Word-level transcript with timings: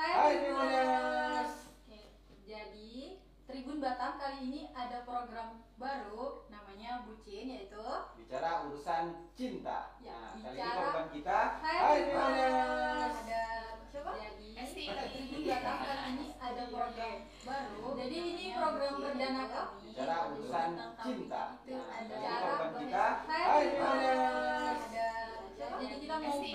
Hai, 0.00 0.16
Hai, 0.16 0.32
Tribuners. 0.40 1.52
Oke, 1.84 2.00
Jadi 2.42 3.20
Tribun 3.44 3.84
Batam 3.84 4.16
kali 4.16 4.48
ini 4.48 4.72
ada 4.72 5.04
program 5.04 5.60
baru 5.76 6.48
namanya 6.48 7.04
Bucin 7.04 7.52
yaitu 7.52 7.84
Bicara 8.16 8.64
urusan 8.64 9.28
cinta. 9.36 9.92
Ya, 10.00 10.32
nah, 10.32 10.40
kali 10.40 10.56
ini 10.56 10.64
bicara- 10.64 10.80
program 10.80 11.06
kita. 11.12 11.40
Hai, 11.60 11.76
Hai, 11.76 11.98
Tribuners. 12.00 13.12
Ada 13.20 13.44
siapa? 13.92 14.12
Jadi 14.16 14.48
Esti. 14.56 14.84
Tribun 14.88 15.42
Batam 15.44 15.76
kali 15.76 16.00
ini 16.08 16.26
ada 16.40 16.62
program 16.72 17.14
baru. 17.44 17.84
Jadi 18.00 18.16
ini 18.16 18.44
program 18.56 18.92
perdana 18.96 19.44
kami. 19.52 19.84
Bicara 19.84 20.16
urusan 20.32 20.70
cinta. 20.96 21.42
Itu 21.60 21.76
Nah, 21.76 21.86
ada 21.92 22.08
kali 22.08 22.24
ini 22.24 22.40
program 22.40 22.72
kita. 22.80 23.04
Hai, 23.28 23.44
Hai, 23.44 23.64
Tribuners. 23.68 24.80
Ada 24.80 25.08
siapa? 25.52 25.76
Jadi 25.76 25.94
kita 26.00 26.14
mau 26.16 26.32
Esti. 26.32 26.50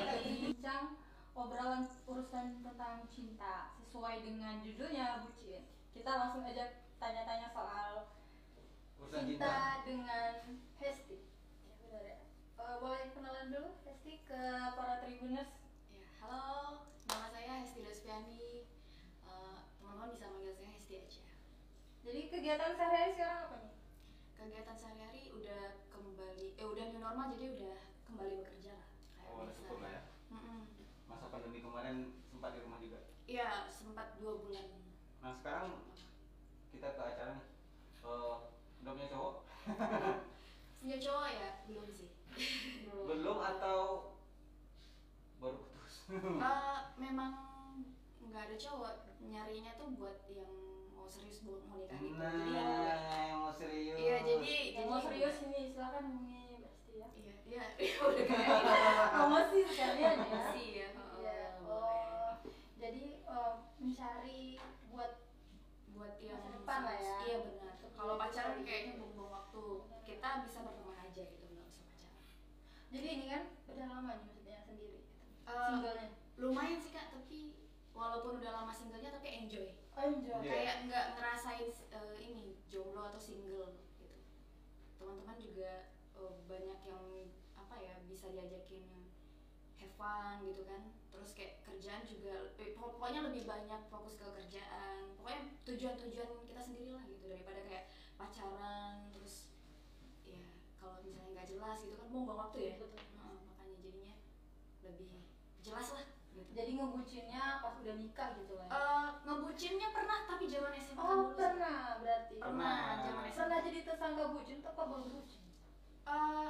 Obrolan 1.36 1.84
urusan 2.08 2.64
tentang 2.64 3.04
cinta 3.12 3.76
sesuai 3.76 4.24
dengan 4.24 4.64
judulnya 4.64 5.20
Bucin. 5.22 5.68
Kita 5.92 6.12
langsung 6.12 6.44
aja 6.44 6.66
tanya-tanya 6.96 7.52
soal 7.52 8.08
Urusan 8.96 9.28
cinta, 9.28 9.44
cinta. 9.44 9.84
dengan 9.84 10.32
Hesti. 10.80 11.20
Ya, 11.68 11.76
benar 11.84 12.02
ya. 12.02 12.18
Eh, 12.56 12.76
boleh 12.80 13.12
kenalan 13.12 13.52
dulu 13.52 13.70
Hesti 13.84 14.24
ke 14.24 14.42
para 14.74 15.04
tribuners. 15.04 15.52
Ya, 15.92 16.08
halo, 16.24 16.88
nama 17.06 17.28
saya 17.30 17.54
Hesti 17.62 17.84
Despiani. 17.84 18.64
Eh, 19.22 19.58
teman-teman 19.78 20.16
bisa 20.16 20.32
manggil 20.32 20.56
saya 20.56 20.72
Hesti 20.72 20.94
aja. 20.98 21.22
Jadi 22.02 22.22
kegiatan 22.32 22.72
sehari-hari 22.72 23.12
sekarang 23.12 23.40
apa 23.44 23.56
nih? 23.60 23.74
Kegiatan 24.36 24.78
sehari-hari 24.78 25.24
udah 25.32 25.64
kembali, 25.90 26.48
eh 26.56 26.66
udah 26.66 26.86
new 26.88 27.02
normal 27.02 27.34
jadi 27.34 27.46
udah 27.52 27.78
kembali 28.06 28.34
bekerja 28.40 28.72
lah. 28.72 28.88
Kayak 29.18 29.32
Oh, 29.32 29.44
biasa. 29.44 29.92
ya. 29.92 30.02
Masa 31.26 31.42
pandemi 31.42 31.58
kemarin 31.58 32.14
sempat 32.30 32.54
di 32.54 32.62
rumah 32.62 32.78
juga. 32.78 33.02
Iya, 33.26 33.66
sempat 33.66 34.14
dua 34.22 34.38
bulan. 34.38 34.78
Nah, 35.26 35.34
sekarang 35.34 35.82
kita 36.70 36.94
ke 36.94 37.02
acara 37.02 37.34
nih. 37.34 37.46
Eh, 38.06 38.36
udah 38.86 38.92
punya 38.94 39.10
cowok? 39.10 39.34
Punya 40.86 40.98
cowok 41.02 41.26
ya? 41.26 41.50
Belum 41.66 41.90
sih. 41.90 42.14
Belum 43.10 43.42
atau 43.42 43.80
baru 45.42 45.66
putus? 45.66 45.94
Eh, 46.46 46.80
memang 47.02 47.34
nggak 48.22 48.46
ada 48.46 48.56
cowok 48.62 48.94
nyarinya 49.26 49.74
tuh 49.82 49.98
buat 49.98 50.30
yang 50.30 50.54
mau 50.94 51.10
serius 51.10 51.42
buat 51.42 51.66
mau 51.66 51.82
nikah 51.82 51.98
gitu. 51.98 52.22
Jadi 52.22 52.54
ya, 52.54 52.70
Nah, 53.02 53.24
yang 53.26 53.40
mau 53.42 53.50
serius. 53.50 53.98
iya 53.98 54.22
jadi 54.22 54.54
Yang 54.78 54.88
mau 54.94 55.02
serius 55.02 55.38
ini 55.50 55.74
silakan 55.74 56.04
hubungi 56.06 56.62
Hesti 56.62 56.94
ya. 57.02 57.08
Iya, 57.50 57.66
iya, 57.82 57.96
udah 57.98 58.26
kayak 58.30 59.10
Promosi 59.10 59.58
sekalian 59.66 60.18
ya. 60.22 60.46
Mencari 63.96 64.60
buat 64.92 65.24
buat 65.96 66.20
yang 66.20 66.36
Masa 66.44 66.52
depan 66.60 66.80
lah 66.84 66.98
ya. 67.00 67.18
Iya 67.24 67.38
benar. 67.48 67.74
Kalau 67.96 68.20
pacaran 68.20 68.60
kayaknya 68.68 69.00
buang-buang 69.00 69.32
waktu. 69.32 69.64
Kita 70.04 70.44
bisa 70.44 70.68
berteman 70.68 71.00
aja 71.00 71.24
gitu 71.24 71.48
nggak 71.48 71.64
usah 71.64 71.88
pacaran. 71.88 72.24
jadi 72.92 73.08
ini 73.08 73.26
kan 73.32 73.44
udah 73.72 73.88
lama 73.88 74.12
nih 74.20 74.28
maksudnya 74.28 74.60
sendiri. 74.68 75.08
Eh, 75.48 75.68
Singlenya. 75.72 76.08
Lumayan 76.36 76.80
sih 76.84 76.92
kak, 76.92 77.08
tapi 77.16 77.56
walaupun 77.96 78.44
udah 78.44 78.52
lama 78.52 78.76
singlenya 78.76 79.16
tapi 79.16 79.32
enjoy. 79.32 79.80
Oh, 79.96 80.04
enjoy. 80.04 80.44
Iya. 80.44 80.52
Kayak 80.52 80.76
nggak 80.92 81.06
ngerasain 81.16 81.72
eh, 81.72 82.16
ini 82.20 82.60
jomblo 82.68 83.08
atau 83.08 83.22
single 83.24 83.80
gitu. 83.80 84.12
Teman-teman 85.00 85.40
juga 85.40 85.96
eh, 86.20 86.34
banyak 86.52 86.80
yang 86.84 87.32
apa 87.56 87.76
ya 87.80 88.04
bisa 88.12 88.28
diajakin 88.28 89.08
have 89.80 89.96
fun 89.96 90.44
gitu 90.44 90.68
kan 90.68 90.92
terus 91.16 91.32
kayak 91.32 91.54
kerjaan 91.62 92.04
juga 92.04 92.34
eh, 92.56 92.72
pokok- 92.72 92.94
pokoknya 92.96 93.22
lebih 93.26 93.44
banyak 93.46 93.82
fokus 93.88 94.14
ke 94.16 94.26
kerjaan 94.28 95.16
pokoknya 95.16 95.42
tujuan-tujuan 95.64 96.30
kita 96.44 96.62
sendiri 96.62 96.92
lah 96.92 97.04
gitu 97.06 97.26
daripada 97.26 97.60
kayak 97.64 97.86
pacaran 98.16 99.08
terus 99.10 99.50
ya 100.24 100.44
kalau 100.76 101.00
misalnya 101.02 101.32
nggak 101.34 101.50
jelas 101.50 101.78
gitu 101.82 101.96
kan 101.96 102.08
buang 102.08 102.28
waktu 102.30 102.58
ya 102.60 102.74
Betul. 102.78 103.00
Heeh, 103.16 103.38
makanya 103.48 103.76
jadinya 103.80 104.14
lebih 104.84 105.12
jelas 105.60 105.88
lah 105.90 106.06
gitu 106.30 106.52
Jadi 106.52 106.72
ngebucinnya 106.76 107.64
pas 107.64 107.74
udah 107.74 107.96
nikah 107.96 108.30
gitu 108.36 108.54
lah. 108.54 108.68
ya? 108.68 108.76
Eh, 108.76 109.10
ngebucinnya 109.24 109.88
pernah 109.90 110.20
tapi 110.26 110.46
zaman 110.46 110.72
SMA 110.76 111.00
oh, 111.00 111.32
pernah 111.32 111.96
berarti. 111.96 112.36
pernah 112.38 112.76
zaman 113.00 113.24
SMA 113.26 113.40
Pernah 113.40 113.60
jadi 113.64 113.80
tersangka 113.82 114.24
bucin 114.30 114.60
atau 114.60 114.72
apa 114.72 114.84
baru 114.86 115.06
bucin? 115.10 115.44
Eh, 116.06 116.50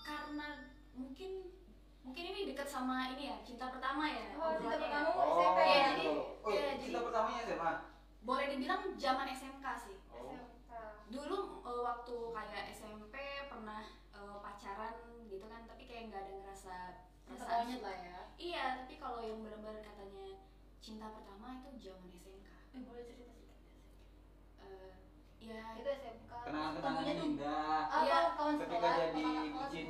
karena 0.00 0.48
mungkin 0.90 1.30
mungkin 2.02 2.24
ini 2.26 2.40
dekat 2.46 2.64
sama 2.66 3.10
ini 3.10 3.28
ya 3.28 3.36
cinta 3.40 3.68
pertama 3.68 4.04
ya 4.04 4.32
Oh, 4.34 4.50
cinta 4.50 4.72
obrolannya. 4.72 4.80
pertama 4.82 5.08
Oh, 5.12 5.36
SMP 5.36 5.60
Iya, 5.60 5.76
ya? 5.76 5.88
jadi- 5.90 6.08
oh, 6.40 6.48
iya, 6.48 6.62
cinta 6.74 6.84
jadi- 6.92 7.06
pertamanya 7.06 7.40
SMA. 7.44 7.72
boleh 8.20 8.46
dibilang 8.48 8.82
zaman 8.96 9.26
SMK 9.30 9.66
sih 9.78 9.96
Oh. 10.06 10.16
SMK. 10.26 10.70
dulu 11.08 11.38
eh, 11.62 11.80
waktu 11.82 12.14
kayak 12.30 12.64
SMP 12.70 13.14
pernah 13.46 13.82
eh, 14.10 14.36
pacaran 14.38 14.94
gitu 15.24 15.44
kan 15.44 15.62
tapi 15.64 15.82
kayak 15.84 16.02
nggak 16.08 16.22
ada 16.22 16.32
ngerasa 16.36 16.74
perasaan 17.24 17.66
lah 17.76 17.96
ya. 17.96 18.18
iya 18.36 18.64
tapi 18.76 18.94
kalau 18.96 19.20
yang 19.20 19.40
benar-benar 19.40 19.80
katanya 19.80 20.38
cinta 20.78 21.06
pertama 21.08 21.60
itu 21.60 21.70
zaman 21.80 22.08
SMK 22.10 22.48
Eh, 22.70 22.80
boleh 22.80 23.02
cerita 23.02 23.26
sedikit. 23.28 23.58
Eh, 24.60 24.90
ya 25.40 25.62
Itu 25.74 25.88
SMK. 25.90 26.30
Kenangan-kenangan 26.40 27.16
indah. 27.20 27.82
apa 27.84 27.98
Iya, 28.00 28.18
kawan 28.32 28.54
Ketika 28.56 28.70
sekolah, 28.72 28.94
jadi 28.96 29.20
kakak 29.20 29.34
kelas? 29.34 29.54
bucin. 29.56 29.88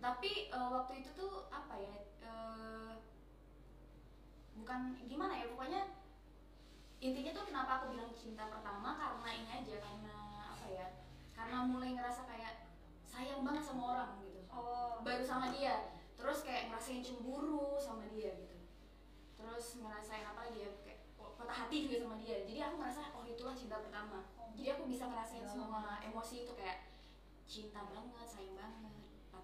Tapi 0.00 0.48
eh, 0.48 0.68
waktu 0.72 0.92
itu 1.04 1.10
tuh 1.12 1.46
apa 1.52 1.76
ya? 1.76 1.92
eh, 2.24 2.92
bukan 4.56 4.96
gimana 5.04 5.36
ya, 5.36 5.46
pokoknya 5.52 5.82
intinya 7.00 7.32
tuh 7.32 7.44
kenapa 7.48 7.70
aku 7.80 7.96
bilang 7.96 8.12
cinta 8.12 8.48
pertama 8.48 8.96
karena 8.96 9.28
ini 9.32 9.50
aja 9.60 9.76
karena 9.80 10.16
apa 10.56 10.66
ya? 10.72 10.86
Karena 11.36 11.68
mulai 11.68 11.92
ngerasa 11.96 12.24
kayak 12.24 12.72
sayang 13.04 13.44
banget 13.44 13.64
sama 13.64 13.82
orang 13.96 14.10
gitu. 14.24 14.40
Oh. 14.48 15.00
Baru 15.04 15.24
sama 15.24 15.52
dia, 15.52 15.96
terus 16.16 16.44
kayak 16.44 16.72
ngerasain 16.72 17.04
cemburu 17.04 17.76
sama 17.76 18.08
dia 18.08 18.36
gitu. 18.40 18.56
Terus 19.36 19.80
ngerasain 19.80 20.24
apa 20.24 20.48
lagi 20.48 20.64
ya? 20.64 20.72
Kayak 20.84 21.00
patah 21.16 21.56
hati 21.64 21.88
juga 21.88 22.04
sama 22.04 22.16
dia. 22.20 22.44
Jadi 22.44 22.60
aku 22.60 22.74
ngerasa 22.80 23.16
oh 23.16 23.24
itulah 23.24 23.56
cinta 23.56 23.80
pertama. 23.80 24.28
Jadi 24.56 24.68
aku 24.76 24.84
bisa 24.88 25.08
ngerasain 25.08 25.44
semua 25.48 26.00
emosi 26.04 26.44
itu 26.44 26.52
kayak 26.52 26.88
cinta 27.48 27.80
banget, 27.88 28.28
sayang 28.28 28.54
banget, 28.54 28.99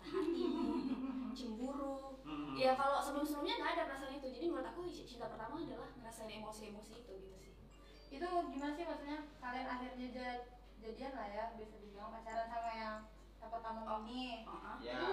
hati, 0.07 0.45
cemburu. 1.39 2.17
Hmm. 2.23 2.55
Ya 2.55 2.75
kalau 2.75 2.99
sebelum-sebelumnya 2.99 3.55
nggak 3.57 3.73
ada 3.77 3.83
perasaan 3.87 4.17
itu. 4.17 4.29
Jadi 4.31 4.47
menurut 4.49 4.69
aku 4.69 4.81
cinta 4.89 5.27
pertama 5.27 5.59
adalah 5.59 5.91
ngerasain 5.95 6.31
emosi-emosi 6.33 6.93
itu 7.03 7.13
gitu 7.21 7.37
sih. 7.37 7.53
Itu 8.09 8.27
gimana 8.49 8.73
sih 8.73 8.85
maksudnya 8.85 9.19
kalian 9.39 9.67
akhirnya 9.67 10.07
ja- 10.11 10.45
jadian 10.77 11.13
lah 11.13 11.27
ya 11.27 11.45
bisa 11.55 11.77
dibilang 11.77 12.11
pacaran 12.11 12.47
sama 12.47 12.71
yang 12.73 12.97
yang 13.39 13.51
pertama 13.51 13.81
ini. 14.03 14.43
Heeh. 14.43 14.77
Ya. 14.83 14.95
Itu 14.97 15.11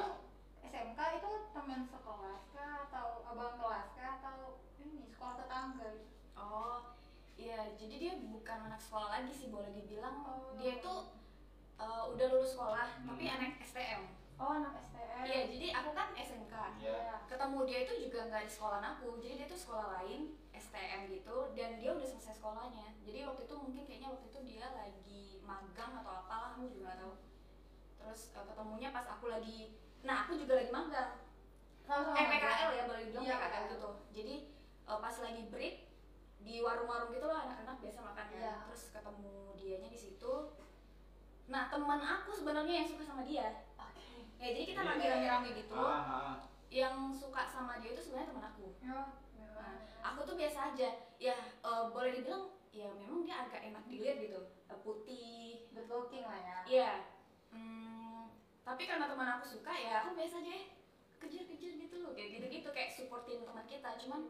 SMK 0.64 1.00
itu 1.20 1.32
teman 1.52 1.82
sekelas 1.84 2.44
kah 2.50 2.74
atau 2.88 3.08
abang 3.28 3.60
kelas 3.60 3.88
kah 3.94 4.12
atau 4.18 4.38
ini 4.80 5.06
sekolah 5.06 5.36
tetangga 5.38 5.88
gitu? 5.92 6.10
Oh, 6.34 6.96
iya. 7.36 7.76
Jadi 7.76 7.96
dia 8.00 8.14
bukan 8.24 8.58
anak 8.66 8.80
sekolah 8.80 9.10
lagi 9.12 9.30
sih 9.30 9.52
boleh 9.52 9.70
dibilang. 9.70 10.24
Oh. 10.24 10.56
Dia 10.56 10.80
itu 10.80 10.94
uh, 11.76 12.04
udah 12.10 12.26
lulus 12.32 12.56
sekolah, 12.56 12.88
Hmm. 12.96 13.06
tapi 13.06 13.24
anak 13.28 13.60
STM. 13.60 14.23
Oh 14.44 14.52
anak 14.60 14.76
STM. 14.76 15.24
Iya, 15.24 15.42
jadi 15.48 15.68
aku 15.72 15.90
kan 15.96 16.12
SMK. 16.20 16.54
Iya. 16.84 17.16
Ketemu 17.32 17.60
dia 17.64 17.80
itu 17.88 17.94
juga 18.04 18.20
nggak 18.28 18.44
di 18.44 18.52
sekolah 18.52 18.80
aku, 18.84 19.24
jadi 19.24 19.34
dia 19.40 19.48
tuh 19.48 19.56
sekolah 19.56 19.88
lain, 19.96 20.36
STM 20.52 21.08
gitu, 21.08 21.56
dan 21.56 21.80
dia 21.80 21.96
udah 21.96 22.04
selesai 22.04 22.44
sekolahnya. 22.44 22.92
Jadi 23.08 23.24
waktu 23.24 23.48
itu 23.48 23.56
mungkin 23.56 23.84
kayaknya 23.88 24.12
waktu 24.12 24.28
itu 24.28 24.40
dia 24.44 24.68
lagi 24.76 25.40
magang 25.48 25.96
atau 26.04 26.12
apalah, 26.12 26.60
aku 26.60 26.68
juga 26.68 26.92
nggak 26.92 27.00
tahu. 27.08 27.16
Terus 28.04 28.22
uh, 28.36 28.44
ketemunya 28.44 28.92
pas 28.92 29.08
aku 29.08 29.32
lagi, 29.32 29.80
nah 30.04 30.28
aku 30.28 30.36
juga 30.36 30.60
lagi 30.60 30.72
magang. 30.76 31.24
Sama-sama. 31.88 32.20
Eh 32.20 32.28
PKL 32.28 32.70
ya 32.76 32.84
boleh 32.84 33.02
dibilang 33.08 33.24
Iya, 33.24 33.36
PKL 33.40 33.66
gitu. 33.80 33.90
Jadi 34.12 34.36
uh, 34.92 35.00
pas 35.00 35.16
lagi 35.24 35.42
break 35.48 35.76
di 36.44 36.60
warung-warung 36.60 37.16
gitu 37.16 37.32
lah 37.32 37.48
anak-anak 37.48 37.80
biasa 37.80 38.00
makan 38.04 38.26
kan. 38.28 38.40
Iya. 38.44 38.56
Terus 38.68 38.84
ketemu 38.92 39.56
dianya 39.56 39.88
di 39.88 40.00
situ. 40.00 40.34
Nah 41.48 41.72
teman 41.72 42.00
aku 42.04 42.36
sebenarnya 42.36 42.84
yang 42.84 42.88
suka 42.88 43.04
sama 43.08 43.24
dia. 43.24 43.72
Ya 44.44 44.52
jadi 44.52 44.66
kita 44.68 44.82
Iya. 44.82 44.90
lagi 44.92 45.06
rame-rame 45.08 45.50
gitu. 45.56 45.72
Ah, 45.74 46.04
ah. 46.04 46.36
Yang 46.68 46.96
suka 47.16 47.48
sama 47.48 47.80
dia 47.80 47.96
itu 47.96 48.02
sebenarnya 48.04 48.28
teman 48.28 48.46
aku. 48.46 48.66
Ya, 48.76 48.92
Nah, 48.92 49.08
memang. 49.40 49.76
aku 50.04 50.20
tuh 50.28 50.36
biasa 50.36 50.76
aja. 50.76 50.90
Ya 51.16 51.32
uh, 51.62 51.88
boleh 51.88 52.12
dibilang 52.14 52.52
ya 52.70 52.92
memang 52.92 53.24
dia 53.24 53.40
agak 53.40 53.64
enak 53.64 53.84
dilihat 53.88 54.20
gitu. 54.20 54.42
Uh, 54.68 54.80
putih. 54.84 55.64
good 55.72 55.88
looking 55.88 56.22
lah 56.22 56.36
ya. 56.36 56.58
Iya. 56.66 56.92
Hmm, 57.50 58.30
tapi 58.62 58.84
karena 58.84 59.08
teman 59.08 59.30
aku 59.32 59.46
suka 59.48 59.72
ya 59.72 60.04
aku 60.04 60.14
biasa 60.14 60.38
aja 60.38 60.52
eh, 60.52 60.66
kejar-kejar 61.18 61.72
gitu 61.78 61.96
loh 61.98 62.12
kayak 62.12 62.30
gitu-gitu 62.36 62.68
kayak 62.70 62.90
supportin 62.90 63.42
teman 63.42 63.64
kita 63.64 63.94
cuman 63.96 64.28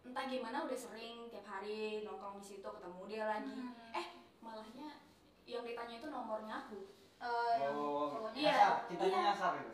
entah 0.00 0.24
gimana 0.24 0.64
udah 0.64 0.74
sering 0.74 1.28
tiap 1.28 1.44
hari 1.44 2.02
nongkrong 2.02 2.36
di 2.36 2.46
situ 2.46 2.64
ketemu 2.64 3.00
dia 3.06 3.24
lagi 3.26 3.52
Hmm. 3.52 3.72
eh 3.92 4.06
malahnya 4.40 4.96
yang 5.44 5.60
ditanya 5.62 5.94
itu 5.94 6.08
nomornya 6.08 6.54
aku 6.58 6.88
Eh, 7.24 7.72
Oh, 7.72 8.04
cowoknya 8.12 8.36
Iya. 8.36 8.52
nyasar, 8.52 8.74
cintanya 8.86 9.16
Iya. 9.16 9.26
nyasar 9.32 9.52
gitu. 9.56 9.72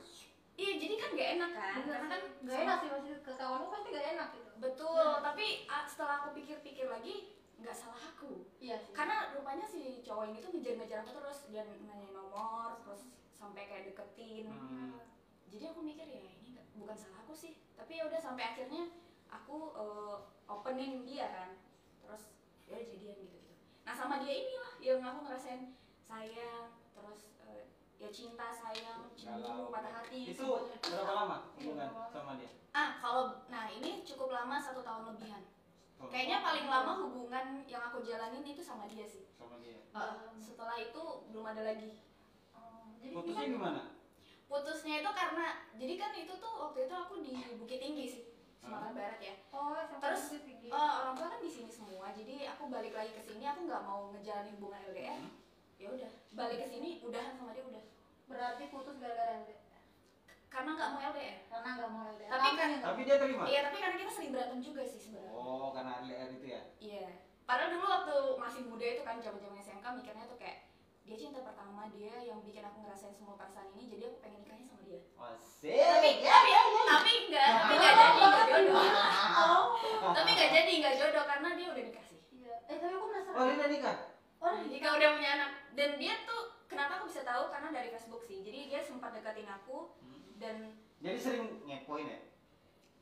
iya 0.54 0.72
jadi 0.76 0.94
kan 0.94 1.10
gak 1.16 1.30
enak 1.34 1.50
kan 1.50 1.72
Bener 1.72 1.88
karena 1.90 2.06
kan 2.06 2.22
gak 2.44 2.58
enak 2.60 2.76
sih 2.78 2.88
masih 2.92 3.12
ke 3.24 3.32
kawan 3.34 3.58
lu 3.58 3.68
pasti 3.70 3.88
gak 3.90 4.06
enak 4.12 4.28
gitu 4.30 4.50
betul 4.60 5.08
Hmm. 5.10 5.24
tapi 5.24 5.46
aku 5.64 6.28
pikir-pikir 6.36 6.86
lagi 6.86 7.14
nggak 7.56 7.72
salah 7.72 8.02
aku 8.06 8.44
iya 8.56 8.76
sih 8.76 8.92
karena 8.92 9.32
rupanya 9.32 9.64
si 9.64 10.00
cowok 10.00 10.24
ini 10.28 10.38
tuh 10.38 10.50
ngejar-ngejar 10.52 10.98
aku 11.00 11.10
terus 11.16 11.38
dia 11.48 11.64
nanya 11.64 12.08
nomor 12.10 12.76
terus 12.80 13.08
sampai 13.32 13.64
kayak 13.64 13.88
deketin 13.88 14.48
Hmm. 14.48 15.00
jadi 15.48 15.72
aku 15.72 15.80
mikir 15.80 16.04
ya 16.04 16.20
ini 16.28 16.60
bukan 16.74 16.92
salah 16.94 17.20
aku 17.20 17.32
sih 17.32 17.56
tapi 17.72 17.96
ya 17.96 18.04
udah 18.04 18.20
sampai 18.20 18.44
akhirnya 18.46 18.84
aku 19.26 19.56
eh, 19.74 20.16
openin 20.44 21.04
dia 21.04 21.26
kan 21.26 21.50
terus 21.98 22.28
ya 22.64 22.76
jadian 22.78 23.16
gitu 23.18 23.36
gitu 23.38 23.52
nah 23.80 23.96
sama 23.96 24.20
dia 24.20 24.34
inilah 24.36 24.72
yang 24.78 25.00
aku 25.00 25.24
ngerasain 25.24 25.72
sayang 26.00 26.68
ya 28.00 28.08
cinta 28.08 28.48
sayang 28.48 29.12
cemburu 29.12 29.68
patah 29.68 29.92
hati 29.94 30.24
Itu 30.26 30.40
semuanya. 30.56 30.76
berapa 30.80 31.12
lama 31.14 31.36
hubungan 31.54 31.88
sama 32.08 32.32
dia? 32.34 32.50
ah 32.72 32.96
kalau 32.96 33.22
nah 33.46 33.68
ini 33.68 34.00
cukup 34.00 34.30
lama 34.30 34.56
satu 34.56 34.80
tahun 34.80 35.12
lebihan 35.12 35.44
Oh, 36.00 36.08
kayaknya 36.08 36.40
paling 36.40 36.64
lama 36.64 36.96
hubungan 36.98 37.60
yang 37.62 37.84
aku 37.84 38.00
jalanin 38.00 38.40
itu 38.40 38.64
sama 38.64 38.88
dia 38.88 39.04
sih 39.04 39.28
sama 39.30 39.60
dia. 39.60 39.76
Eh, 39.84 40.12
setelah 40.34 40.72
itu 40.74 40.96
belum 41.28 41.44
ada 41.46 41.60
lagi 41.62 41.92
Oh, 42.56 42.88
jadi 42.96 43.12
Putusnya 43.12 43.44
gimana? 43.46 43.52
gimana? 43.52 43.82
putusnya 44.48 44.94
itu 44.98 45.10
karena 45.12 45.46
jadi 45.76 45.94
kan 45.94 46.10
itu 46.16 46.32
tuh 46.34 46.52
waktu 46.58 46.88
itu 46.88 46.94
aku 46.96 47.14
di 47.20 47.32
Bukit 47.54 47.78
Tinggi 47.78 48.06
sih 48.08 48.22
Sumatera 48.56 48.90
Barat 48.90 49.20
ya 49.20 49.34
oh 49.50 49.76
Terus. 50.00 50.40
Eh, 50.40 50.72
orang 50.72 51.12
tua 51.12 51.28
kan 51.28 51.38
di 51.38 51.50
sini 51.50 51.68
semua 51.68 52.08
jadi 52.10 52.48
aku 52.48 52.66
balik 52.66 52.92
lagi 52.92 53.12
ke 53.12 53.22
sini 53.22 53.44
aku 53.44 53.68
nggak 53.68 53.84
mau 53.84 54.08
ngejalanin 54.10 54.56
hubungan 54.56 54.80
LDR 54.88 55.20
Hmm. 55.20 55.36
Ya 55.80 55.88
udah 55.90 56.10
balik 56.34 56.58
ke 56.60 56.66
sini 56.68 57.00
udahan 57.00 57.32
sama 57.32 57.50
dia 57.50 57.64
udah. 57.64 57.84
Berarti 58.26 58.64
putus 58.68 58.96
gara-gara 58.96 59.40
karena 60.46 60.70
nggak 60.72 60.90
mau 60.90 61.00
LDR 61.08 61.38
karena 61.46 61.68
nggak 61.72 61.88
mau 61.88 62.02
LDR 62.08 62.26
Tapi 62.28 62.48
kan- 62.50 62.70
nggak 62.72 62.82
Tapi 62.84 63.00
dia 63.02 63.16
terima? 63.16 63.44
iya 63.44 63.60
tapi 63.62 63.76
karena 63.78 63.96
kita 63.96 64.10
sering 64.10 64.30
berantem 64.30 64.60
juga 64.60 64.82
sih 64.82 64.98
sebenarnya. 65.00 65.32
Oh, 65.32 65.70
karena 65.70 65.90
LDR 66.00 66.28
itu 66.32 66.46
ya? 66.48 66.60
iya. 66.78 67.06
Padahal 67.42 67.70
dulu 67.72 67.86
waktu 67.88 68.14
masih 68.36 68.62
muda 68.64 68.86
itu 68.88 69.02
kan 69.02 69.16
zaman 69.18 69.40
zaman 69.40 69.58
SMK 69.58 69.86
mikirnya 69.92 70.24
tuh 70.24 70.36
kayak 70.36 70.58
dia 71.00 71.16
cinta 71.16 71.40
pertama 71.40 71.88
dia 71.88 72.14
yang 72.20 72.38
bikin 72.40 72.62
aku 72.62 72.78
ngerasain 72.80 73.10
semua 73.10 73.34
perasaan 73.34 73.72
ini 73.72 73.88
jadi 73.88 74.02
aku 74.06 74.16
pengen 74.20 74.40
nikahnya 74.40 74.66
sama 74.66 74.82
dia. 74.84 75.00
Asik. 75.16 75.74
tapi 75.74 76.10
tapi 76.20 76.50
tapi 76.84 77.12
enggak 77.24 77.48
tapi 77.50 77.74
nggak 77.76 77.94
jadi 77.96 78.20
nggak 78.20 78.46
jodoh. 78.52 78.84
Oh. 79.40 79.62
Tapi 80.12 80.28
nggak 80.30 80.50
jadi 80.52 80.72
nggak 80.76 80.94
jodoh 80.96 81.24
karena 81.24 81.48
dia 81.54 81.66
udah 81.68 81.84
nikah 81.84 82.04
sih. 82.04 82.20
Iya. 82.32 82.54
Eh 82.66 82.76
tapi 82.76 82.92
aku 82.92 83.06
penasaran. 83.08 83.34
Oh, 83.34 83.44
dia 83.44 83.56
udah 83.56 83.70
nikah? 83.70 83.96
Oh 84.40 84.56
jika 84.64 84.88
udah 84.90 85.08
punya 85.14 85.30
anak 85.34 85.50
dan 85.70 85.90
dia 85.94 86.14
tuh 86.22 86.42
kenapa 86.64 86.96
aku 86.96 87.06
bisa 87.06 87.22
tahu 87.22 87.48
karena 87.48 87.68
dari 87.70 87.88
Facebook 87.88 88.22
sih 88.22 88.40
jadi 88.40 88.58
dia 88.66 88.80
sempat 88.80 89.12
deketin 89.12 89.46
aku 89.46 89.92
Hmm. 89.98 90.20
dan 90.36 90.56
Jadi 90.98 91.16
sering 91.16 91.44
ngepoin 91.62 92.04
ya? 92.06 92.20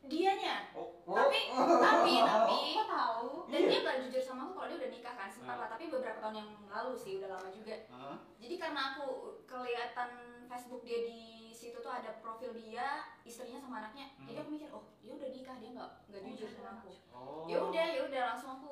dianya 0.00 0.70
Oh, 0.72 0.94
Tapi- 1.04 1.50
tapi 1.50 2.12
tapi 2.30 2.58
kok 2.72 2.86
tahu 2.88 3.30
dan 3.46 3.60
Iya. 3.60 3.68
dia 3.68 3.78
gak 3.82 3.98
jujur 4.00 4.22
sama 4.24 4.40
aku 4.44 4.52
kalau 4.54 4.68
dia 4.68 4.78
udah 4.78 4.90
nikah 4.90 5.14
kan 5.14 5.28
sempat 5.28 5.52
Ah. 5.52 5.60
lah 5.60 5.68
tapi 5.68 5.84
beberapa 5.88 6.18
tahun 6.18 6.36
yang 6.36 6.48
lalu 6.64 6.92
sih 6.94 7.18
udah 7.18 7.28
lama 7.30 7.48
juga 7.50 7.76
Hah? 7.88 8.16
jadi 8.36 8.54
karena 8.56 8.80
aku 8.92 9.06
kelihatan 9.44 10.10
Facebook 10.46 10.82
dia 10.82 11.02
di 11.02 11.22
situ 11.50 11.76
tuh 11.76 11.90
ada 11.90 12.16
profil 12.16 12.50
dia 12.52 12.86
istrinya 13.22 13.58
sama 13.58 13.78
anaknya 13.80 14.06
Hmm. 14.12 14.26
jadi 14.26 14.38
aku 14.40 14.50
mikir 14.50 14.68
oh 14.70 14.86
dia 14.98 15.12
udah 15.12 15.28
nikah 15.28 15.56
dia 15.56 15.70
nggak 15.72 15.90
nggak 16.08 16.22
jujur 16.24 16.48
sama 16.48 16.70
aku 16.76 16.90
Oh. 17.10 17.44
ya 17.44 17.58
udah 17.60 17.86
ya 17.88 18.00
udah 18.04 18.22
langsung 18.28 18.50
aku 18.54 18.70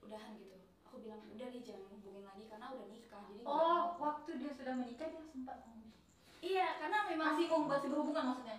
udahan 0.00 0.34
gitu 0.36 0.57
aku 0.98 1.06
bilang 1.06 1.22
udah 1.30 1.46
deh 1.48 1.62
jangan 1.62 1.86
hubungin 1.88 2.24
lagi 2.24 2.44
karena 2.44 2.66
udah 2.68 2.86
nikah 2.88 3.22
jadi 3.24 3.42
oh 3.44 3.54
mau." 3.54 3.86
waktu 4.00 4.30
dia 4.34 4.50
sudah 4.50 4.74
menikah 4.74 5.06
dia 5.06 5.22
sempat 5.24 5.56
ngomong 5.62 5.90
iya 6.40 6.66
karena 6.76 6.98
memang 7.06 7.28
masih 7.32 7.46
oh, 7.48 7.62
masih 7.64 7.88
berhubungan 7.88 8.24
maksudnya 8.28 8.58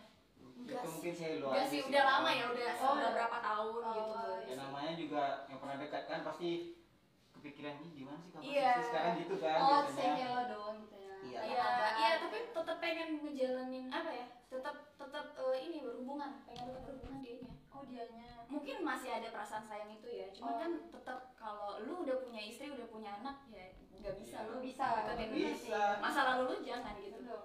Enggak 0.60 0.76
Itu 0.76 0.86
sih. 0.86 0.94
mungkin 0.94 1.14
saya 1.14 1.32
luar 1.36 1.52
Enggak 1.52 1.68
sih, 1.68 1.80
udah 1.82 2.04
lama 2.06 2.30
ya, 2.30 2.46
udah 2.46 2.68
Oh, 2.78 2.92
udah 2.94 3.00
iya. 3.02 3.16
berapa 3.16 3.38
tahun 3.42 3.80
Oh, 3.82 3.94
gitu. 3.94 4.20
Ya 4.46 4.56
namanya 4.58 4.92
juga 4.94 5.24
yang 5.46 5.58
pernah 5.58 5.78
dekat 5.78 6.04
kan 6.06 6.20
pasti 6.22 6.50
kepikiran 7.32 7.76
ih 7.80 7.92
gimana 7.94 8.20
sih 8.20 8.30
kabar 8.30 8.44
Iya. 8.46 8.72
sih 8.74 8.86
sekarang 8.86 9.14
gitu 9.18 9.36
kan 9.38 9.58
oh 9.58 9.80
biasanya. 9.82 9.96
say 9.98 10.10
hello 10.18 10.42
doang 10.46 10.76
gitu 10.80 10.96
ya 10.98 11.16
Iya. 11.20 11.40
Iya, 11.42 11.64
Kabar. 11.66 11.92
iya, 11.98 12.12
tapi 12.18 12.38
tetap 12.50 12.78
pengen 12.78 13.10
ngejalanin 13.20 13.86
apa 13.90 14.12
ya? 14.14 14.26
Tetap 14.50 14.76
tetap 14.96 15.26
eh, 15.36 15.58
ini 15.62 15.78
berhubungan, 15.80 16.42
pengen 16.44 16.66
tetap 16.68 16.82
berhubungan 16.84 17.20
dianya. 17.20 17.52
oh 17.70 17.86
dianya 17.86 18.26
Mungkin 18.50 18.82
masih 18.82 19.10
ada 19.14 19.30
perasaan 19.30 19.62
sayang 19.64 19.94
itu 19.94 20.10
ya, 20.10 20.28
cuman 20.32 20.50
Oh. 20.50 20.58
kan 20.58 20.72
tetap 20.90 21.20
kalau 21.36 21.78
lu 21.80 22.02
udah 22.02 22.18
punya 22.20 22.42
istri, 22.42 22.66
udah 22.68 22.88
punya 22.88 23.14
anak 23.16 23.46
ya 23.48 23.70
nggak 23.94 24.16
bisa 24.16 24.38
Iya. 24.38 24.48
lu 24.48 24.58
bisa 24.60 24.86
deketin 25.06 25.30
Bisa. 25.54 26.00
masa 26.00 26.22
lalu 26.26 26.44
lu 26.50 26.56
jangan 26.64 26.96
gitu. 26.98 27.20
Betul. 27.20 27.44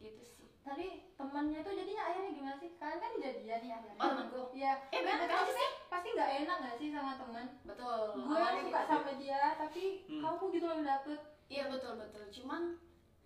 Gitu 0.00 0.22
sih. 0.24 0.48
tadi 0.60 0.86
temannya 1.14 1.60
tuh 1.60 1.70
jadinya 1.72 2.02
akhirnya 2.02 2.32
gimana 2.32 2.56
sih 2.56 2.72
kalian 2.74 2.96
kan 2.98 3.12
jadian 3.14 3.60
nih 3.60 3.70
akhirnya 3.70 3.94
Oh, 3.94 4.08
temanku. 4.10 4.40
iya 4.50 4.72
Eh, 4.88 5.00
bener 5.02 5.28
pasti 5.28 5.36
aja 5.38 5.52
sih. 5.54 5.68
pasti 5.86 6.08
nggak 6.10 6.30
enak 6.40 6.56
nggak 6.58 6.76
sih 6.76 6.88
sama 6.88 7.12
teman 7.14 7.46
Betul. 7.62 8.00
gue 8.16 8.40
suka 8.58 8.58
gitu. 8.80 8.88
sama 8.88 9.12
dia 9.14 9.40
tapi 9.54 9.84
Hmm. 10.08 10.22
kamu 10.24 10.44
gitu 10.50 10.66
loh 10.66 10.80
dapet 10.82 11.20
Iya 11.46 11.64
betul 11.68 11.92
betul. 11.94 12.24
Cuman 12.32 12.62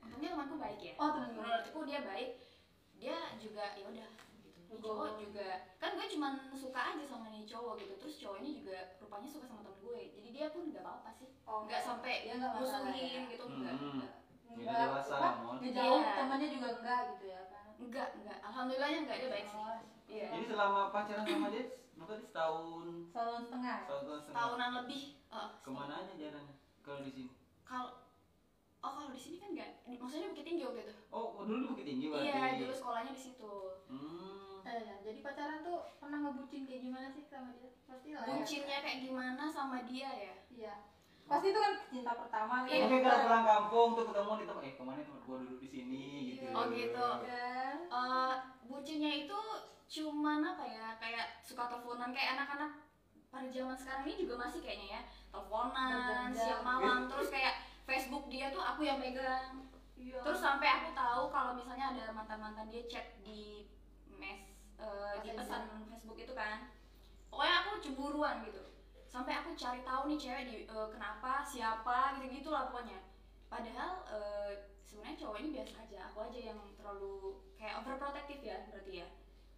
untungnya 0.00 0.28
temanku 0.28 0.54
baik 0.56 0.80
ya. 0.82 0.92
oh 0.98 1.08
temen 1.08 1.30
gue 1.30 1.38
menurutku 1.40 1.80
dia 1.84 2.00
baik 2.02 2.30
dia 2.98 3.18
juga 3.38 3.64
ya 3.72 3.84
udah 3.84 4.08
gitu. 4.36 4.58
Nih 4.68 4.78
cowok 4.78 5.10
juga. 5.16 5.48
kan 5.78 5.90
gue 5.94 6.06
cuman 6.08 6.32
suka 6.52 6.80
aja 6.84 7.04
sama 7.04 7.26
nih 7.28 7.42
cowok 7.42 7.74
gitu. 7.78 7.94
Terus 7.96 8.14
cowok 8.18 8.36
ini 8.38 8.50
juga 8.58 8.78
rupanya 8.98 9.28
suka 9.28 9.46
sama 9.46 9.62
temen 9.62 9.78
gue. 9.80 10.00
Jadi 10.12 10.28
dia 10.28 10.46
pun 10.50 10.62
nggak 10.68 10.82
apa-apa 10.82 11.10
sih. 11.14 11.28
Oh 11.42 11.64
nggak 11.64 11.80
sampai 11.80 12.14
dia 12.22 12.34
nggak 12.36 12.52
masalah 12.52 12.90
musuhin 12.90 13.22
ya. 13.24 13.30
gitu 13.30 13.44
enggak 13.46 13.74
Hmm. 13.74 13.90
enggak 13.94 14.12
Jadi 14.48 14.64
Nggak, 14.64 14.80
dewasa 14.82 15.16
ngejauh 15.60 16.00
Iya. 16.00 16.12
temannya 16.16 16.48
juga 16.48 16.68
enggak 16.74 17.00
gitu 17.08 17.24
ya 17.28 17.40
kan? 17.46 17.66
Enggak 17.78 18.08
enggak 18.16 18.38
alhamdulillahnya 18.42 18.98
enggak 19.04 19.16
dia 19.18 19.30
baik 19.30 19.46
sih. 19.46 19.58
Oh, 19.58 19.78
iya. 20.08 20.26
Jadi 20.30 20.44
selama 20.48 20.80
pacaran 20.88 21.24
sama 21.24 21.48
dia 21.48 21.64
berapa 21.94 22.10
tadi 22.10 22.24
setahun? 22.24 22.86
Setahun 23.08 23.40
setengah. 23.42 23.76
Ya? 23.76 23.84
setahun 23.84 24.20
setengah. 24.20 24.36
tahunan 24.36 24.70
lebih. 24.78 25.02
Oh, 25.28 25.48
Ke 25.60 25.68
mana 25.68 25.94
aja 25.98 26.12
jalannya? 26.12 26.54
Kalau 26.80 27.00
di 27.00 27.10
sini? 27.10 27.30
kalau 27.62 27.88
oh 28.88 28.92
kalau 28.96 29.10
di 29.12 29.20
sini 29.20 29.36
kan 29.36 29.52
enggak 29.52 29.70
maksudnya 29.84 30.32
bukit 30.32 30.44
tinggi 30.48 30.64
waktu 30.64 30.80
itu? 30.88 30.94
Oh, 31.12 31.44
dulu 31.44 31.56
di 31.60 31.66
Bukit 31.68 31.86
Tinggi 31.88 32.06
berarti. 32.08 32.28
iya 32.28 32.56
dulu 32.56 32.72
sekolahnya 32.72 33.12
di 33.12 33.20
situ. 33.20 33.54
Hmm. 33.88 34.64
Eh, 34.64 34.78
ya, 34.84 34.94
jadi 35.00 35.18
pacaran 35.24 35.60
tuh 35.64 35.78
pernah 35.96 36.18
ngebucin 36.28 36.68
kayak 36.68 36.82
gimana 36.84 37.08
sih 37.08 37.24
sama 37.24 37.52
dia? 37.56 37.72
Pasti 37.88 38.08
lah 38.12 38.24
ya. 38.24 38.36
bucinnya 38.36 38.78
kayak 38.84 38.98
gimana 39.04 39.44
sama 39.48 39.78
dia 39.84 40.08
ya? 40.12 40.34
Iya. 40.52 40.74
Pasti 41.28 41.52
itu 41.52 41.60
kan 41.60 41.74
cinta 41.92 42.12
pertama 42.16 42.54
Iya. 42.64 42.84
Mungkin 42.88 43.00
kalau 43.04 43.18
pulang 43.24 43.44
kampung 43.44 43.88
tuh 43.96 44.04
ketemu 44.12 44.32
di 44.32 44.44
tempat 44.48 44.64
eh 44.64 44.74
ke 44.76 44.82
mana 44.84 45.00
teman 45.04 45.20
gua 45.24 45.36
duduk 45.44 45.58
di 45.60 45.68
sini 45.68 46.04
gitu. 46.32 46.48
Oh, 46.52 46.64
gitu. 46.72 47.08
kan? 47.24 47.76
Eh, 47.88 48.34
bucinnya 48.68 49.12
itu 49.24 49.40
cuman 49.88 50.40
apa 50.44 50.64
ya? 50.68 50.86
Kayak 51.00 51.26
suka 51.44 51.68
teleponan 51.68 52.12
kayak 52.12 52.36
anak-anak 52.36 52.72
pada 53.28 53.48
zaman 53.52 53.76
sekarang 53.76 54.04
ini 54.08 54.24
juga 54.24 54.34
masih 54.48 54.60
kayaknya 54.60 55.00
ya. 55.00 55.02
Teleponan 55.32 56.28
siang 56.32 56.64
malam 56.64 57.08
terus 57.08 57.28
kayak 57.32 57.67
Facebook 57.88 58.28
dia 58.28 58.52
tuh 58.52 58.60
aku 58.60 58.84
yang 58.84 59.00
pegang 59.00 59.64
iya. 59.96 60.20
Terus 60.20 60.36
sampai 60.44 60.68
aku 60.68 60.92
tahu 60.92 61.32
kalau 61.32 61.56
misalnya 61.56 61.96
ada 61.96 62.12
mantan-mantan 62.12 62.68
dia 62.68 62.84
chat 62.84 63.16
di 63.24 63.64
mes 64.12 64.44
eh, 64.76 65.14
di 65.24 65.32
pesan 65.32 65.88
Facebook 65.88 66.20
itu 66.20 66.36
kan. 66.36 66.68
Pokoknya 67.32 67.54
aku 67.64 67.70
cemburuan 67.80 68.44
gitu. 68.44 68.60
Sampai 69.08 69.40
aku 69.40 69.56
cari 69.56 69.80
tahu 69.80 70.12
nih 70.12 70.20
cewek 70.20 70.44
di 70.44 70.56
eh, 70.68 70.88
kenapa 70.92 71.40
siapa 71.40 72.20
gitu 72.20 72.44
gitulah 72.44 72.68
pokoknya. 72.68 73.00
Padahal 73.48 74.04
eh, 74.12 74.52
sebenarnya 74.84 75.16
cowok 75.24 75.36
ini 75.40 75.48
biasa 75.56 75.74
aja. 75.88 75.98
Aku 76.12 76.28
aja 76.28 76.40
yang 76.52 76.60
terlalu 76.76 77.40
kayak 77.56 77.80
overprotective 77.80 78.44
ya 78.44 78.68
berarti 78.68 78.92
ya. 79.00 79.08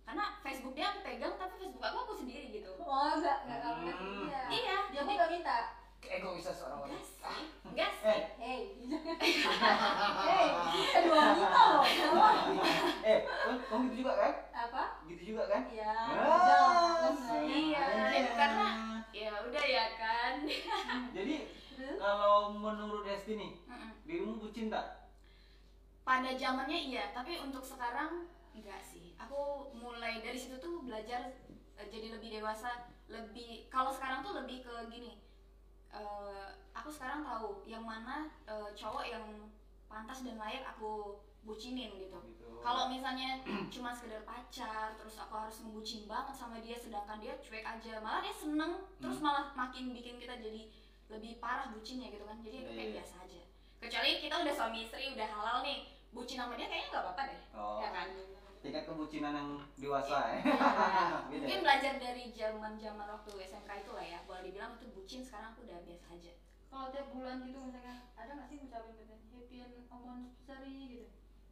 Karena 0.07 0.39
Facebook 0.43 0.75
dia 0.79 0.95
aku 0.95 1.03
pegang 1.03 1.35
tapi 1.35 1.55
Facebook 1.59 1.83
aku 1.83 1.99
aku 2.07 2.15
sendiri 2.15 2.47
gitu. 2.63 2.79
Oh 2.79 3.11
enggak 3.19 3.43
enggak 3.43 3.59
kamu 3.59 3.91
Hmm. 3.91 4.27
iya 4.31 4.43
iya 4.51 4.77
dia 4.91 5.03
jadi 5.03 5.11
kok 5.11 5.17
nggak 5.19 5.31
minta 5.35 5.59
Egoisa 6.03 6.51
seorang 6.51 6.81
enggak 6.81 6.97
wanita. 6.97 7.31
sih. 7.31 7.45
Enggak 7.67 7.91
Eh, 7.91 7.97
sih. 7.97 8.21
Hey 8.41 8.61
hey. 8.81 10.49
Kita 10.75 10.99
dua 11.05 11.17
wanita 11.21 11.61
loh. 11.67 11.85
Eh, 13.01 13.19
kamu 13.23 13.59
kamu 13.63 13.85
gitu 13.87 13.97
juga 13.99 14.13
kan? 14.17 14.33
apa? 14.51 14.83
Gitu 15.07 15.23
juga 15.27 15.43
kan? 15.47 15.63
iya. 15.69 15.93
Ah, 15.93 17.09
udah 17.09 17.41
iya, 17.45 17.85
iya. 18.11 18.31
karena 18.33 18.69
ya 19.11 19.31
udah 19.41 19.65
ya 19.65 19.87
kan. 19.97 20.33
Jadi 21.17 21.35
kalau 21.97 22.53
menurut 22.53 23.03
Desti 23.03 23.35
nih, 23.35 23.53
dirimu 24.05 24.39
bucin 24.39 24.69
tak? 24.69 24.97
pada 26.01 26.33
zamannya 26.35 26.75
iya 26.91 27.15
tapi 27.15 27.39
untuk 27.39 27.63
sekarang 27.63 28.27
enggak 28.51 28.83
sih. 28.83 29.15
Aku 29.17 29.39
mulai 29.73 30.19
dari 30.19 30.35
situ 30.35 30.59
tuh 30.59 30.83
belajar 30.83 31.23
eh, 31.77 31.87
jadi 31.87 32.19
lebih 32.19 32.35
dewasa 32.35 32.67
lebih 33.07 33.71
kalau 33.71 33.89
sekarang 33.89 34.19
tuh 34.21 34.35
lebih 34.35 34.59
ke 34.61 34.75
gini 34.91 35.23
eh, 35.93 36.47
aku 36.71 36.89
sekarang 36.89 37.23
tahu 37.23 37.63
yang 37.65 37.83
mana 37.83 38.27
eh, 38.45 38.71
cowok 38.73 39.05
yang 39.05 39.25
pantas 39.85 40.23
dan 40.23 40.37
layak 40.37 40.65
aku 40.67 41.19
bucinin 41.41 41.91
gitu 41.97 42.19
Gitu. 42.21 42.47
kalau 42.61 42.87
misalnya 42.87 43.41
cuma 43.73 43.91
sekedar 43.91 44.21
pacar 44.23 44.93
terus 44.95 45.17
aku 45.17 45.35
harus 45.35 45.57
ngebucin 45.61 46.05
banget 46.05 46.35
sama 46.35 46.61
dia 46.61 46.77
sedangkan 46.77 47.17
dia 47.17 47.35
cuek 47.39 47.65
aja 47.65 47.99
malah 47.99 48.21
dia 48.21 48.33
seneng 48.33 48.73
terus 48.97 49.19
Hmm. 49.19 49.27
malah 49.27 49.45
makin 49.55 49.91
bikin 49.91 50.17
kita 50.17 50.37
jadi 50.37 50.69
lebih 51.09 51.37
parah 51.37 51.73
bucinnya 51.73 52.07
gitu 52.09 52.23
kan 52.23 52.39
jadi 52.39 52.63
kayak 52.63 52.77
iya. 52.77 52.95
biasa 53.01 53.15
aja 53.25 53.43
kecuali 53.81 54.11
kita 54.21 54.35
udah 54.37 54.55
suami 54.55 54.79
istri 54.85 55.11
udah 55.11 55.27
halal 55.27 55.59
nih 55.61 55.79
bucin 56.11 56.37
sama 56.37 56.55
dia 56.55 56.69
kayaknya 56.69 56.89
nggak 56.93 57.03
apa-apa 57.03 57.23
deh 57.29 57.41
Oh. 57.51 57.81
ya 57.81 57.89
kan 57.91 58.09
tingkat 58.61 58.85
kebucinan 58.85 59.33
yang 59.33 59.51
dewasa 59.75 60.17
ya. 60.31 60.41
Beda. 61.31 61.41
Mungkin 61.41 61.61
belajar 61.61 61.93
dari 61.97 62.25
zaman 62.31 62.73
zaman 62.77 63.07
waktu 63.09 63.31
SMK 63.43 63.71
itu 63.79 63.91
lah 63.91 64.05
ya. 64.07 64.19
Boleh 64.23 64.43
dibilang 64.45 64.77
itu 64.77 64.87
bucin 64.91 65.21
sekarang 65.21 65.53
aku 65.53 65.65
udah 65.65 65.81
biasa 65.81 66.07
aja. 66.13 66.33
Kalau 66.67 66.87
tiap 66.89 67.09
bulan 67.11 67.43
gitu 67.43 67.59
misalkan 67.59 68.07
ada 68.15 68.31
nggak 68.31 68.47
sih 68.47 68.57
ngucapin 68.59 68.95
gitu? 68.95 69.15
Happy 69.31 69.57
anniversary 69.59 70.77
gitu. 70.91 71.07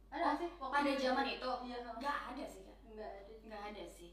Ada 0.09 0.23
Oh, 0.23 0.33
sih? 0.35 0.49
Waktu 0.55 0.73
pada 0.73 0.91
zaman 0.95 1.25
itu? 1.27 1.51
iya. 1.63 1.77
Nggak 1.91 2.17
ada 2.29 2.45
sih 2.45 2.61
kak. 2.63 2.77
Nggak 2.87 3.09
ada. 3.11 3.33
Nggak 3.43 3.61
ada 3.67 3.83
sih. 3.87 4.09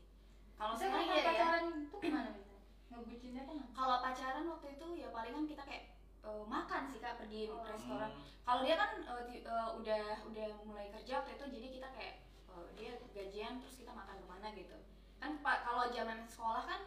Kalau 0.56 0.72
Saya 0.72 0.88
sekarang 0.88 1.04
kalau 1.04 1.14
ya 1.14 1.24
pacaran 1.28 1.64
itu 1.84 1.96
ke 1.98 2.08
mana 2.08 2.30
bisa 2.32 2.56
ngebucinnya 2.88 3.42
ke 3.44 3.52
mana 3.52 3.68
kalau 3.70 3.96
pacaran 4.00 4.44
waktu 4.46 4.66
itu 4.72 4.86
ya 4.96 5.08
palingan 5.10 5.44
kita 5.44 5.62
kayak 5.62 5.84
eh, 6.24 6.44
makan 6.46 6.82
sih 6.86 6.98
kak 6.98 7.16
pergi 7.16 7.40
Oh. 7.46 7.60
restoran. 7.62 8.08
Hmm. 8.10 8.24
kalau 8.42 8.60
dia 8.62 8.74
kan 8.74 8.90
ti- 9.26 9.44
eh, 9.44 9.68
udah 9.74 10.02
udah 10.24 10.48
mulai 10.62 10.88
kerja 10.90 11.12
waktu 11.18 11.32
itu 11.34 11.44
jadi 11.50 11.66
kita 11.72 11.88
kayak 11.92 12.14
eh, 12.56 12.68
dia 12.74 12.92
gajian 13.12 13.60
terus 13.60 13.76
kita 13.76 13.92
makan 13.92 14.16
ke 14.16 14.26
mana 14.26 14.48
gitu. 14.52 14.76
Kan 15.16 15.40
pak 15.40 15.62
kalau 15.62 15.84
zaman 15.88 16.18
sekolah 16.24 16.64
kan 16.64 16.80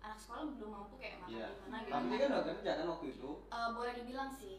anak 0.00 0.18
sekolah 0.18 0.42
belum 0.52 0.70
mampu 0.70 0.94
kayak 0.96 1.16
makan 1.18 1.32
Iya. 1.32 1.46
di 1.48 1.68
mana 1.68 1.78
gitu. 1.80 1.92
Tapi 1.94 2.06
dia 2.10 2.18
kan 2.20 2.30
udah 2.30 2.44
kerja 2.50 2.70
kan 2.74 2.86
waktu 2.88 3.06
itu? 3.10 3.30
Eh, 3.48 3.68
boleh 3.72 3.92
dibilang 3.94 4.30
sih. 4.30 4.54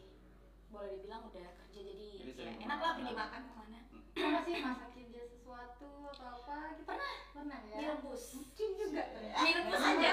Boleh 0.66 0.90
dibilang 0.92 1.22
udah 1.24 1.46
kerja 1.56 1.80
jadi, 1.80 2.08
Jadi 2.26 2.40
ya, 2.42 2.50
enak 2.60 2.78
lah 2.78 2.90
makan. 2.90 2.96
pergi 2.98 3.12
makan 3.14 3.40
ke 3.42 3.52
mana. 3.54 3.78
Pernah 4.16 4.42
sih 4.42 4.54
masakin 4.58 5.06
dia 5.08 5.24
sesuatu 5.24 5.88
atau 6.08 6.26
apa 6.34 6.56
gitu? 6.74 6.86
Pernah. 6.86 7.12
pernah 7.30 7.58
ya? 7.62 7.76
Direbus. 7.78 8.22
Bucin 8.34 8.70
juga 8.74 9.02
ternyata. 9.12 9.40
direbus 9.44 9.82
aja. 9.82 10.10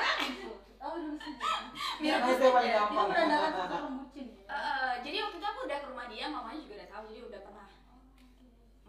oh 0.83 0.95
dulu 0.99 1.15
sih 1.15 1.35
Iya, 2.03 2.15
direbus 2.19 2.35
itu 2.35 2.47
paling 2.51 2.71
aja 2.75 3.63
dia 3.63 3.79
bucin 3.89 4.27
ya? 4.29 4.43
Eh, 4.45 4.93
jadi 5.01 5.17
waktu 5.23 5.37
itu 5.39 5.47
aku 5.47 5.59
udah 5.63 5.77
ke 5.79 5.87
rumah 5.87 6.05
dia 6.05 6.25
mamanya 6.27 6.59
juga 6.59 6.73
udah 6.75 6.89
tahu 6.91 7.03
jadi 7.07 7.21
udah 7.23 7.41
pernah 7.41 7.62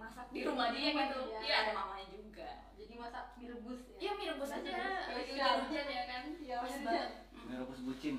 masak 0.04 0.26
di 0.28 0.40
rumah 0.44 0.68
dia 0.76 0.90
gitu. 0.92 1.20
iya. 1.40 1.56
ada 1.64 1.72
mamanya 1.72 2.06
juga. 2.12 2.48
Jadi 2.76 2.94
masak 3.00 3.24
mie 3.40 3.48
rebus 3.48 3.80
ya. 3.88 3.96
Iya 3.96 4.10
mie 4.20 4.28
rebus 4.36 4.50
aja. 4.52 4.70
Lagi 4.70 4.92
Spesial. 5.08 5.52
hujan-hujan 5.64 5.86
ya 5.88 6.02
kan. 6.04 6.22
Iya, 6.36 6.56
hujan. 6.60 6.80
banget. 6.84 7.10
Ini 7.32 7.54
rebus 7.56 7.80
bucin. 7.84 8.16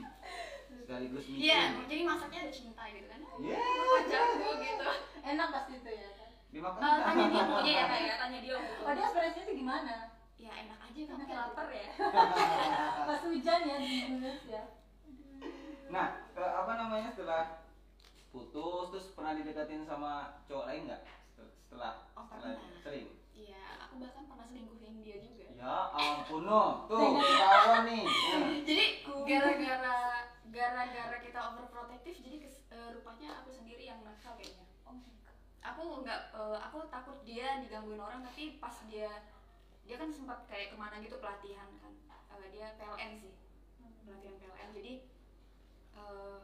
Sekaligus 0.75 1.25
micin 1.31 1.41
iya 1.41 1.61
jadi 1.87 2.01
masaknya 2.03 2.39
ada 2.45 2.51
cinta 2.53 2.83
gitu 2.89 3.07
kan. 3.09 3.19
Iya. 3.41 3.57
pacarku 4.01 4.49
gitu. 4.59 4.89
Enak 5.25 5.47
pasti 5.53 5.73
itu 5.77 5.91
ya 5.93 6.09
kan 6.13 6.29
dimakan 6.55 6.79
Eh, 6.79 6.97
tanya 7.03 7.25
dia. 7.27 7.43
Maunya 7.45 7.73
ya 7.73 7.85
kayak 7.91 8.15
tanya 8.21 8.39
dia 8.39 8.55
gitu 8.55 8.81
oh 8.85 8.91
dia 8.95 9.05
ekspresinya 9.05 9.43
tuh 9.43 9.55
gimana? 9.55 9.95
Ya 10.35 10.51
enak 10.51 10.79
aja 10.83 11.01
kan 11.09 11.17
kayak 11.25 11.39
lapar 11.41 11.67
ya. 11.71 11.87
Pas 13.07 13.21
hujan 13.23 13.59
ya 13.65 13.75
di 13.79 13.91
Indonesia. 14.07 14.61
Nah 15.91 16.07
ke, 16.31 16.43
apa 16.43 16.71
namanya 16.75 17.09
setelah 17.11 17.65
putus 18.35 18.91
terus 18.91 19.07
pernah 19.15 19.31
dideketin 19.31 19.87
sama 19.87 20.43
cowok 20.43 20.67
lain 20.67 20.91
nggak 20.91 21.01
setelah 21.65 21.93
Oh, 22.13 22.23
setelah 22.23 22.53
pernah. 22.55 22.79
sering. 22.79 23.07
Iya 23.33 23.59
aku 23.81 23.93
bahkan 23.99 24.23
pernah 24.25 24.45
selingkuhin 24.45 25.01
dia 25.01 25.17
juga. 25.19 25.45
Ya 25.51 25.73
ampun 25.91 26.45
no 26.45 26.85
tuh 26.85 27.17
ketahuan 27.19 27.81
nih. 27.83 28.05
Nah, 28.05 28.53
jadi 28.61 28.85
gara-gara 29.25 29.97
gara-gara 30.47 31.17
kita 31.19 31.39
overprotective 31.51 32.15
jadi 32.17 32.37
kes- 32.39 32.63
eh, 32.69 32.87
rupanya 32.91 33.41
aku 33.41 33.49
sendiri 33.51 33.83
yang 33.83 33.99
nakal 34.01 34.37
kayaknya. 34.37 34.63
Oh 34.83 34.93
my 34.93 35.09
god. 35.19 35.35
Aku 35.65 35.83
nggak 36.01 36.19
eh, 36.31 36.57
aku 36.61 36.77
takut 36.87 37.17
dia 37.23 37.59
digangguin 37.59 37.99
orang 37.99 38.21
tapi 38.21 38.55
pas 38.57 38.75
dia 38.85 39.09
dia 39.83 39.95
kan 39.97 40.09
sempat 40.09 40.45
kayak 40.45 40.73
ke 40.73 40.77
mana 40.77 41.01
gitu 41.01 41.17
pelatihan 41.17 41.69
kan. 41.77 41.93
Eh, 42.35 42.49
dia 42.51 42.75
PLN 42.75 43.11
sih. 43.17 43.33
Pelatihan 44.05 44.37
PLN 44.37 44.69
jadi 44.71 44.93
eh 45.95 46.37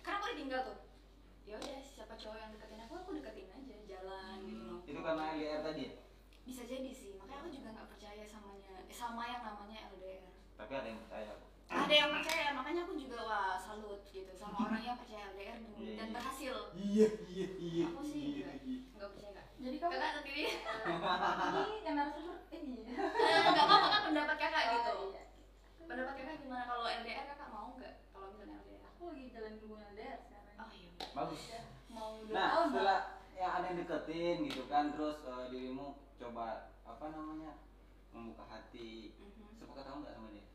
kan 0.00 0.18
aku 0.18 0.34
ditinggal 0.34 0.60
tuh 0.64 0.78
ya 1.42 1.54
udah 1.56 1.80
siapa 1.82 2.14
cowok 2.14 2.38
yang 2.38 2.50
deketin 2.50 2.80
aku 2.80 2.94
aku 2.96 3.10
deketin 3.14 3.48
aja 3.48 3.76
jalan 3.84 4.36
gitu 4.42 4.62
loh 4.62 4.80
itu 4.82 5.00
karena 5.00 5.24
LDR 5.32 5.60
tadi 5.62 5.82
ya? 5.82 5.92
bisa 6.42 6.62
jadi 6.64 6.90
sih 6.90 7.10
makanya 7.14 7.38
aku 7.40 7.50
juga 7.50 7.68
nggak 7.70 7.88
percaya 7.88 8.24
samanya 8.24 8.72
eh, 8.80 8.92
sama 8.92 9.22
yang 9.24 9.42
namanya 9.42 9.78
LDR 9.90 10.24
tapi 10.54 10.72
ada 10.72 10.86
yang 10.86 11.00
percaya 11.00 11.30
kok. 11.32 11.50
ada 11.68 11.94
yang 11.94 12.10
percaya 12.12 12.46
makanya 12.52 12.80
aku 12.82 12.94
juga 12.94 13.18
wah 13.22 13.54
salut 13.56 14.00
gitu 14.06 14.32
sama 14.32 14.56
orang 14.66 14.82
yang 14.82 14.96
percaya 14.96 15.22
LDR 15.30 15.56
dan, 15.56 15.70
Iya, 15.74 15.94
dan 15.94 16.06
iya. 16.06 16.14
berhasil 16.14 16.54
iya 16.72 17.08
iya 17.28 17.46
iya 17.58 17.84
Aku 17.88 18.02
sih 18.02 18.20
iya, 18.22 18.46
enggak. 18.48 18.56
iya. 18.62 18.78
nggak 18.92 19.08
percaya 19.08 19.30
nggak 19.32 19.46
jadi 19.58 19.76
kamu 19.78 19.92
kakak 19.92 20.12
sendiri 20.16 20.42
ini 21.62 21.78
yang 21.82 21.96
narasumber 21.96 22.36
ini 22.50 22.74
Eh, 22.82 23.40
nggak 23.44 23.64
apa-apa 23.64 23.86
kan 23.88 24.00
pendapat 24.04 24.36
kakak 24.36 24.62
gitu 24.70 24.92
Oh, 24.92 25.06
iya. 25.08 25.22
pendapat 25.82 26.14
kakak 26.16 26.36
gimana 26.38 26.64
kalau 26.64 26.84
LDR 26.84 27.24
kakak 27.28 27.48
mau 27.48 27.68
nggak 27.72 27.94
kalau 28.10 28.26
misalnya 28.30 28.56
LDR 28.58 28.82
aku 28.88 29.02
lagi 29.08 29.24
jalan 29.28 29.52
hubungan 29.58 29.86
LDR 29.92 30.18
bagus. 31.12 31.42
Mau 31.88 32.20
dua 32.20 32.32
nah 32.32 32.48
tahun 32.50 32.66
setelah 32.70 33.00
yang 33.32 33.52
ada 33.52 33.66
yang 33.66 33.78
deketin 33.78 34.36
gitu 34.46 34.62
kan 34.66 34.84
terus 34.90 35.18
eh, 35.22 35.44
dirimu 35.48 35.86
coba 36.16 36.46
apa 36.82 37.04
namanya 37.08 37.52
membuka 38.10 38.44
hati. 38.46 39.16
Mhm. 39.16 39.56
sepakat 39.56 39.84
tahu 39.84 39.96
nggak 40.00 40.14
sama 40.14 40.28
dia? 40.30 40.46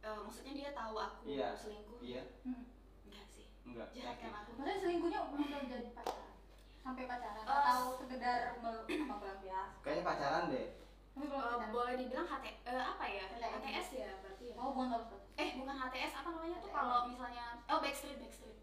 Eh, 0.00 0.14
maksudnya 0.16 0.52
dia 0.54 0.70
tahu 0.72 0.94
aku 0.96 1.20
Iya. 1.26 1.48
selingkuh? 1.54 2.00
Iya. 2.00 2.22
Hmm. 2.42 2.64
enggak 3.04 3.24
sih. 3.28 3.46
Enggak. 3.62 3.88
Jahat 3.92 4.16
kan 4.16 4.30
aku 4.36 4.50
maksudnya 4.52 4.76
selingkuhnya 4.78 5.20
udah 5.26 5.60
jadi 5.64 5.90
pacaran 5.92 6.32
sampai 6.78 7.04
pacaran? 7.04 7.44
Eh, 7.44 7.62
atau 7.64 7.82
sekedar 7.96 8.38
mel- 8.58 8.86
sama 8.86 9.16
pelampias 9.18 9.70
kayaknya 9.82 10.02
pacaran 10.04 10.44
deh. 10.48 10.68
Belum 11.12 11.28
Eh, 11.28 11.34
pacaran? 11.34 11.70
boleh 11.74 11.94
dibilang 11.96 12.26
HT 12.26 12.46
eh, 12.64 12.82
apa 12.84 13.04
ya? 13.06 13.24
HTS. 13.26 13.52
HTS 13.58 13.88
ya 13.96 14.08
berarti 14.18 14.44
ya. 14.46 14.54
Oh 14.56 14.70
bukan 14.70 14.88
eh 15.36 15.48
bukan 15.56 15.76
HTS 15.76 16.12
apa 16.16 16.28
namanya? 16.30 16.56
Tuh 16.58 16.70
kalau 16.70 16.98
misalnya 17.06 17.44
oh 17.66 17.78
backstreet 17.78 18.18
backstreet 18.18 18.56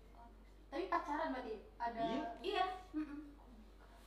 tapi 0.68 0.84
pacaran 0.86 1.32
berarti? 1.32 1.56
Ada 1.78 2.02
Iya. 2.02 2.24
iya. 2.42 2.66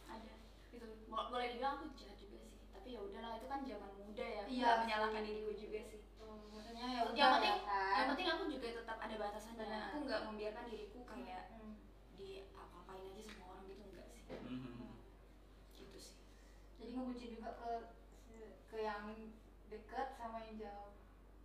Ada. 0.06 0.34
Itu 0.68 0.86
Bo- 1.06 1.28
boleh 1.28 1.46
dibilang 1.50 1.74
aku 1.76 1.86
jahat 1.94 2.16
juga 2.16 2.38
sih. 2.42 2.60
Tapi 2.68 2.88
ya 2.90 3.00
udahlah 3.00 3.32
itu 3.34 3.46
kan 3.46 3.60
zaman 3.62 3.90
muda 3.96 4.26
ya. 4.26 4.42
Iya 4.46 4.68
menyalahkan 4.78 5.22
diriku 5.22 5.52
juga 5.54 5.80
sih. 5.82 6.00
Hmm, 6.18 6.44
maksudnya 6.50 6.86
ya 6.90 7.00
udah 7.04 7.16
yang 7.16 7.32
penting 7.34 7.56
ya 7.56 7.64
kan. 7.64 7.94
yang 7.96 8.08
penting 8.12 8.28
aku 8.28 8.42
juga 8.48 8.66
tetap 8.74 8.98
ada 8.98 9.14
batasannya 9.16 9.58
Benar. 9.60 9.82
aku 9.88 9.96
nggak 10.04 10.20
membiarkan 10.24 10.64
diriku 10.66 11.00
kayak 11.04 11.42
Hmm. 11.50 11.74
di 12.12 12.28
apa-apain 12.44 13.04
aja 13.08 13.22
sama 13.24 13.44
orang 13.50 13.64
gitu 13.66 13.82
enggak 13.84 14.06
sih. 14.06 14.22
Mhm. 14.28 14.88
gitu 15.74 15.96
sih. 15.96 16.16
Jadi 16.76 16.90
ngebucin 16.92 17.30
juga 17.32 17.50
ke 17.54 17.70
ke 18.68 18.76
yang 18.78 19.04
dekat 19.66 20.08
sama 20.12 20.42
yang 20.42 20.56
jauh 20.58 20.92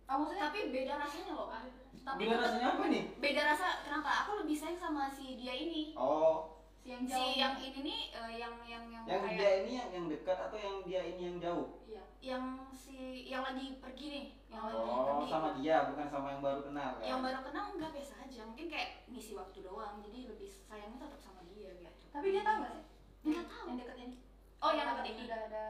oh 0.04 0.16
maksudnya 0.20 0.42
tapi 0.52 0.58
beda 0.68 0.92
rasanya 1.00 1.32
loh 1.32 1.48
kan 1.48 1.64
tapi 2.04 2.28
Beda 2.28 2.36
rasanya 2.44 2.68
apa 2.76 2.84
nih? 2.92 3.02
beda 3.16 3.42
rasa 3.48 3.66
kenapa? 3.80 4.10
Aku 4.28 4.30
lebih 4.44 4.52
sayang 4.60 4.76
sama 4.76 5.08
si 5.08 5.40
dia 5.40 5.56
ini. 5.56 5.96
Oh. 5.96 6.52
Si 6.76 6.92
yang 6.92 7.08
jauh. 7.08 7.16
si 7.16 7.40
yang 7.40 7.56
ini 7.56 7.80
nih 7.80 8.00
eh, 8.12 8.32
yang 8.36 8.54
yang 8.68 8.84
yang 8.92 9.04
yang 9.08 9.20
kayak 9.24 9.40
dia 9.40 9.50
ini 9.64 9.70
yang 9.80 9.88
yang 9.88 10.06
dekat 10.12 10.36
atau 10.36 10.58
yang 10.60 10.76
dia 10.84 11.00
ini 11.00 11.22
yang 11.32 11.36
jauh? 11.40 11.80
Iya. 11.88 12.04
Yang 12.20 12.44
si 12.76 12.96
yang 13.24 13.40
lagi 13.40 13.80
pergi 13.80 14.06
nih 14.12 14.26
yang 14.52 14.68
lagi 14.68 14.84
oh 14.84 15.16
pergi. 15.16 15.32
sama 15.32 15.48
dia 15.56 15.76
bukan 15.88 16.06
sama 16.12 16.28
yang 16.36 16.42
baru 16.44 16.60
kenal 16.68 16.90
kan? 17.00 17.04
Yang 17.08 17.20
baru 17.24 17.40
kenal 17.40 17.64
enggak 17.72 17.92
biasa 17.96 18.14
aja. 18.20 18.40
Mungkin 18.52 18.66
kayak 18.68 18.90
ngisi 19.08 19.32
waktu 19.32 19.58
doang 19.64 19.96
jadi 20.04 20.18
lebih 20.28 20.50
sayangnya 20.52 20.98
tetap 21.08 21.20
sama 21.24 21.40
dia 21.48 21.72
gitu. 21.72 21.88
Tapi 22.12 22.26
dia 22.36 22.42
tahu 22.44 22.56
nggak 22.60 22.72
sih? 22.76 22.84
Nggak 23.32 23.46
tahu. 23.48 23.64
yang 23.72 23.78
dekat 23.80 23.96
ini 23.96 24.16
oh 24.60 24.70
yang 24.76 24.86
dekat 24.92 25.06
ini 25.08 25.20
udah 25.24 25.40
ada 25.48 25.64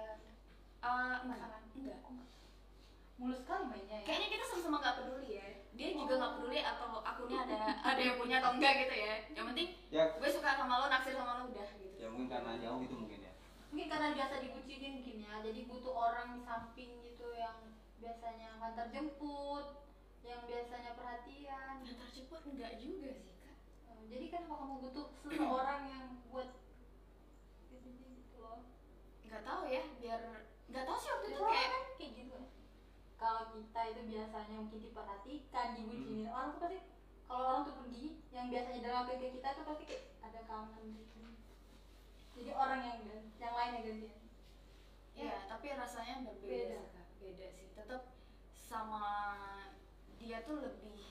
Eh, 0.84 1.14
enggak 1.22 1.22
pasangan 1.30 1.62
enggak 1.78 1.98
mulus 3.14 3.38
sekali 3.46 3.64
mainnya 3.70 4.02
ya. 4.02 4.06
Kayaknya 4.06 4.28
kita 4.34 4.44
sama-sama 4.50 4.76
nggak 4.82 4.96
peduli 4.98 5.28
ya. 5.38 5.46
Dia 5.74 5.88
juga 5.94 6.14
nggak 6.18 6.32
peduli 6.38 6.58
atau 6.62 6.90
akunnya 7.02 7.38
ada 7.46 7.58
ada 7.94 8.00
yang 8.02 8.16
punya 8.18 8.36
atau 8.42 8.50
enggak 8.58 8.72
gitu 8.86 8.94
ya. 8.98 9.14
Yang 9.30 9.44
penting 9.54 9.68
ya. 9.94 10.04
gue 10.18 10.30
suka 10.30 10.50
sama 10.58 10.74
lo 10.82 10.86
naksir 10.90 11.14
sama 11.14 11.32
lo 11.38 11.42
udah 11.50 11.68
gitu. 11.78 11.96
Ya 11.98 12.08
mungkin 12.10 12.28
karena 12.30 12.52
jauh 12.58 12.78
gitu 12.82 12.94
mungkin 12.98 13.20
ya. 13.22 13.32
Mungkin 13.70 13.88
karena 13.90 14.08
biasa 14.18 14.34
dibucinin 14.42 14.92
mungkin 14.98 15.16
ya. 15.22 15.34
Jadi 15.46 15.60
butuh 15.70 15.94
orang 15.94 16.28
di 16.34 16.40
samping 16.42 16.90
gitu 17.06 17.28
yang 17.38 17.58
biasanya 18.02 18.48
antar 18.58 18.86
jemput 18.90 19.66
yang 20.26 20.42
biasanya 20.50 20.92
perhatian. 20.98 21.74
Antar 21.86 22.08
cepet 22.10 22.42
enggak 22.50 22.72
juga 22.82 23.10
sih 23.14 23.34
kak. 23.38 23.56
Eh, 23.94 24.02
jadi 24.10 24.26
kan 24.34 24.42
kalau 24.50 24.58
kamu 24.58 24.76
butuh 24.90 25.06
seseorang 25.22 25.82
yang 25.86 26.04
buat 26.34 26.50
gitu 27.70 27.88
gitu 27.94 28.42
loh. 28.42 28.66
Nggak 29.22 29.42
tahu 29.46 29.62
ya 29.70 29.82
biar 30.02 30.20
nggak 30.64 30.84
tahu 30.90 30.96
sih 30.98 31.10
waktu 31.14 31.26
itu 31.30 31.38
Soalnya 31.38 31.54
kayak 31.54 31.70
kan 31.70 31.82
kayak 32.00 32.12
gitu 32.18 32.38
kalau 33.24 33.43
kita 33.58 33.80
itu 33.90 34.00
biasanya 34.10 34.56
mungkin 34.58 34.80
diperhatikan 34.82 35.66
dibucinin 35.74 36.28
orang 36.28 36.48
tuh 36.54 36.60
pasti 36.66 36.78
kalau 37.24 37.42
orang 37.46 37.62
tuh 37.64 37.74
pergi 37.80 38.06
yang 38.30 38.46
biasanya 38.50 38.80
dalam 38.82 39.02
ke 39.06 39.14
kita 39.30 39.48
tuh 39.54 39.64
pasti 39.64 39.84
kayak 39.86 40.02
ada 40.20 40.40
kangen 40.44 40.84
gitu 40.94 41.22
jadi 42.34 42.50
orang 42.52 42.80
yang 42.82 42.98
yang 43.38 43.54
lain 43.54 43.72
yang 43.78 43.84
gantian 43.86 44.18
Iya, 45.14 45.46
tapi 45.46 45.70
rasanya 45.70 46.26
berbeda 46.26 46.74
Beda. 46.74 46.74
sih, 46.74 46.90
Kak. 46.90 47.06
Beda 47.22 47.46
sih. 47.54 47.66
Tetap 47.78 48.02
sama 48.50 49.06
dia 50.18 50.42
tuh 50.42 50.58
lebih 50.58 51.06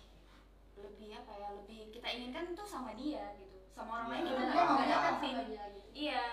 lebih 0.76 1.10
apa 1.24 1.32
ya? 1.40 1.50
Lebih 1.56 1.88
kita 1.96 2.12
inginkan 2.12 2.52
tuh 2.52 2.68
sama 2.68 3.00
dia 3.00 3.32
gitu. 3.40 3.64
Sama 3.72 4.04
orang 4.04 4.08
lain 4.12 4.24
kita 4.28 4.44
nggak 4.44 4.88
dapetin. 4.92 5.34
sama 5.40 5.44
dia 5.48 5.64
gitu 5.72 5.88
Iya. 5.96 6.28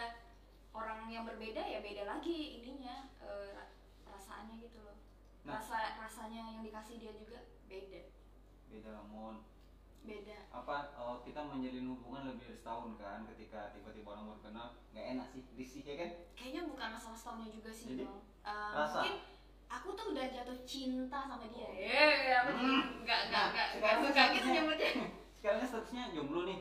Orang 0.75 1.07
yang 1.07 1.23
berbeda 1.23 1.63
ya 1.63 1.79
beda 1.79 2.03
lagi 2.11 2.59
ininya 2.59 3.07
eh, 3.23 3.55
ra- 3.55 3.71
perasaannya 4.03 4.59
gitu 4.67 4.83
loh. 4.83 4.99
Nah. 5.51 5.59
Rasa 5.59 5.77
rasanya 5.99 6.43
yang 6.49 6.63
dikasih 6.63 6.97
dia 6.97 7.13
juga 7.13 7.39
beda. 7.65 8.01
beda 8.67 9.03
mon 9.05 9.43
beda 10.01 10.47
apa 10.49 10.77
eh, 10.93 11.17
kita 11.25 11.41
menjalin 11.43 11.91
hubungan 11.91 12.23
lebih 12.25 12.45
dari 12.45 12.57
setahun 12.57 12.95
kan 12.97 13.27
ketika 13.27 13.69
tiba-tiba 13.71 14.09
orang 14.09 14.25
baru 14.29 14.41
kenal 14.41 14.67
nggak 14.89 15.07
enak 15.11 15.27
sih 15.29 15.43
risih 15.53 15.83
ya 15.85 15.95
kan 15.99 16.11
kayaknya 16.33 16.63
bukan 16.65 16.89
masalah 16.89 17.13
setahunnya 17.13 17.51
juga 17.51 17.69
sih 17.69 17.87
Jadi, 17.91 18.07
bang 18.07 18.21
Eh, 18.41 18.71
rasa? 18.73 18.97
mungkin 18.97 19.17
aku 19.69 19.89
tuh 19.93 20.07
udah 20.09 20.25
jatuh 20.25 20.59
cinta 20.65 21.19
sama 21.21 21.45
dia 21.45 21.67
eh 21.69 22.15
apa 22.33 22.51
sih 22.53 22.63
Hmm. 22.63 22.83
nggak 23.03 23.21
nggak 23.27 23.43
Nah, 23.43 23.51
nggak 23.51 23.67
nggak 23.67 23.67
sekarang 23.75 24.01
suka 24.01 24.09
gitu 24.09 24.23
statusnya- 24.39 24.55
nyebutnya 24.57 24.91
sekarang 25.37 25.61
statusnya 25.65 26.03
jomblo 26.13 26.41
nih 26.45 26.59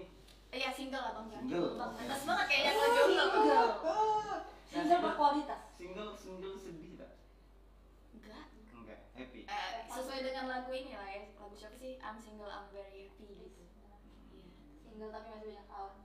iya 0.51 0.69
single 0.72 0.98
lah 1.00 1.12
bang 1.15 1.25
Single, 1.29 1.69
bang 1.72 1.86
oke. 1.86 1.98
Pantas 2.00 2.22
banget 2.25 2.46
kayaknya 2.48 2.72
kalau 2.74 2.89
jomblo 2.91 3.24
Single. 3.29 3.69
Single 4.65 5.01
berkualitas. 5.03 5.62
single 5.72 6.12
single 6.15 6.55
sedih 6.55 6.88
happy. 9.20 9.44
Eh, 9.44 9.72
sesuai 9.92 10.24
dengan 10.24 10.48
lagu 10.48 10.72
ini 10.72 10.96
lah 10.96 11.10
ya 11.12 11.28
lagu 11.36 11.56
siapa 11.60 11.76
sih? 11.76 12.00
I'm 12.00 12.16
single 12.16 12.48
I'm 12.48 12.72
very 12.72 13.12
happy 13.12 13.28
gitu. 13.36 13.64
Iya. 14.32 14.48
Single 14.80 15.12
tapi 15.12 15.28
masih 15.36 15.48
banyak 15.52 15.68
kawan. 15.68 15.96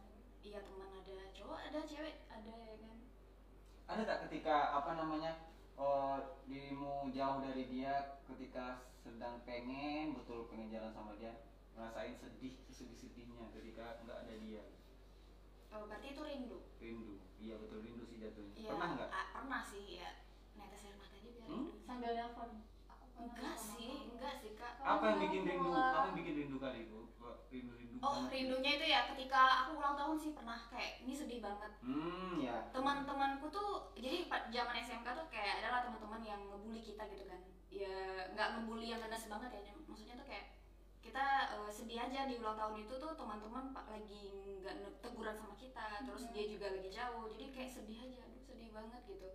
iya 0.44 0.60
teman 0.60 0.92
ada 0.92 1.16
cowok 1.32 1.56
ada 1.56 1.80
cewek 1.88 2.16
ada 2.28 2.52
ya 2.52 2.76
kan? 2.76 2.96
Ada 3.88 4.02
tak 4.04 4.18
ketika 4.28 4.76
apa 4.76 4.90
namanya 4.98 5.32
oh, 5.80 6.42
dirimu 6.44 7.08
jauh 7.14 7.40
dari 7.40 7.64
dia 7.70 8.20
ketika 8.28 8.84
sedang 9.00 9.40
pengen 9.48 10.12
betul 10.12 10.44
pengen 10.52 10.68
jalan 10.68 10.92
sama 10.92 11.16
dia 11.16 11.48
ngerasain 11.72 12.12
sedih 12.18 12.60
sedih 12.68 12.98
sedihnya 12.98 13.48
ketika 13.56 14.04
nggak 14.04 14.18
ada 14.26 14.34
dia? 14.42 14.62
Oh, 15.72 15.88
berarti 15.88 16.12
itu 16.12 16.22
rindu? 16.22 16.58
Rindu. 16.78 17.14
Iya 17.40 17.54
betul 17.58 17.82
rindu 17.82 18.04
sih 18.06 18.20
jatuhnya. 18.22 18.54
Iya, 18.54 18.70
pernah 18.74 18.90
nggak? 18.94 19.10
ah, 19.10 19.26
pernah 19.32 19.62
sih 19.64 19.84
ya. 19.98 20.10
Netes 20.54 20.86
air 20.86 20.96
mata 21.00 21.18
juga. 21.18 21.42
Hmm? 21.50 21.66
Sambil 21.82 22.14
nelfon. 22.14 22.73
Enggak 23.18 23.56
sih 23.56 24.10
enggak 24.10 24.34
sih 24.42 24.52
kak. 24.54 24.80
Apa 24.80 25.04
yang 25.14 25.18
bikin 25.24 25.42
rindu? 25.46 25.70
apa 25.70 26.10
yang 26.10 26.16
bikin 26.18 26.34
rindu 26.36 26.56
kali 26.58 26.78
itu? 26.86 27.00
Rindu 27.50 27.72
rindu 27.78 27.96
oh 28.04 28.28
rindunya 28.28 28.76
itu 28.76 28.86
ya 28.90 29.00
ketika 29.08 29.64
aku 29.64 29.80
ulang 29.80 29.96
tahun 29.96 30.16
sih 30.20 30.36
pernah 30.36 30.58
kayak 30.68 31.00
ini 31.06 31.14
sedih 31.14 31.40
banget. 31.40 31.72
Hmm 31.80 32.36
ya. 32.36 32.68
Teman-temanku 32.74 33.48
tuh 33.48 33.94
jadi 33.96 34.28
zaman 34.28 34.74
SMK 34.76 35.06
tuh 35.08 35.26
kayak 35.32 35.64
adalah 35.64 35.88
teman-teman 35.88 36.20
yang 36.20 36.40
ngebully 36.50 36.82
kita 36.84 37.06
gitu 37.08 37.24
kan. 37.24 37.40
Ya 37.72 38.28
nggak 38.34 38.48
ngebully 38.60 38.92
yang 38.92 39.00
ganas 39.00 39.24
banget 39.30 39.50
ya 39.56 39.72
maksudnya 39.88 40.14
tuh 40.18 40.26
kayak 40.28 40.52
kita 41.00 41.24
eh, 41.54 41.70
sedih 41.70 42.00
aja 42.00 42.26
di 42.26 42.40
ulang 42.42 42.58
tahun 42.58 42.82
itu 42.82 42.94
tuh 42.96 43.12
teman-teman 43.14 43.70
pak 43.72 43.86
lagi 43.88 44.24
nggak 44.60 44.74
teguran 45.00 45.36
sama 45.36 45.54
kita 45.54 46.02
terus 46.04 46.28
Mhm. 46.28 46.32
dia 46.34 46.44
juga 46.50 46.66
lagi 46.74 46.90
jauh. 46.90 47.24
Jadi 47.32 47.44
kayak 47.54 47.70
sedih 47.70 47.98
aja 48.04 48.18
aduh 48.26 48.42
sedih 48.42 48.70
banget 48.74 49.00
gitu 49.06 49.28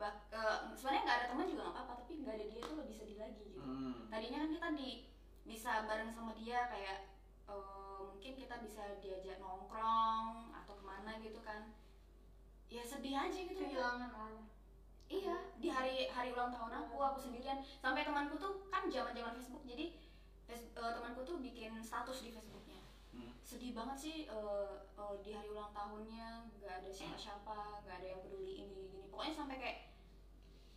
Bak, 0.00 0.32
eh, 0.32 0.56
sebenarnya 0.72 1.02
nggak 1.04 1.18
ada 1.20 1.26
teman 1.28 1.44
juga 1.44 1.62
nggak 1.68 1.76
apa-apa 1.76 1.92
tapi 2.00 2.12
nggak 2.24 2.34
ada 2.40 2.46
dia 2.48 2.60
tuh 2.64 2.76
lebih 2.80 2.96
sedih 2.96 3.18
lagi 3.20 3.42
gitu 3.52 3.60
hmm. 3.60 4.08
tadinya 4.08 4.38
kan 4.40 4.50
kita 4.56 4.68
di 4.80 4.90
bisa 5.44 5.70
bareng 5.84 6.08
sama 6.08 6.32
dia 6.40 6.58
kayak 6.72 6.98
eh, 7.44 8.00
mungkin 8.08 8.32
kita 8.32 8.54
bisa 8.64 8.82
diajak 9.04 9.36
nongkrong 9.44 10.56
atau 10.56 10.72
ke 10.72 10.84
mana 10.88 11.20
gitu 11.20 11.44
kan 11.44 11.76
ya 12.70 12.80
sedih 12.80 13.12
aja 13.12 13.34
gitu 13.34 13.60
ya. 13.60 13.68
Kehilangan 13.76 14.08
arah. 14.08 14.44
iya 15.10 15.36
di 15.60 15.68
hari 15.68 16.08
hari 16.08 16.30
ulang 16.32 16.48
tahun 16.48 16.72
aku 16.80 16.96
aku 16.96 17.18
sendirian 17.20 17.60
sampai 17.76 18.00
temanku 18.00 18.40
tuh 18.40 18.64
kan 18.72 18.88
zaman 18.88 19.12
zaman 19.12 19.36
Facebook 19.36 19.68
jadi 19.68 19.92
eh, 20.48 20.60
temanku 20.96 21.28
tuh 21.28 21.44
bikin 21.44 21.76
status 21.84 22.24
di 22.24 22.32
Facebooknya 22.32 22.80
Hmm. 23.10 23.34
sedih 23.42 23.74
banget 23.74 23.98
sih 23.98 24.16
eh, 24.30 24.72
eh, 24.94 25.14
di 25.26 25.34
hari 25.34 25.50
ulang 25.50 25.74
tahunnya 25.74 26.46
nggak 26.56 26.74
ada 26.78 26.90
siapa-siapa 26.94 27.82
nggak 27.82 27.96
ada 27.98 28.06
yang 28.06 28.22
peduli 28.22 28.62
ini 28.62 28.70
gini 28.86 29.10
pokoknya 29.10 29.34
sampai 29.34 29.58
kayak 29.58 29.78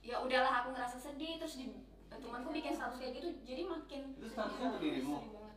ya 0.04 0.20
udahlah 0.20 0.54
aku 0.54 0.70
ngerasa 0.72 0.98
sedih 0.98 1.40
terus 1.40 1.56
di 1.56 1.66
temanku 2.10 2.52
bikin 2.52 2.72
status 2.72 3.00
kayak 3.00 3.14
gitu 3.18 3.28
jadi 3.42 3.62
makin 3.66 4.02
Itu 4.14 4.28
statusnya 4.30 4.66
untuk 4.70 4.82
dirimu? 4.82 5.16
sedih 5.18 5.32
banget 5.34 5.52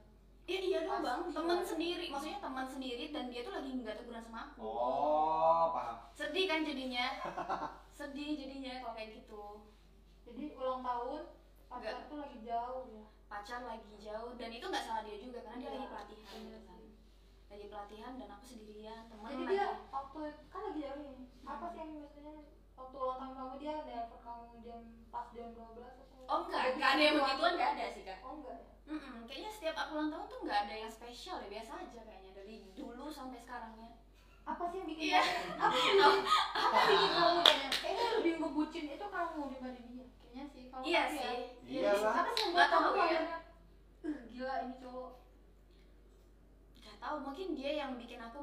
Iya 0.47 0.61
iya 0.63 0.79
dong 0.81 1.03
bang, 1.03 1.21
teman 1.29 1.59
sendiri, 1.61 2.07
maksudnya 2.07 2.39
teman 2.39 2.63
sendiri 2.65 3.11
dan 3.11 3.27
dia 3.27 3.43
tuh 3.43 3.51
lagi 3.51 3.67
nggak 3.75 3.99
teguran 3.99 4.23
sama 4.23 4.47
aku. 4.47 4.63
oh 4.63 5.75
paham 5.75 5.99
Sedih 6.15 6.47
kan 6.47 6.63
jadinya, 6.63 7.19
sedih 7.91 8.39
jadinya 8.39 8.79
kalau 8.79 8.95
kayak 8.95 9.11
gitu. 9.19 9.45
Jadi 10.23 10.55
ulang 10.55 10.81
tahun 10.81 11.23
pacar 11.67 12.07
tuh 12.07 12.19
lagi 12.21 12.39
jauh 12.41 12.87
ya. 12.87 13.05
Pacar 13.27 13.67
lagi 13.67 13.91
jauh 13.99 14.39
dan 14.39 14.49
itu 14.49 14.63
nggak 14.63 14.87
salah 14.87 15.03
dia 15.03 15.19
juga 15.19 15.43
karena 15.43 15.59
dia 15.59 15.67
Iya, 15.67 15.75
lagi 15.75 15.89
pelatihan 15.91 16.23
bener 16.31 16.47
gitu 16.47 16.59
kan. 16.63 16.81
Lagi 17.51 17.67
pelatihan 17.67 18.13
dan 18.15 18.29
aku 18.31 18.45
sendirian, 18.47 19.01
teman 19.11 19.29
Jadi 19.29 19.43
lagi. 19.43 19.51
dia 19.51 19.67
waktu 19.91 20.19
kan 20.47 20.61
lagi 20.63 20.79
jauh 20.81 21.01
nih. 21.03 21.19
Apa 21.43 21.65
sih 21.67 21.79
yang 21.81 21.91
biasanya 21.93 22.35
waktu 22.77 22.97
ulang 22.97 23.19
tahun 23.19 23.35
kamu 23.35 23.55
dia 23.57 23.73
nelfon 23.83 24.21
kamu 24.21 24.45
jam 24.61 24.81
pas 25.09 25.27
jam 25.33 25.49
12 25.51 25.81
atau 25.81 26.05
Oh 26.27 26.41
enggak, 26.45 26.63
enggak 26.75 26.91
ada 26.93 27.03
yang 27.03 27.15
begituan 27.17 27.53
enggak 27.55 27.71
ada 27.75 27.85
sih 27.89 28.03
kak. 28.03 28.19
Oh 28.21 28.35
enggak 28.37 28.57
ya? 28.57 28.67
Mm-mm, 28.87 29.19
kayaknya 29.27 29.51
setiap 29.51 29.77
aku 29.77 29.91
ulang 29.95 30.11
tahun 30.11 30.27
tuh 30.27 30.39
nggak 30.43 30.61
ada 30.63 30.75
yang 30.77 30.91
spesial 30.91 31.37
ya 31.41 31.49
biasa 31.51 31.73
aja 31.77 32.01
kayaknya 32.03 32.33
dari 32.33 32.57
dulu 32.73 33.07
sampai 33.09 33.39
sekarangnya. 33.39 33.91
Apa 34.45 34.63
sih 34.65 34.79
yang 34.79 34.87
bikin 34.87 35.05
Iya. 35.11 35.21
apa 35.59 35.75
sih 35.75 35.91
apa 36.55 36.77
yang 36.77 36.87
bikin 36.89 37.11
kamu 37.13 37.39
kayaknya 37.41 37.69
kayaknya 37.77 38.07
lebih 38.15 38.33
ngebucin 38.37 38.85
itu 38.89 39.07
kamu 39.09 39.41
dibanding 39.51 39.87
dia 39.89 40.07
kayaknya 40.17 40.45
sih 40.47 40.63
kamu 40.69 40.83
Iya 40.85 41.01
ya. 41.01 41.11
sih. 41.11 41.39
Iya 41.67 41.91
lah. 41.97 42.15
apa 42.15 42.31
sih 42.31 42.41
yang 42.41 42.51
Nggak 42.55 42.67
buat 42.69 42.69
kamu 42.71 42.89
ya. 43.11 43.21
"Uh, 44.03 44.19
gila 44.29 44.55
ini 44.63 44.75
cowok 44.79 45.11
Gak 46.79 46.97
tahu 47.03 47.17
mungkin 47.21 47.47
dia 47.53 47.71
yang 47.77 47.91
bikin 47.95 48.21
aku 48.21 48.39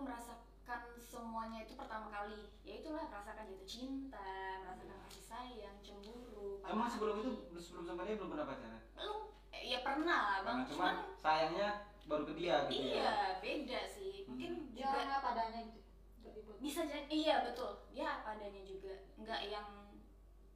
merasakan 0.63 0.95
semuanya 1.03 1.59
itu 1.67 1.75
pertama 1.75 2.07
kali. 2.07 2.47
Ya 2.63 2.79
itulah 2.79 3.03
merasakan 3.11 3.51
jatuh 3.51 3.67
cinta, 3.67 4.31
merasakan 4.63 4.95
kasih 5.11 5.23
sayang, 5.27 5.75
cemburu. 5.83 6.63
emang 6.63 6.87
sebelum 6.87 7.19
hati. 7.19 7.35
itu 7.51 7.59
sebelum 7.59 7.83
sama 7.83 8.07
dia 8.07 8.15
belum 8.15 8.31
pernah 8.31 8.47
pacaran? 8.47 8.81
Belum. 8.95 9.19
Eh, 9.51 9.63
ya 9.75 9.79
pernah 9.83 10.19
lah 10.23 10.39
bang. 10.47 10.59
Cuman 10.71 10.95
sayangnya 11.19 11.69
baru 12.07 12.23
ke 12.31 12.33
dia 12.39 12.55
gitu 12.71 12.79
iya 12.79 13.03
ya? 13.03 13.11
beda 13.43 13.79
sih. 13.91 14.23
Mungkin 14.23 14.71
dia 14.71 14.87
juga 14.87 14.95
orangnya 14.95 15.19
padanya 15.19 15.61
gitu 15.67 16.51
bisa 16.63 16.81
jadi 16.87 17.11
iya 17.11 17.35
betul. 17.43 17.83
Dia 17.91 18.23
apa 18.23 18.39
adanya 18.39 18.63
juga. 18.63 18.95
Nggak 19.19 19.41
yang 19.51 19.67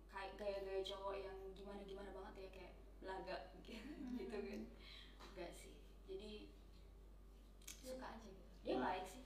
kayak 0.07 0.39
gaya-gaya 0.39 0.81
cowok 0.87 1.19
yang 1.19 1.35
gimana 1.51 1.83
gimana 1.83 2.09
banget 2.15 2.33
ya 2.39 2.49
kayak 2.55 2.73
belaga 3.03 3.37
gitu 4.15 4.31
kan. 4.31 4.61
Enggak 5.19 5.51
sih. 5.59 5.75
Jadi 6.07 6.31
suka 7.83 8.07
aja 8.07 8.23
gitu. 8.23 8.43
Dia 8.63 8.75
Hmm. 8.79 8.87
baik 8.87 9.05
sih 9.11 9.16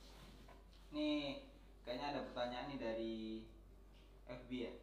nih 0.91 1.47
kayaknya 1.81 2.07
ada 2.09 2.21
pertanyaan 2.27 2.67
nih 2.67 2.79
dari 2.79 3.15
FB 4.27 4.49
ya? 4.51 4.73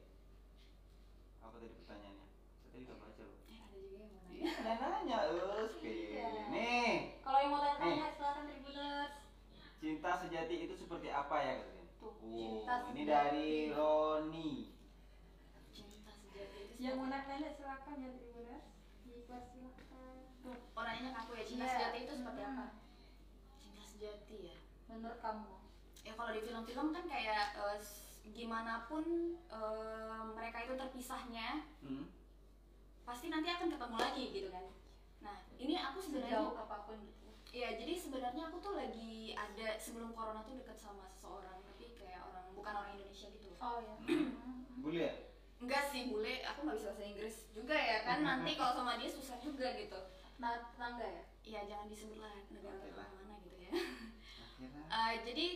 Apa 1.39 1.55
tadi 1.55 1.73
pertanyaannya? 1.75 2.27
Saya 2.59 2.69
tadi 2.69 2.83
nggak 2.83 2.99
baca 2.99 3.23
loh. 3.23 3.39
Eh 3.45 3.59
ada 3.59 3.77
juga 3.77 3.97
yang 3.99 4.11
mau 4.11 4.21
nanya. 4.21 4.33
Iya, 4.35 4.51
ada 4.59 4.73
nanya, 4.79 5.19
us, 5.31 5.73
Iya. 5.81 6.29
nih. 6.49 6.93
Kalau 7.21 7.39
yang 7.39 7.51
mau 7.51 7.61
tanya-tanya 7.61 8.07
silakan 8.11 8.45
tribuners. 8.47 9.15
Cinta 9.79 10.11
sejati 10.17 10.55
itu 10.59 10.75
seperti 10.75 11.09
apa 11.09 11.37
ya 11.39 11.53
katanya? 11.57 11.85
Tuh, 11.99 12.13
Oh, 12.15 12.17
cinta 12.19 12.75
ini 12.89 13.03
sejati. 13.03 13.09
dari 13.09 13.51
Roni. 13.71 14.53
cinta 15.71 16.13
sejati 16.13 16.59
itu 16.67 16.75
yang 16.79 16.97
mau 16.97 17.07
nanya 17.07 17.51
silakan 17.51 17.95
ya 17.97 18.11
tribuners. 18.11 18.67
Dipersilahkan 19.05 20.15
tuh 20.39 20.57
oh 20.73 20.83
nanyanya 20.83 21.11
ke 21.11 21.21
aku 21.21 21.33
ya 21.35 21.45
cinta 21.45 21.65
Iya. 21.65 21.73
sejati 21.75 21.99
itu 22.01 22.13
seperti 22.15 22.41
Hmm. 22.41 22.51
apa? 22.55 22.67
Cinta 23.59 23.83
sejati 23.85 24.37
ya? 24.47 24.57
Menurut 24.89 25.19
kamu 25.19 25.47
ya 26.09 26.17
kalau 26.17 26.33
di 26.33 26.41
film-film 26.41 26.89
kan 26.91 27.05
kayak 27.05 27.53
s- 27.77 28.09
gimana 28.27 28.89
pun 28.89 29.05
eh, 29.47 30.23
mereka 30.33 30.65
itu 30.65 30.75
terpisahnya 30.75 31.69
Hmm? 31.79 32.09
pasti 33.03 33.29
nanti 33.29 33.49
akan 33.49 33.69
ketemu 33.69 33.97
lagi 33.97 34.25
gitu 34.31 34.49
kan 34.49 34.65
nah 35.19 35.37
ini 35.55 35.75
aku 35.77 35.99
sejauh 35.99 36.25
sebenarnya 36.25 36.41
apa 36.59 36.77
pun 36.85 36.97
gitu 37.03 37.17
Iya, 37.49 37.81
jadi 37.81 37.97
sebenarnya 37.97 38.43
aku 38.45 38.61
tuh 38.61 38.77
lagi 38.77 39.33
ada 39.33 39.81
sebelum 39.81 40.13
corona 40.13 40.45
tuh 40.45 40.61
deket 40.61 40.77
sama 40.77 41.09
seseorang, 41.09 41.65
tapi 41.65 41.97
kayak 41.97 42.21
orang 42.23 42.53
bukan 42.53 42.75
orang 42.77 42.93
Indonesia 42.93 43.33
gitu. 43.33 43.57
oh 43.57 43.81
ya 43.81 43.97
Boleh 44.79 45.01
ya? 45.01 45.15
Enggak 45.57 45.89
sih, 45.89 46.13
bule, 46.13 46.45
aku 46.45 46.59
nggak 46.61 46.77
bisa 46.77 46.93
bahasa 46.93 47.09
Inggris 47.09 47.37
juga 47.51 47.73
ya 47.73 48.05
kan. 48.05 48.21
Nanti 48.21 48.53
kalau 48.53 48.77
sama 48.77 49.01
dia 49.01 49.09
susah 49.09 49.41
juga 49.41 49.65
gitu. 49.75 49.97
nah 50.37 50.61
tetangga 50.61 51.09
ya 51.09 51.25
Iya, 51.41 51.61
jangan 51.65 51.87
disebut 51.89 52.19
lah 52.21 52.37
negara 52.53 52.77
tetangga 52.79 53.17
mana 53.17 53.35
gitu 53.41 53.57
ya. 53.65 53.73
Akhirnya. 54.45 54.83
Eh, 54.85 55.13
jadi 55.25 55.47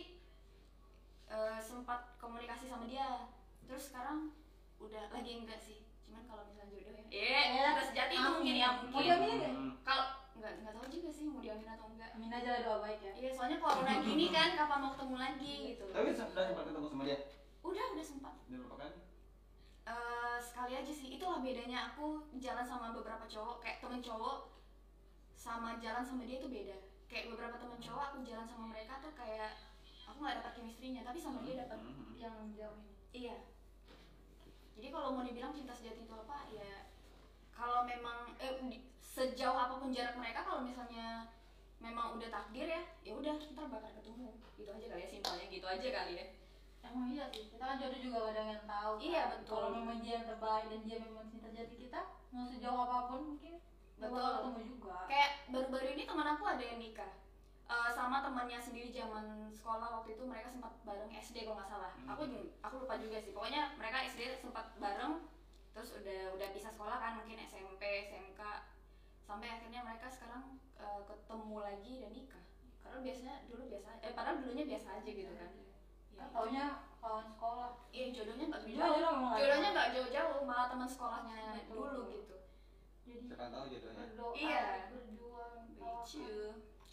eh, 1.27 1.59
sempat 1.59 2.15
komunikasi 2.15 2.65
sama 2.65 2.85
dia, 2.85 3.27
terus 3.63 3.89
sekarang 3.89 4.31
udah 4.77 5.09
lagi 5.09 5.31
enggak 5.37 5.57
sih. 5.57 5.79
Cuman 6.03 6.23
kalau 6.25 6.43
misalnya 6.45 6.73
jodoh 6.73 6.93
ya, 6.93 7.03
eh, 7.09 7.43
Ya, 7.53 7.71
cinta 7.71 7.83
sejati 7.83 8.13
itu 8.13 8.29
mungkin 8.29 8.55
ya 8.55 8.69
Mau 8.69 8.83
mungkin. 8.85 9.01
diaminin 9.01 9.37
nggak? 9.37 9.53
Hmm. 9.53 9.71
Kalau 9.81 10.05
nggak 10.33 10.51
nggak 10.59 10.73
tahu 10.73 10.85
juga 10.89 11.09
sih 11.09 11.25
mau 11.25 11.39
diamin 11.39 11.69
atau 11.69 11.87
enggak. 11.87 12.09
amin 12.13 12.31
aja 12.31 12.49
lah 12.49 12.61
doa 12.61 12.77
baik 12.81 12.99
ya 12.99 13.13
Iya, 13.15 13.29
soalnya 13.31 13.57
corona 13.57 13.93
gini 13.99 14.25
kan 14.29 14.49
kapan 14.53 14.79
mau 14.79 14.91
ketemu 14.91 15.15
lagi 15.15 15.53
gitu. 15.71 15.85
Tapi 15.89 16.05
udah 16.05 16.17
sempat 16.17 16.45
ketemu 16.59 16.87
sama 16.87 17.03
dia? 17.03 17.19
Udah, 17.63 17.85
udah 17.95 18.05
sempat. 18.05 18.33
Udah 18.45 18.57
berapa 18.59 18.75
kali? 18.77 18.95
Eh, 19.83 20.37
sekali 20.39 20.73
aja 20.75 20.93
sih. 20.93 21.07
Itulah 21.11 21.39
bedanya 21.39 21.79
aku 21.89 22.05
jalan 22.37 22.63
sama 22.63 22.91
beberapa 22.91 23.23
cowok, 23.25 23.59
kayak 23.59 23.79
temen 23.79 23.99
cowok 23.99 24.37
sama 25.33 25.75
jalan 25.77 26.03
sama 26.03 26.23
dia 26.23 26.37
itu 26.37 26.47
beda. 26.47 26.77
Kayak 27.05 27.31
beberapa 27.31 27.55
temen 27.57 27.79
cowok 27.79 28.03
aku 28.03 28.17
jalan 28.23 28.45
sama 28.45 28.65
mereka 28.69 28.99
tuh 28.99 29.11
kayak 29.13 29.53
aku 30.05 30.17
nggak 30.19 30.37
dapat 30.43 30.51
chemistry-nya, 30.57 31.01
tapi 31.07 31.17
sama 31.19 31.39
dia 31.43 31.63
dapat. 31.65 31.79
Hmm. 31.79 32.15
yang 32.19 32.37
jauh 32.55 32.77
ini 32.79 32.93
Iya. 33.13 33.37
Jadi 34.73 34.87
kalau 34.89 35.13
mau 35.13 35.23
dibilang 35.27 35.53
cinta 35.53 35.75
sejati 35.75 36.01
itu 36.07 36.13
apa? 36.15 36.49
Ya 36.49 36.87
kalau 37.53 37.85
memang 37.85 38.33
eh, 38.41 38.81
sejauh 38.99 39.53
apa 39.53 39.77
pun 39.77 39.93
jarak 39.93 40.17
mereka 40.17 40.41
kalau 40.41 40.65
misalnya 40.65 41.29
memang 41.77 42.17
udah 42.17 42.29
takdir 42.31 42.65
ya 42.65 42.81
ya 43.05 43.13
udah 43.13 43.35
ntar 43.53 43.67
bakal 43.69 43.91
ketemu 44.01 44.33
gitu 44.57 44.71
aja 44.71 44.85
kali 44.89 45.03
ya 45.03 45.09
simpelnya 45.11 45.45
gitu 45.51 45.67
aja 45.67 45.87
kali 46.01 46.13
ya 46.17 46.25
emang 46.83 47.07
iya 47.11 47.23
sih 47.29 47.47
kita 47.51 47.63
kan 47.63 47.77
jodoh 47.77 47.99
juga 47.99 48.19
kadang 48.31 48.47
yang 48.55 48.63
tahu 48.65 48.91
kan. 48.97 49.03
Iya, 49.03 49.21
betul. 49.35 49.51
kalau 49.55 49.69
memang 49.71 49.97
dia 50.01 50.13
yang 50.19 50.27
terbaik 50.27 50.65
dan 50.71 50.81
dia 50.87 50.97
memang 50.99 51.25
cinta 51.29 51.47
jati 51.53 51.75
kita 51.77 52.01
mau 52.33 52.45
sejauh 52.49 52.79
apa 52.87 52.97
pun 53.13 53.21
mungkin 53.35 53.53
Betul. 54.01 54.19
ketemu 54.19 54.61
juga 54.67 54.97
kayak 55.07 55.31
baru-baru 55.53 55.87
ini 55.95 56.03
teman 56.09 56.27
aku 56.33 56.43
ada 56.49 56.63
yang 56.65 56.79
nikah 56.81 57.11
Eh, 57.73 57.89
sama 57.89 58.21
temannya 58.21 58.61
sendiri 58.61 58.93
zaman 58.93 59.49
sekolah 59.49 59.97
waktu 59.97 60.13
itu 60.13 60.23
mereka 60.23 60.45
sempat 60.45 60.77
bareng 60.85 61.09
SD 61.09 61.41
kalau 61.41 61.57
nggak 61.57 61.65
salah. 61.67 61.89
Hmm. 61.97 62.05
aku 62.05 62.21
aku 62.61 62.75
lupa 62.85 63.01
juga 63.01 63.17
sih. 63.17 63.33
Pokoknya 63.33 63.73
mereka 63.73 64.05
SD 64.05 64.37
sempat 64.37 64.77
bareng 64.77 65.25
terus 65.73 65.89
udah 65.97 66.37
udah 66.37 66.47
pisah 66.53 66.69
sekolah 66.69 67.01
kan 67.01 67.17
mungkin 67.17 67.41
SMP 67.41 67.81
SMK 68.05 68.41
sampai 69.19 69.47
akhirnya 69.49 69.81
mereka 69.81 70.05
sekarang 70.05 70.61
eh, 70.77 71.01
ketemu 71.01 71.55
lagi 71.59 71.93
dan 71.97 72.11
nikah. 72.13 72.43
Karena 72.77 72.99
biasanya 73.01 73.35
dulu 73.49 73.63
biasa 73.65 73.89
eh 73.99 74.13
padahal 74.13 74.37
dulunya 74.37 74.65
biasa 74.69 74.87
aja 74.93 75.09
gitu 75.09 75.33
kan. 75.33 75.51
Kan 76.13 76.27
taunya 76.29 76.65
kawan 77.01 77.25
sekolah. 77.25 77.69
Iya 77.89 78.05
jodohnya 78.13 78.45
nggak 78.53 78.63
Iya, 78.63 78.77
jauh. 78.77 78.93
jodoh 78.93 79.11
memang 79.17 79.29
nggak 79.33 79.41
jodohnya 79.41 79.57
jauh. 79.65 79.73
nggak 79.73 79.89
jauh-jauh 79.97 80.39
malah 80.45 80.65
teman 80.69 80.85
sekolahnya 80.87 81.41
Betul. 81.57 81.73
dulu 81.73 82.01
gitu. 82.13 82.35
Jadi 83.01 83.19
siapa 83.25 83.45
tahu 83.49 83.65
jodohnya. 83.65 83.97
berdoa 84.05 84.33
Iya. 84.37 84.63
berjuang 84.93 85.61
lucu 85.73 86.29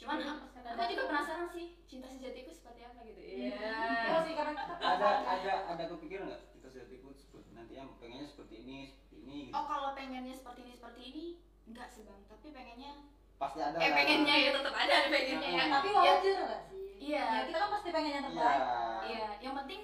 cuman 0.00 0.16
Iya, 0.16 0.32
aku, 0.32 0.82
juga 0.96 1.04
penasaran 1.12 1.48
sih 1.52 1.66
cinta 1.84 2.08
sejatiku 2.08 2.50
seperti 2.56 2.80
apa 2.88 3.00
gitu. 3.04 3.20
Iya. 3.20 3.52
Iya 3.52 4.16
sih 4.24 4.32
karena 4.32 4.52
kita 4.56 4.74
ada 4.80 5.08
ada 5.28 5.52
ada 5.76 5.84
kepikiran 5.92 6.24
nggak 6.32 6.42
kita 6.56 6.66
sejatiku 6.72 7.12
seperti 7.12 7.50
nanti 7.52 7.72
yang 7.76 7.88
pengennya 8.00 8.24
seperti 8.24 8.54
ini 8.64 8.78
seperti 8.96 9.16
ini 9.28 9.36
gitu? 9.48 9.52
Oh 9.52 9.64
kalau 9.68 9.92
pengennya 9.92 10.32
seperti 10.32 10.60
ini 10.64 10.72
seperti 10.72 11.00
ini 11.04 11.24
enggak 11.68 11.88
sih 11.92 12.02
bang, 12.08 12.20
tapi 12.26 12.46
pengennya 12.48 12.92
pasti 13.36 13.58
ada 13.60 13.76
eh 13.76 13.90
pengennya 13.92 14.34
ya 14.40 14.50
tetap 14.56 14.74
ada 14.74 14.94
ada 15.04 15.08
pengennya 15.12 15.50
ya. 15.52 15.64
tapi 15.68 15.88
ya, 15.92 16.00
wajar 16.00 16.36
nggak 16.48 16.62
sih. 16.72 16.84
Iya. 17.00 17.24
ya 17.24 17.40
kita 17.48 17.58
kan 17.60 17.70
pasti 17.76 17.88
pengen 17.92 18.12
yang 18.12 18.24
iya. 18.24 18.28
terbaik 18.32 18.62
iya, 19.04 19.28
yang 19.40 19.54
penting 19.64 19.80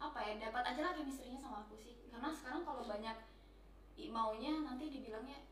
apa 0.00 0.18
ya 0.24 0.32
dapat 0.48 0.62
aja 0.74 0.80
lah 0.80 0.92
chemistry-nya 0.96 1.38
sama 1.40 1.56
aku 1.68 1.76
sih. 1.76 1.94
Karena 2.08 2.28
sekarang 2.32 2.64
kalau 2.64 2.84
banyak 2.88 3.16
i- 3.96 4.10
maunya 4.12 4.52
nanti 4.64 4.88
dibilangnya 4.88 5.44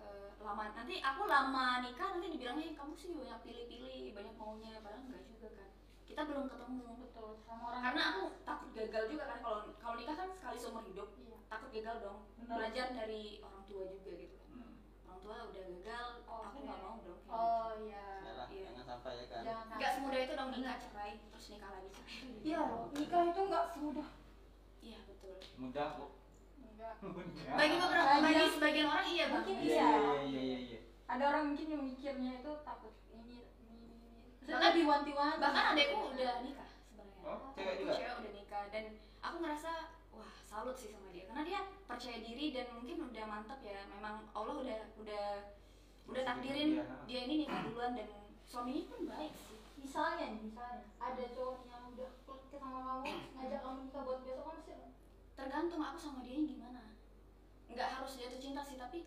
eh, 0.00 0.30
lama. 0.38 0.62
Nanti 0.72 0.94
aku 1.00 1.22
lama 1.24 1.66
nikah 1.80 2.08
nanti 2.14 2.28
dibilangnya 2.30 2.72
kamu 2.72 2.92
sih 2.94 3.10
banyak 3.12 3.38
pilih-pilih 3.42 4.12
banyak 4.12 4.34
maunya. 4.34 4.72
Padahal 4.80 5.02
enggak 5.04 5.22
juga 5.26 5.48
kan. 5.54 5.70
Kita 6.04 6.20
belum 6.24 6.44
ketemu. 6.46 6.86
Betul 7.02 7.30
sama 7.42 7.62
orang 7.68 7.82
karena 7.84 8.02
aku 8.10 8.22
takut 8.42 8.68
gagal 8.72 9.04
juga 9.08 9.24
kan. 9.26 9.38
Kalau 9.40 9.58
kalau 9.76 9.94
nikah 9.96 10.16
kan 10.16 10.28
sekali 10.32 10.56
seumur 10.56 10.84
hidup 10.84 11.08
iya. 11.18 11.36
takut 11.46 11.68
gagal 11.68 11.96
dong. 12.00 12.18
Benar. 12.38 12.54
belajar 12.56 12.86
dari 12.92 13.22
orang 13.40 13.62
tua 13.64 13.84
juga 13.92 14.10
gitu. 14.14 14.36
Kan 14.38 14.48
Hmm. 14.48 14.72
orang 15.04 15.20
tua 15.20 15.36
udah 15.48 15.64
gagal 15.68 16.06
Oh, 16.24 16.40
aku 16.44 16.58
nggak 16.62 16.78
mau 16.80 16.96
dong 17.00 17.20
kayak 17.24 17.36
oh 17.36 17.68
iya. 17.82 18.06
Yalah, 18.24 18.46
Iya. 18.48 18.68
jangan 18.72 18.84
sampai 18.88 19.12
ya 19.12 19.24
kan 19.26 19.42
jangan 19.44 19.64
gitu. 19.64 19.76
nggak 19.76 19.90
semudah 19.92 20.20
itu 20.20 20.32
dong 20.32 20.50
nikah 20.50 20.76
cerai 20.78 21.12
terus 21.20 21.46
nikah 21.48 21.70
lagi. 21.70 21.88
Cerai 21.92 22.20
iya 22.40 22.58
loh 22.62 22.84
nikah 22.92 23.22
itu 23.26 23.40
nggak 23.44 23.64
semudah. 23.68 24.08
Iya 24.78 24.98
betul. 25.04 25.36
Mudah 25.58 25.86
kok 25.92 26.10
bagi 26.78 27.76
beberapa 27.82 28.12
bagi 28.22 28.44
sebagian 28.54 28.86
orang 28.86 29.06
iya 29.10 29.24
Mungkin 29.26 29.54
iya 29.58 29.66
iya. 29.66 29.88
iya 29.90 30.22
iya 30.22 30.40
iya 30.42 30.58
iya. 30.62 30.78
Ada 31.10 31.22
orang 31.26 31.42
mungkin 31.52 31.66
yang 31.74 31.82
mikirnya 31.82 32.32
itu 32.38 32.52
takut 32.62 32.94
ini 33.10 33.50
ini 33.66 33.88
lebih 34.46 34.84
wanti-wanti. 34.86 35.42
bahkan 35.42 35.64
adekku 35.74 36.14
udah 36.14 36.32
nikah 36.46 36.70
sebenarnya. 36.70 37.20
Oh, 37.26 37.50
cewek 37.52 37.74
juga? 37.82 37.92
cewek 37.98 38.14
udah 38.22 38.32
nikah 38.32 38.64
dan 38.70 38.84
aku 39.18 39.36
ngerasa 39.42 39.72
wah 40.14 40.32
salut 40.46 40.76
sih 40.78 40.94
sama 40.94 41.10
dia. 41.10 41.26
Karena 41.26 41.42
dia 41.42 41.60
percaya 41.90 42.18
diri 42.22 42.54
dan 42.54 42.66
mungkin 42.70 42.96
udah 43.10 43.24
mantap 43.26 43.60
ya. 43.66 43.82
Memang 43.90 44.30
Allah 44.30 44.54
udah 44.62 44.80
udah 45.02 45.24
udah 46.08 46.22
takdirin 46.24 46.78
dia 47.10 47.20
ini 47.26 47.34
nikah 47.44 47.60
duluan 47.66 47.92
dan 47.98 48.08
suaminya 48.46 48.86
pun 48.86 49.00
baik 49.10 49.34
sih. 49.34 49.58
Misalnya 49.82 50.30
nih 50.30 50.42
misalnya. 50.46 50.86
Ada 51.02 51.24
cowok 51.34 51.58
yang 51.66 51.82
udah 51.96 52.10
klik 52.22 52.42
sama 52.54 52.78
kamu 52.86 53.12
ngajak 53.34 53.60
kamu 53.66 53.78
nikah 53.88 54.02
buat 54.06 54.20
besok 54.22 54.46
kan 54.46 54.58
sih 54.62 54.87
tergantung 55.38 55.78
aku 55.78 55.94
sama 55.94 56.26
dia 56.26 56.42
gimana. 56.42 56.98
Nggak 57.70 57.88
harus 57.94 58.18
jatuh 58.18 58.42
cinta 58.42 58.66
sih 58.66 58.74
tapi 58.74 59.06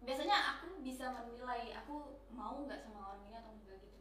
biasanya 0.00 0.56
aku 0.56 0.80
bisa 0.80 1.12
menilai 1.12 1.76
aku 1.76 2.24
mau 2.32 2.64
nggak 2.64 2.80
sama 2.80 3.12
orang 3.12 3.28
ini 3.28 3.36
atau 3.36 3.52
enggak 3.52 3.84
gitu. 3.84 4.00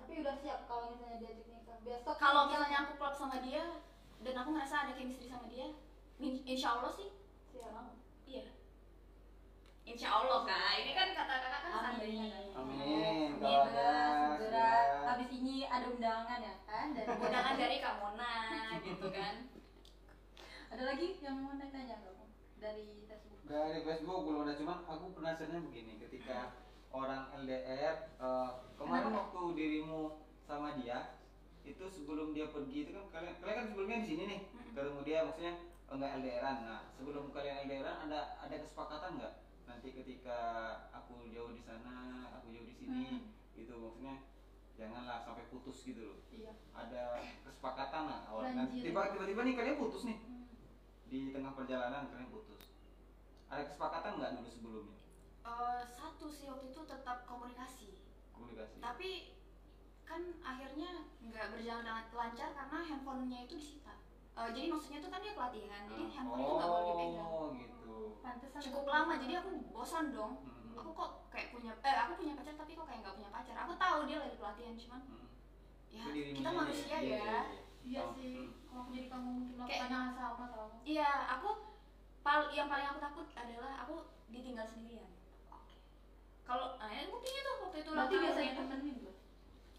Tapi 0.00 0.12
udah 0.24 0.34
siap 0.40 0.64
kalau 0.64 0.96
misalnya 0.96 1.20
diajak 1.20 1.44
nikah 1.44 1.76
besok 1.84 2.16
kalau 2.16 2.48
misalnya 2.48 2.88
aku 2.88 2.96
klop 2.96 3.12
sama 3.12 3.44
dia 3.44 3.84
dan 4.24 4.34
aku 4.40 4.48
ngerasa 4.56 4.88
ada 4.88 4.92
chemistry 4.96 5.28
sama 5.28 5.44
dia 5.52 5.68
insya 6.48 6.80
Allah 6.80 6.92
sih. 6.96 7.12
Siap. 7.52 7.68
Mau 7.76 7.92
iya. 8.24 8.48
Insya 9.84 10.08
Allah 10.08 10.48
kak. 10.48 10.72
Ini 10.80 10.92
kan 10.96 11.08
kata 11.12 11.34
kakak 11.36 11.60
kan 11.60 11.70
seandainya 11.84 12.26
kan. 12.32 12.44
Amin. 12.64 12.80
Amin, 12.80 13.28
kalau 13.40 13.64
ada 13.68 13.88
segera. 14.36 14.72
Habis 15.04 15.28
ini 15.36 15.68
ada 15.68 15.84
undangan 15.88 16.40
ya 16.40 16.54
kan 16.64 16.96
dari 16.96 17.08
undangan 17.12 17.54
dari 17.60 17.76
Kamona 17.80 18.32
gitu 18.80 19.08
kan 19.12 19.59
ada 20.70 20.82
lagi 20.86 21.18
yang 21.18 21.36
mau 21.40 21.52
nanya 21.52 21.96
Bu? 22.00 22.12
dari 22.60 23.02
Facebook 23.04 23.40
dari 23.44 23.80
Facebook 23.80 24.20
belum 24.22 24.40
ada 24.44 24.54
cuman 24.54 24.78
aku 24.84 25.04
penasarannya 25.12 25.60
begini 25.64 25.92
ketika 25.98 26.52
orang 26.90 27.32
LDR 27.36 27.94
eh, 28.14 28.50
kemarin 28.76 29.08
Kenapa? 29.08 29.18
waktu 29.26 29.40
dirimu 29.56 30.00
sama 30.44 30.76
dia 30.76 31.18
itu 31.62 31.84
sebelum 31.86 32.32
dia 32.32 32.48
pergi 32.48 32.84
itu 32.84 32.90
kan 32.92 33.04
kalian 33.10 33.34
kalian 33.38 33.56
kan 33.56 33.66
sebelumnya 33.68 33.98
di 34.00 34.08
sini 34.08 34.22
nih 34.26 34.40
ketemu 34.70 35.00
dia 35.02 35.18
maksudnya 35.24 35.54
eh, 35.56 35.92
enggak 35.92 36.12
LDRan 36.20 36.56
nah 36.64 36.80
sebelum 36.92 37.24
kalian 37.30 37.56
LDRan 37.64 37.96
ada 38.06 38.20
ada 38.38 38.54
kesepakatan 38.56 39.10
nggak 39.18 39.34
nanti 39.64 39.88
ketika 39.92 40.38
aku 40.90 41.30
jauh 41.30 41.50
di 41.50 41.62
sana 41.62 41.94
aku 42.36 42.50
jauh 42.50 42.66
di 42.66 42.74
sini 42.74 42.88
Hmm. 42.90 43.22
gitu 43.54 43.78
maksudnya 43.78 44.26
janganlah 44.74 45.22
sampai 45.22 45.46
putus 45.46 45.78
gitu 45.84 46.02
loh 46.04 46.18
iya 46.28 46.52
ada 46.74 47.22
kesepakatan 47.44 48.02
lah 48.04 48.20
awal 48.26 48.42
Lanjut. 48.44 48.82
tiba 48.82 49.00
tiba-tiba 49.14 49.40
nih 49.42 49.54
kalian 49.54 49.76
putus 49.78 50.02
nih. 50.04 50.18
Di 51.10 51.34
tengah 51.34 51.52
perjalanan 51.52 52.06
kalian 52.06 52.30
putus. 52.30 52.70
Ada 53.50 53.66
kesepakatan 53.66 54.16
nggak 54.16 54.32
dulu 54.38 54.48
sebelumnya? 54.48 54.96
Eh, 55.42 55.82
satu 55.84 56.30
sih 56.30 56.46
waktu 56.46 56.70
itu 56.70 56.80
tetap 56.86 57.26
komunikasi. 57.26 57.98
Komunikasi. 58.30 58.78
Tapi 58.78 59.10
kan 60.04 60.22
akhirnya 60.40 60.90
nggak 61.20 61.46
berjalan 61.50 61.82
dengan 61.82 62.06
lancar 62.10 62.48
karena 62.50 62.78
handphonenya 62.84 63.38
itu 63.44 63.54
disita. 63.58 63.94
Eh, 64.38 64.50
jadi 64.54 64.66
maksudnya 64.70 64.98
tuh 65.00 65.10
kan 65.10 65.20
dia 65.20 65.34
pelatihan 65.34 65.82
jadi 65.84 66.04
Ah. 66.04 66.10
handphone 66.14 66.40
itu 66.40 66.52
nggak 66.54 66.70
boleh 66.70 66.84
dipegang. 66.86 67.26
oh 67.28 67.46
gitu. 67.52 67.94
Pantesan 68.22 68.60
cukup 68.62 68.84
lama 68.86 69.12
jadi 69.18 69.34
aku 69.36 69.50
bosan 69.70 70.06
dong. 70.10 70.34
Hmm. 70.46 70.78
aku 70.78 70.96
kok 70.96 71.10
kayak 71.28 71.50
punya 71.50 71.72
eh 71.76 71.96
aku 71.98 72.12
punya 72.16 72.32
pacar 72.32 72.54
tapi 72.54 72.72
kok 72.72 72.86
kayak 72.86 73.00
nggak 73.02 73.16
punya 73.18 73.28
pacar. 73.28 73.54
Aku 73.58 73.72
tahu 73.74 73.98
dia 74.06 74.16
lagi 74.16 74.36
pelatihan 74.38 74.74
cuman 74.78 75.00
Hmm. 75.02 75.26
ya 75.90 76.04
Itu 76.06 76.38
kita 76.38 76.50
manusia 76.54 76.86
Iya, 76.86 76.96
ya. 76.96 77.02
iya, 77.02 77.18
iya. 77.20 77.42
Iya 77.84 78.00
Oh, 78.04 78.12
sih 78.14 78.48
kalau 78.68 78.80
aku 78.84 78.90
jadi 78.92 79.08
kamu 79.08 79.28
mungkin 79.28 79.54
Kayak- 79.56 79.88
melakukan 79.88 79.90
yang 79.90 80.14
sama 80.14 80.44
sama 80.46 80.66
iya 80.84 81.10
aku 81.32 81.48
pal 82.20 82.40
yang 82.52 82.68
paling 82.68 82.86
aku 82.86 83.00
takut 83.00 83.26
adalah 83.32 83.72
aku 83.82 83.94
ditinggal 84.28 84.66
sendirian 84.66 85.10
kalau 86.44 86.74
nah, 86.76 86.90
ya 86.90 87.06
buktinya 87.06 87.40
tuh 87.46 87.54
waktu 87.62 87.76
itu 87.78 87.90
berarti 87.94 88.14
biasa 88.18 88.40
ditemenin 88.42 88.96
Bu? 89.00 89.10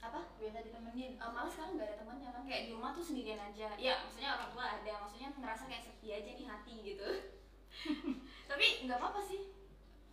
apa? 0.02 0.20
Biasa 0.40 0.58
ditemenin? 0.66 1.12
Eh, 1.20 1.30
malah 1.30 1.52
sekarang 1.52 1.76
nggak 1.76 1.88
ada 1.94 1.98
temannya 2.00 2.30
kan? 2.32 2.44
Kayak 2.48 2.64
di 2.66 2.70
rumah 2.74 2.96
tuh 2.96 3.04
sendirian 3.04 3.38
aja. 3.38 3.76
Ya 3.76 4.02
maksudnya 4.02 4.34
orang 4.34 4.50
tua 4.56 4.66
ada 4.80 4.94
maksudnya 5.04 5.30
ngerasa 5.36 5.68
kayak 5.68 5.84
sepi 5.84 6.08
aja 6.10 6.32
nih 6.32 6.48
hati 6.48 6.74
gitu. 6.82 7.08
Tapi 8.50 8.66
nggak 8.88 8.98
apa 8.98 9.08
apa 9.12 9.22
sih. 9.22 9.52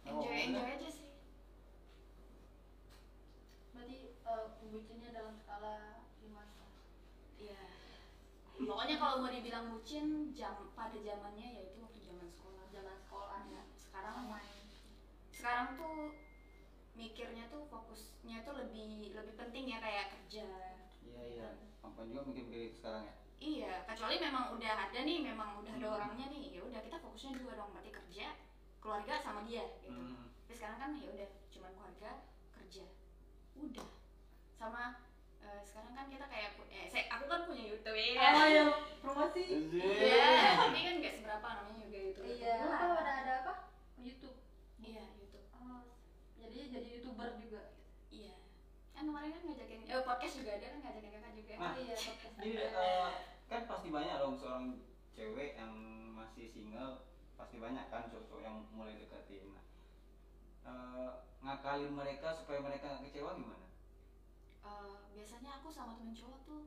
Oh, 0.05 0.19
enjoy 0.19 0.29
udah. 0.29 0.45
enjoy 0.45 0.67
aja 0.77 0.89
sih. 0.91 1.09
Berarti 3.73 3.97
eh, 4.19 4.45
bucinnya 4.67 5.09
dalam 5.15 5.35
skala. 5.39 5.98
Pokoknya 8.59 8.97
kalau 8.99 9.23
mau 9.23 9.31
dibilang 9.31 9.71
bucin 9.71 10.35
jam 10.35 10.71
pada 10.75 10.99
zamannya 10.99 11.49
yaitu 11.55 11.79
waktu 11.79 12.01
zaman 12.03 12.27
sekolah. 12.29 12.65
zaman 12.69 12.97
sekolah 13.01 13.41
ya 13.49 13.63
sekarang 13.75 14.29
main 14.29 14.67
sekarang 15.33 15.69
tuh 15.75 16.13
mikirnya 16.93 17.49
tuh 17.49 17.65
fokusnya 17.67 18.43
tuh 18.43 18.55
lebih 18.59 19.15
lebih 19.15 19.35
penting 19.35 19.73
ya 19.73 19.79
kayak 19.79 20.13
kerja. 20.13 20.47
iya 21.01 21.23
iya 21.25 21.49
apa 21.81 22.03
juga 22.05 22.27
mungkin 22.27 22.51
mikir 22.51 22.75
sekarang 22.75 23.07
ya 23.07 23.15
Iya, 23.39 23.87
kecuali 23.87 24.19
memang 24.19 24.51
udah 24.59 24.91
ada 24.91 24.99
nih, 25.07 25.23
memang 25.23 25.63
udah 25.63 25.71
ada 25.79 25.87
Hmm. 25.87 25.95
orangnya 25.95 26.27
nih, 26.27 26.59
ya 26.59 26.61
udah 26.67 26.83
kita 26.83 26.99
fokusnya 26.99 27.39
dua 27.39 27.55
dong, 27.55 27.71
berarti 27.71 27.95
kerja, 27.95 28.35
keluarga 28.83 29.15
sama 29.23 29.47
dia 29.47 29.63
gitu. 29.79 29.95
Hmm. 29.95 30.27
Tapi 30.43 30.59
sekarang 30.59 30.79
kan 30.83 30.91
ya 30.99 31.07
udah 31.07 31.29
cuman 31.47 31.71
keluarga, 31.79 32.11
kerja. 32.51 32.83
Udah. 33.55 33.87
Sama 34.59 35.07
sekarang 35.79 35.95
kan 35.95 36.07
kita 36.11 36.27
kayak 36.27 36.51
eh 36.69 36.87
saya, 36.91 37.05
aku 37.09 37.25
kan 37.27 37.41
punya 37.47 37.65
YouTube 37.65 37.95
ya. 37.95 38.29
oh 38.35 38.47
ya 38.49 38.65
promosi 38.99 39.43
Iya, 39.71 40.27
tapi 40.59 40.79
kan 40.83 40.95
nggak 40.99 41.15
seberapa 41.15 41.47
namanya 41.47 41.79
juga 41.87 41.99
itu. 42.03 42.21
iya 42.27 42.55
apa 42.67 42.99
ada 42.99 43.13
ada 43.23 43.33
apa 43.45 43.53
YouTube 43.97 44.35
Iya, 44.79 45.05
YouTube. 45.15 45.47
oh, 45.55 45.95
jadi 46.35 46.59
jadi 46.75 46.89
youtuber 46.99 47.39
juga 47.39 47.63
Iya. 48.09 48.35
Kan 48.91 49.07
kemarin 49.07 49.31
kan 49.31 49.43
ngajakin 49.47 49.81
eh 49.87 50.03
podcast 50.03 50.35
juga 50.35 50.51
ada 50.53 50.67
kan 50.67 50.79
ngajakin 50.83 51.11
kakak 51.13 51.33
juga. 51.33 51.53
Nah, 51.55 51.73
iya 51.77 51.95
podcast 51.95 52.33
Jadi 52.35 52.51
eh, 52.59 53.11
kan 53.47 53.61
pasti 53.65 53.89
banyak 53.89 54.17
dong 54.19 54.35
seorang 54.35 54.67
cewek 55.15 55.51
yang 55.55 55.75
masih 56.13 56.47
single 56.47 57.07
pasti 57.35 57.57
banyak 57.57 57.87
kan 57.87 58.11
cowok-cowok 58.11 58.43
yang 58.43 58.57
mulai 58.75 58.99
deketin. 58.99 59.47
Nah, 59.55 59.63
eh, 60.67 61.11
ngakalin 61.39 61.95
mereka 61.95 62.35
supaya 62.35 62.59
mereka 62.59 62.91
nggak 62.91 63.07
kecewa 63.07 63.39
gimana 63.39 63.67
Eh, 64.69 64.95
biasanya 65.11 65.51
aku 65.57 65.69
sama 65.69 65.97
temen 65.97 66.13
cowok 66.13 66.41
tuh 66.45 66.63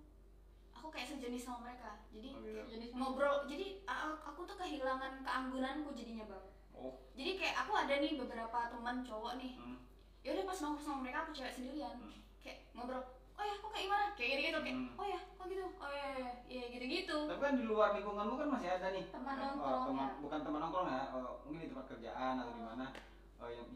aku 0.72 0.88
kayak 0.90 1.08
sejenis 1.08 1.44
sama 1.44 1.70
mereka. 1.70 2.02
Jadi 2.10 2.30
Oh, 2.32 2.42
gitu. 2.42 2.90
ngobrol 2.92 3.46
jadi 3.46 3.78
aku 4.24 4.42
tuh 4.44 4.58
kehilangan 4.58 5.22
keanggunanku 5.22 5.94
jadinya 5.94 6.26
bang. 6.26 6.46
Oh. 6.74 6.98
Jadi 7.14 7.38
kayak 7.38 7.56
aku 7.60 7.72
ada 7.76 7.94
nih 7.96 8.18
beberapa 8.18 8.60
teman 8.68 9.06
cowok 9.06 9.38
nih. 9.38 9.54
Hmm, 9.54 9.78
ya 10.20 10.34
udah 10.34 10.46
pas 10.46 10.58
nongkrong 10.60 10.82
sama 10.82 11.00
mereka 11.02 11.18
aku 11.22 11.32
cewek 11.32 11.54
sendirian. 11.54 11.96
Hmm. 11.96 12.18
kayak 12.42 12.74
ngobrol 12.74 13.06
oh 13.32 13.44
ya 13.44 13.54
kok 13.56 13.70
kayak 13.70 13.86
gimana? 13.86 14.06
Kayak 14.18 14.30
gitu 14.32 14.42
gitu 14.42 14.60
kayak 14.60 14.76
Hmm. 14.76 14.90
oh 14.98 15.06
ya 15.06 15.20
kok 15.32 15.46
gitu? 15.46 15.66
Oh 15.78 15.92
ya 15.92 16.08
ya, 16.18 16.26
ya 16.50 16.64
gitu 16.68 16.86
gitu 16.88 17.18
tapi 17.30 17.40
kan 17.40 17.54
di 17.54 17.64
luar 17.64 17.90
lingkunganmu 17.94 18.34
kan 18.36 18.48
masih 18.50 18.70
ada 18.72 18.88
nih. 18.90 19.06
Teman 19.08 19.34
Eh, 19.34 19.42
nongkrong, 19.44 19.84
teman, 19.88 20.08
ya. 20.10 20.16
bukan 20.20 20.40
teman 20.42 20.60
nongkrong 20.60 20.88
ya 20.90 21.02
eh, 21.08 21.32
mungkin 21.46 21.60
di 21.60 21.70
tempat 21.70 21.86
kerjaan 21.88 22.34
atau 22.36 22.52
di 22.52 22.64
mana 22.64 22.86
eh, 23.40 23.52
yang 23.54 23.70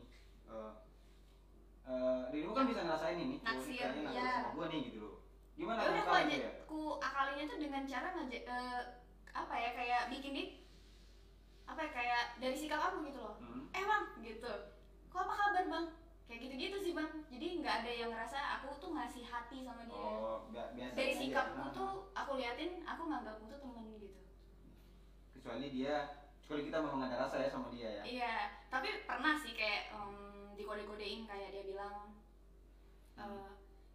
dirimu 2.34 2.52
kan 2.52 2.66
bisa 2.66 2.82
ngerasain 2.82 3.18
ini 3.18 3.38
Naksir, 3.40 3.90
iya. 3.94 4.42
sama 4.42 4.50
gua 4.58 4.66
nih 4.68 4.80
gitu 4.90 5.00
loh. 5.00 5.16
Gimana 5.56 5.80
ya 5.80 5.90
udah 5.94 6.04
aku 6.04 6.14
aja 6.18 6.36
ya 6.36 6.52
ku 6.66 6.80
akalinya 6.98 7.46
tuh 7.48 7.60
dengan 7.62 7.84
cara 7.86 8.08
ngajak 8.12 8.44
eh, 8.44 8.82
apa 9.32 9.54
ya 9.56 9.70
kayak 9.72 10.02
bikin 10.10 10.32
dia 10.34 10.46
apa 11.66 11.80
ya 11.82 11.90
kayak 11.94 12.24
dari 12.42 12.58
sikap 12.58 12.82
aku 12.82 13.06
gitu 13.06 13.20
loh. 13.22 13.36
Hmm. 13.40 13.70
eh 13.72 13.84
bang 13.86 14.06
gitu. 14.20 14.54
Kok 15.10 15.22
apa 15.22 15.34
kabar 15.34 15.66
bang? 15.66 15.86
Kayak 16.26 16.40
gitu 16.50 16.54
gitu 16.58 16.78
sih 16.82 16.94
bang. 16.94 17.12
Jadi 17.30 17.48
nggak 17.62 17.76
ada 17.86 17.92
yang 17.94 18.10
ngerasa 18.10 18.40
aku 18.60 18.68
tuh 18.82 18.92
ngasih 18.92 19.24
hati 19.24 19.62
sama 19.62 19.86
dia. 19.86 19.96
Oh 19.96 20.50
bi- 20.50 20.72
biasa 20.76 20.94
dari 20.98 21.14
sikapku 21.14 21.62
Nah, 21.62 21.72
tuh 21.72 21.92
aku 22.12 22.32
liatin 22.36 22.82
aku 22.82 23.02
nganggapmu 23.06 23.46
tuh 23.46 23.60
temen 23.62 23.86
gitu. 23.94 24.08
Kecuali 25.38 25.70
dia 25.70 25.96
kecuali 26.42 26.62
kita 26.66 26.78
memang 26.82 27.02
ada 27.06 27.16
rasa 27.26 27.42
ya 27.42 27.50
sama 27.50 27.70
dia 27.70 27.90
ya. 27.90 28.04
Iya 28.04 28.34
tapi 28.68 29.06
pernah 29.08 29.34
sih 29.38 29.54
kayak 29.56 29.94
em, 29.94 30.25
dikode-kodein 30.56 31.28
kayak 31.28 31.52
dia 31.52 31.64
bilang 31.64 32.16
eh, 33.20 33.50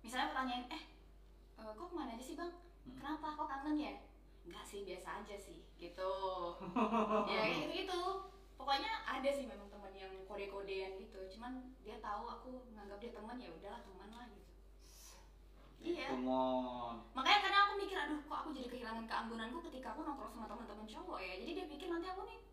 misalnya 0.04 0.32
pertanyaan 0.32 0.64
eh 0.72 0.82
eh, 1.60 1.72
kok 1.76 1.86
ke 1.88 1.94
mana 1.96 2.16
aja 2.16 2.24
sih 2.24 2.36
bang? 2.36 2.52
Hmm. 2.52 2.96
kenapa? 2.96 3.26
Kok 3.36 3.48
kangen 3.48 3.76
ya? 3.76 3.94
Enggak 4.48 4.64
sih 4.64 4.84
biasa 4.84 5.24
aja 5.24 5.36
sih 5.36 5.60
gitu. 5.76 6.12
Ya 7.30 7.44
kayak 7.44 7.56
gitu 7.56 7.72
gitu. 7.84 8.00
Pokoknya 8.56 8.92
ada 9.08 9.30
sih 9.32 9.48
memang 9.48 9.68
teman 9.72 9.92
yang 9.96 10.12
kode-kodean 10.28 11.00
gitu. 11.00 11.20
Cuman 11.36 11.76
dia 11.80 11.96
tahu 12.00 12.28
aku 12.28 12.50
nganggap 12.76 13.00
dia 13.00 13.12
teman 13.12 13.36
ya 13.40 13.48
udahlah 13.52 13.80
teman 13.80 14.08
lah 14.12 14.26
gitu. 14.32 14.52
Iya. 15.80 16.12
Makanya 17.16 17.40
kadang 17.40 17.62
aku 17.68 17.74
mikir 17.80 17.96
aduh 17.96 18.20
kok 18.20 18.38
aku 18.44 18.50
jadi 18.52 18.68
kehilangan 18.68 19.04
keanggunanku 19.08 19.64
ketika 19.72 19.96
aku 19.96 20.04
nongkrong 20.04 20.32
sama 20.36 20.48
teman-teman 20.48 20.84
cowok 20.84 21.18
ya? 21.24 21.32
Jadi 21.40 21.50
dia 21.56 21.66
pikir 21.68 21.88
nanti 21.88 22.08
aku 22.12 22.28
nih 22.28 22.49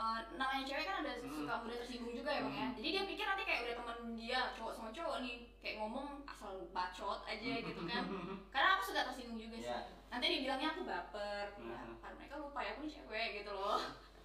eh, 0.00 0.18
namanya 0.34 0.64
cewek 0.64 0.84
kan 0.84 0.96
ada 1.02 1.12
Hmm. 1.20 1.28
suka 1.44 1.54
mudah 1.60 1.76
tersinggung 1.76 2.14
juga 2.14 2.30
ya 2.32 2.40
bang 2.40 2.54
ya 2.54 2.64
Hmm. 2.64 2.74
jadi 2.74 2.88
dia 2.90 3.02
pikir 3.04 3.24
nanti 3.26 3.42
kayak 3.44 3.60
udah 3.62 3.74
teman 3.76 3.98
dia 4.16 4.40
cowok 4.56 4.72
sama 4.72 4.88
cowok 4.90 5.16
nih 5.20 5.36
kayak 5.60 5.76
ngomong 5.76 6.08
asal 6.24 6.52
bacot 6.70 7.20
aja 7.22 7.50
gitu 7.60 7.82
kan 7.84 8.04
karena 8.52 8.68
aku 8.74 8.82
suka 8.86 9.00
tersinggung 9.06 9.36
juga 9.38 9.56
sih 9.56 9.68
Iya. 9.68 9.80
nanti 10.08 10.26
dibilangnya 10.26 10.68
aku 10.72 10.82
baper 10.82 11.46
ya 11.60 11.78
Hmm. 11.84 12.00
kan 12.00 12.12
mereka 12.16 12.34
lupa 12.36 12.60
ya 12.60 12.70
aku 12.72 12.80
nih 12.82 12.92
cewek 12.96 13.28
gitu 13.38 13.52
loh 13.52 13.80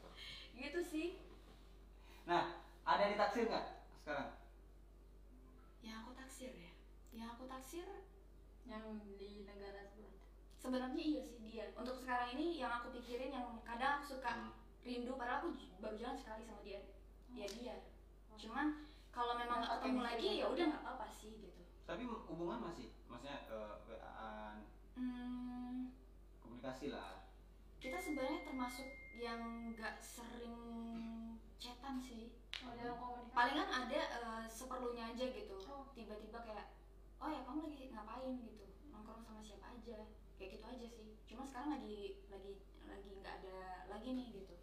gitu 0.56 0.80
sih 0.82 1.08
Nah, 2.26 2.58
ada 2.82 3.06
yang 3.06 3.14
ditaksir 3.14 3.46
nggak 3.46 3.66
sekarang? 4.02 4.34
yang 5.80 6.02
aku 6.02 6.12
taksir 6.16 6.50
ya 6.52 6.72
yang 7.14 7.30
aku 7.30 7.46
taksir 7.46 7.86
yang 8.66 8.82
di 9.14 9.46
negara 9.46 9.86
sebelah 9.86 10.18
sebenarnya 10.58 10.98
iya 10.98 11.22
sih 11.22 11.38
dia 11.40 11.70
untuk 11.76 11.94
sekarang 11.94 12.34
ini 12.34 12.58
yang 12.58 12.74
aku 12.74 12.90
pikirin 12.92 13.30
yang 13.30 13.62
kadang 13.62 14.02
aku 14.02 14.18
suka 14.18 14.32
Hmm. 14.32 14.50
Rindu 14.86 15.18
padahal 15.18 15.50
aku 15.50 15.58
baru 15.82 15.98
jalan 15.98 16.14
sekali 16.14 16.46
sama 16.46 16.62
dia. 16.62 16.86
Ya 17.34 17.50
dia. 17.50 17.76
Cuman 18.38 18.86
kalau 19.10 19.34
memang 19.34 19.66
nggak 19.66 19.82
ketemu 19.82 20.02
lagi 20.06 20.30
ya 20.38 20.46
udah 20.46 20.66
nggak 20.70 20.84
apa-apa 20.86 21.08
sih 21.10 21.34
gitu. 21.42 21.62
Tapi 21.90 22.06
hubungan 22.06 22.62
masih, 22.62 22.94
maksudnya 23.10 23.46
eh, 23.50 23.76
WA-an, 23.90 24.58
hmm, 24.98 25.94
komunikasi 26.42 26.94
lah. 26.94 27.26
kita 27.78 28.02
sebenarnya 28.02 28.42
termasuk 28.42 28.90
yang 29.14 29.70
nggak 29.74 30.02
sering 30.02 30.58
chatan 31.62 32.02
sih. 32.02 32.34
Oh 32.66 32.74
dalam 32.74 32.98
komunikasi? 32.98 33.34
Palingan 33.34 33.70
ada 33.70 34.02
eh, 34.22 34.46
seperlunya 34.50 35.14
aja 35.14 35.26
gitu. 35.30 35.58
Oh. 35.66 35.90
tiba-tiba 35.94 36.42
kayak 36.46 36.74
oh 37.22 37.30
ya 37.30 37.42
kamu 37.46 37.70
lagi 37.70 37.90
ngapain? 37.90 38.38
gitu. 38.42 38.66
Nongkrong 38.90 39.22
sama 39.26 39.42
siapa 39.42 39.74
aja? 39.78 40.10
Kayak 40.38 40.50
gitu 40.58 40.66
aja 40.66 40.88
sih. 40.90 41.10
Cuma 41.30 41.46
sekarang 41.46 41.78
lagi 41.78 42.26
lagi 42.34 42.58
lagi 42.90 43.10
nggak 43.22 43.36
ada 43.46 43.58
lagi 43.90 44.10
nih 44.18 44.28
gitu 44.42 44.55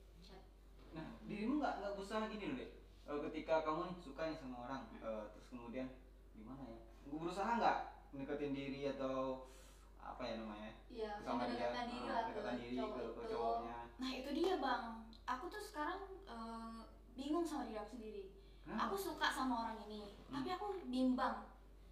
Nah, 0.92 1.08
dirimu 1.24 1.58
nggak 1.58 1.74
nggak 1.80 1.92
berusaha 1.96 2.28
gini 2.28 2.44
loh 2.48 2.56
deh. 2.58 2.70
Eh, 3.02 3.18
ketika 3.30 3.54
kamu 3.62 3.80
nih 3.88 3.96
suka 3.98 4.22
nih 4.28 4.38
sama 4.38 4.56
orang, 4.64 4.82
eh, 4.96 5.24
terus 5.32 5.46
kemudian 5.50 5.88
gimana 6.32 6.62
ya? 6.62 6.78
Gue 7.04 7.18
berusaha 7.18 7.58
nggak 7.58 7.78
mendekatin 8.12 8.52
diri 8.52 8.88
atau 8.88 9.48
apa 9.98 10.22
ya 10.22 10.34
namanya? 10.36 10.70
iya 10.92 11.16
sama 11.24 11.48
dia, 11.48 11.72
diri 11.88 12.04
eh, 12.04 12.12
lah 12.12 12.22
ke 12.28 12.36
mendekatkan 12.36 12.54
diri 12.60 12.76
cowok 12.76 12.92
ke, 12.92 13.02
ke 13.16 13.24
cowoknya. 13.32 13.76
nah 13.96 14.10
itu 14.12 14.30
dia 14.36 14.54
bang 14.60 14.84
aku 15.24 15.44
tuh 15.48 15.62
sekarang 15.62 16.00
eh, 16.28 16.78
bingung 17.16 17.40
sama 17.40 17.64
diri 17.64 17.80
aku 17.80 17.90
sendiri 17.96 18.24
Kenapa? 18.68 18.92
aku 18.92 18.96
suka 19.00 19.26
sama 19.32 19.54
orang 19.64 19.78
ini 19.88 20.20
Hmm. 20.28 20.40
tapi 20.40 20.48
aku 20.52 20.66
bimbang 20.88 21.44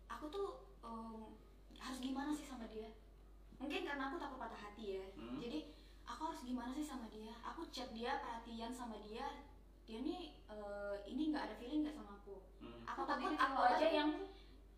aku 0.05 0.29
tuh 0.29 0.49
em, 0.81 1.33
harus 1.77 2.01
gimana 2.01 2.33
sih 2.33 2.45
sama 2.45 2.65
dia 2.69 2.89
mungkin 3.57 3.85
karena 3.85 4.09
aku 4.09 4.17
takut 4.17 4.37
patah 4.37 4.57
hati 4.69 4.97
ya 4.97 5.05
Hmm. 5.17 5.37
jadi 5.37 5.73
aku 6.11 6.23
harus 6.31 6.43
gimana 6.43 6.71
sih 6.75 6.83
sama 6.83 7.07
dia? 7.07 7.35
Aku 7.55 7.63
chat 7.71 7.95
dia 7.95 8.19
perhatian 8.19 8.75
sama 8.75 8.99
dia. 9.07 9.47
Dia 9.87 9.99
nih 10.03 10.35
eh, 10.51 10.97
ini 11.07 11.31
nggak 11.31 11.45
ada 11.51 11.55
feeling 11.59 11.87
nggak 11.87 11.97
sama 11.97 12.19
aku? 12.19 12.43
Hmm. 12.61 12.83
aku 12.85 13.01
takut 13.07 13.33
aku 13.39 13.59
aja 13.65 13.89
yang 13.89 14.11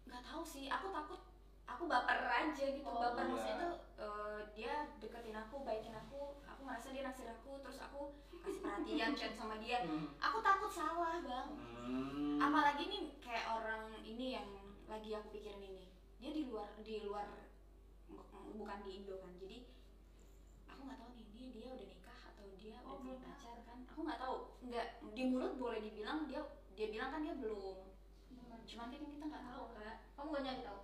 nggak 0.08 0.22
tahu 0.22 0.42
sih. 0.44 0.68
Aku 0.68 0.92
takut 0.92 1.20
aku 1.64 1.82
baper 1.88 2.20
aja 2.28 2.64
gitu. 2.76 2.84
Oh, 2.84 3.00
baper 3.00 3.24
iya. 3.24 3.30
maksudnya 3.32 3.56
tuh 3.64 3.74
eh, 3.98 4.40
dia 4.52 4.72
deketin 5.00 5.36
aku 5.36 5.64
baikin 5.64 5.96
aku. 5.96 6.36
Aku 6.44 6.60
ngerasa 6.68 6.92
dia 6.92 7.02
naksir 7.08 7.28
aku 7.32 7.58
terus 7.64 7.80
aku 7.80 8.12
kasih 8.44 8.60
perhatian 8.60 9.12
chat 9.16 9.32
sama 9.32 9.56
dia. 9.58 9.82
Hmm. 9.88 10.12
aku 10.20 10.38
takut 10.44 10.70
salah 10.70 11.18
bang. 11.24 11.48
Hmm. 11.82 12.38
apalagi 12.38 12.86
nih 12.90 13.02
kayak 13.22 13.46
orang 13.54 13.90
ini 14.02 14.38
yang 14.38 14.48
lagi 14.86 15.10
aku 15.16 15.32
pikirin 15.32 15.62
ini. 15.62 15.86
Dia 16.22 16.30
di 16.30 16.46
luar 16.46 16.70
di 16.78 17.02
luar 17.02 17.26
bu- 18.06 18.26
bukan 18.54 18.78
di 18.86 18.90
Indo 19.02 19.18
kan. 19.18 19.34
Jadi 19.40 19.66
aku 20.70 20.80
nggak 20.86 20.98
tahu 20.98 21.10
nih 21.14 21.21
dia 21.42 21.50
dia 21.50 21.68
udah 21.74 21.86
nikah 21.90 22.20
atau 22.30 22.46
dia 22.54 22.76
Oh, 22.86 22.94
udah 22.94 22.98
punya 23.02 23.16
pacar 23.18 23.56
kan? 23.66 23.78
Aku 23.90 24.00
nggak 24.02 24.20
tahu. 24.20 24.36
Nggak 24.62 24.86
di 25.12 25.22
mulut 25.26 25.52
boleh 25.58 25.80
dibilang 25.82 26.30
dia 26.30 26.40
dia 26.72 26.86
bilang 26.88 27.10
kan 27.10 27.20
dia 27.26 27.34
belum. 27.34 27.78
Gimana? 28.30 28.62
cuman 28.62 28.86
kan 28.88 29.02
kita 29.02 29.24
nggak 29.26 29.44
tahu 29.50 29.64
kak. 29.74 29.96
Kamu 30.14 30.28
gak 30.30 30.44
nyari 30.46 30.62
tahu? 30.62 30.80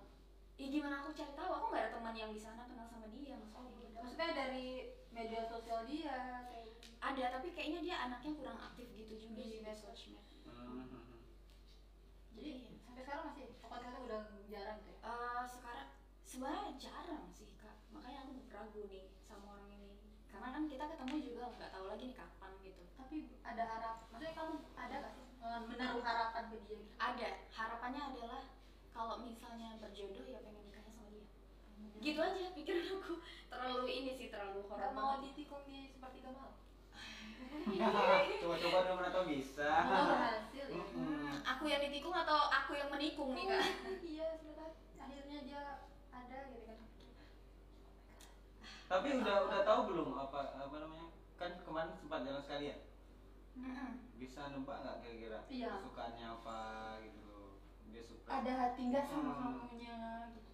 Ya 0.59 0.67
gimana 0.67 0.95
aku 0.99 1.09
cari 1.15 1.31
tahu? 1.31 1.49
Aku 1.55 1.65
nggak 1.71 1.81
ada 1.81 1.91
teman 1.95 2.13
yang 2.13 2.31
di 2.35 2.41
sana 2.41 2.67
kenal 2.67 2.85
sama 2.85 3.07
dia 3.07 3.39
maksudnya 3.39 3.71
gitu. 3.79 3.95
maksudnya 3.95 4.29
dari 4.35 4.67
media 5.09 5.41
sosial 5.47 5.87
dia 5.87 6.43
kayak 6.51 6.67
gitu. 6.75 6.91
ada 6.99 7.23
tapi 7.33 7.47
kayaknya 7.55 7.79
dia 7.79 7.95
anaknya 8.03 8.31
kurang 8.35 8.59
aktif 8.59 8.87
gitu 8.91 9.13
juga 9.15 9.39
Di 9.39 9.63
medsos. 9.63 9.95
sosmed 9.95 10.27
Hmm. 10.43 10.83
jadi 12.35 12.51
Iya. 12.51 12.75
sampai 12.83 13.01
sekarang 13.03 13.23
masih? 13.31 13.47
Pokoknya 13.57 13.89
udah 14.03 14.21
jarang 14.47 14.77
tuh 14.83 14.91
ya? 14.91 14.99
Eh, 15.07 15.43
sekarang 15.47 15.87
sebenarnya 16.21 16.71
jarang 16.75 17.25
sih 17.29 17.55
kak. 17.55 17.75
Makanya 17.89 18.27
aku 18.27 18.33
ragu 18.49 18.81
nih 18.85 19.07
sama 19.23 19.55
orang 19.55 19.71
ini 19.71 19.95
karena 20.27 20.48
kan 20.59 20.67
kita 20.67 20.91
ketemu 20.91 21.15
juga 21.23 21.43
nggak 21.55 21.71
tahu 21.71 21.85
lagi 21.87 22.03
nih 22.11 22.17
kapan 22.19 22.51
gitu. 22.67 22.83
Tapi 22.99 23.15
ada 23.47 23.63
harap 23.63 23.95
maksudnya 24.11 24.35
kamu 24.35 24.55
ada 24.75 24.95
gak 24.99 25.13
sih 25.15 25.23
eh, 25.39 25.61
menaruh 25.71 26.03
harapan 26.03 26.43
ke 26.51 26.55
dia 26.67 26.75
gitu? 26.75 26.83
ada. 26.99 27.29
Harapannya 27.47 28.01
adalah 28.11 28.41
kalau 28.91 29.23
misalnya 29.23 29.79
berjodoh 29.79 30.27
ya 30.27 30.43
pengen 30.43 30.67
nikahnya 30.67 30.91
sama 30.91 31.07
dia. 31.15 31.23
Gitu 32.03 32.19
aja 32.19 32.51
pikiran 32.51 32.85
aku. 32.91 33.13
Terlalu 33.47 33.85
ini 33.87 34.11
sih 34.19 34.27
terlalu 34.27 34.59
Gak 34.67 34.75
horor 34.75 34.91
mau 34.91 35.15
banget. 35.15 35.31
ditikung 35.31 35.63
di 35.63 35.87
seperti 35.95 36.19
Gamal 36.27 36.51
Coba-coba 38.43 38.77
mana 38.99 39.09
tahu 39.15 39.25
bisa. 39.31 39.63
Kalau 39.63 40.11
berhasil 40.11 40.65
ya? 40.67 40.83
Hmm. 40.91 41.39
aku 41.55 41.63
yang 41.71 41.79
ditikung 41.87 42.11
atau 42.11 42.51
aku 42.51 42.75
yang 42.75 42.91
menikung 42.91 43.31
nih 43.31 43.47
kak? 43.47 43.63
Iya 44.11 44.27
akhirnya 44.99 45.39
dia 45.47 45.63
ada 46.11 46.39
gitu 46.51 46.67
kan 46.67 46.79
Tapi 48.89 49.07
udah 49.15 49.35
udah 49.45 49.61
tahu 49.61 49.79
belum 49.87 50.09
apa 50.17 50.57
apa 50.57 50.75
namanya? 50.75 51.07
Kan 51.37 51.51
kemarin 51.61 51.93
sempat 51.93 52.25
jalan 52.25 52.41
sekali 52.41 52.65
ya. 52.67 52.77
Bisa 54.17 54.49
nebak 54.49 54.77
nggak 54.81 54.97
kira-kira 54.99 55.39
Iya. 55.47 55.69
kesukaannya 55.77 56.25
apa 56.27 56.59
gitu 57.01 57.21
loh. 57.23 57.51
Dia 57.87 58.03
suka. 58.03 58.29
ada 58.31 58.51
hati 58.55 58.81
nggak 58.85 59.01
sama 59.03 59.31
Hmm. 59.31 59.41
kamunya 59.57 59.97
gitu 60.31 60.51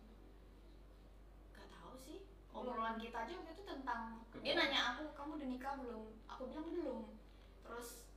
Gak 1.51 1.67
tahu 1.69 1.93
sih 1.95 2.17
obrolan 2.49 2.95
kita 2.95 3.17
aja 3.17 3.33
waktu 3.35 3.51
itu 3.51 3.63
tentang 3.65 4.01
dia 4.37 4.53
nanya 4.53 4.79
aku 4.93 5.11
kamu 5.11 5.31
udah 5.35 5.49
nikah 5.49 5.73
belum 5.75 6.03
aku 6.25 6.41
bilang 6.47 6.67
belum 6.71 6.99
terus 7.59 8.07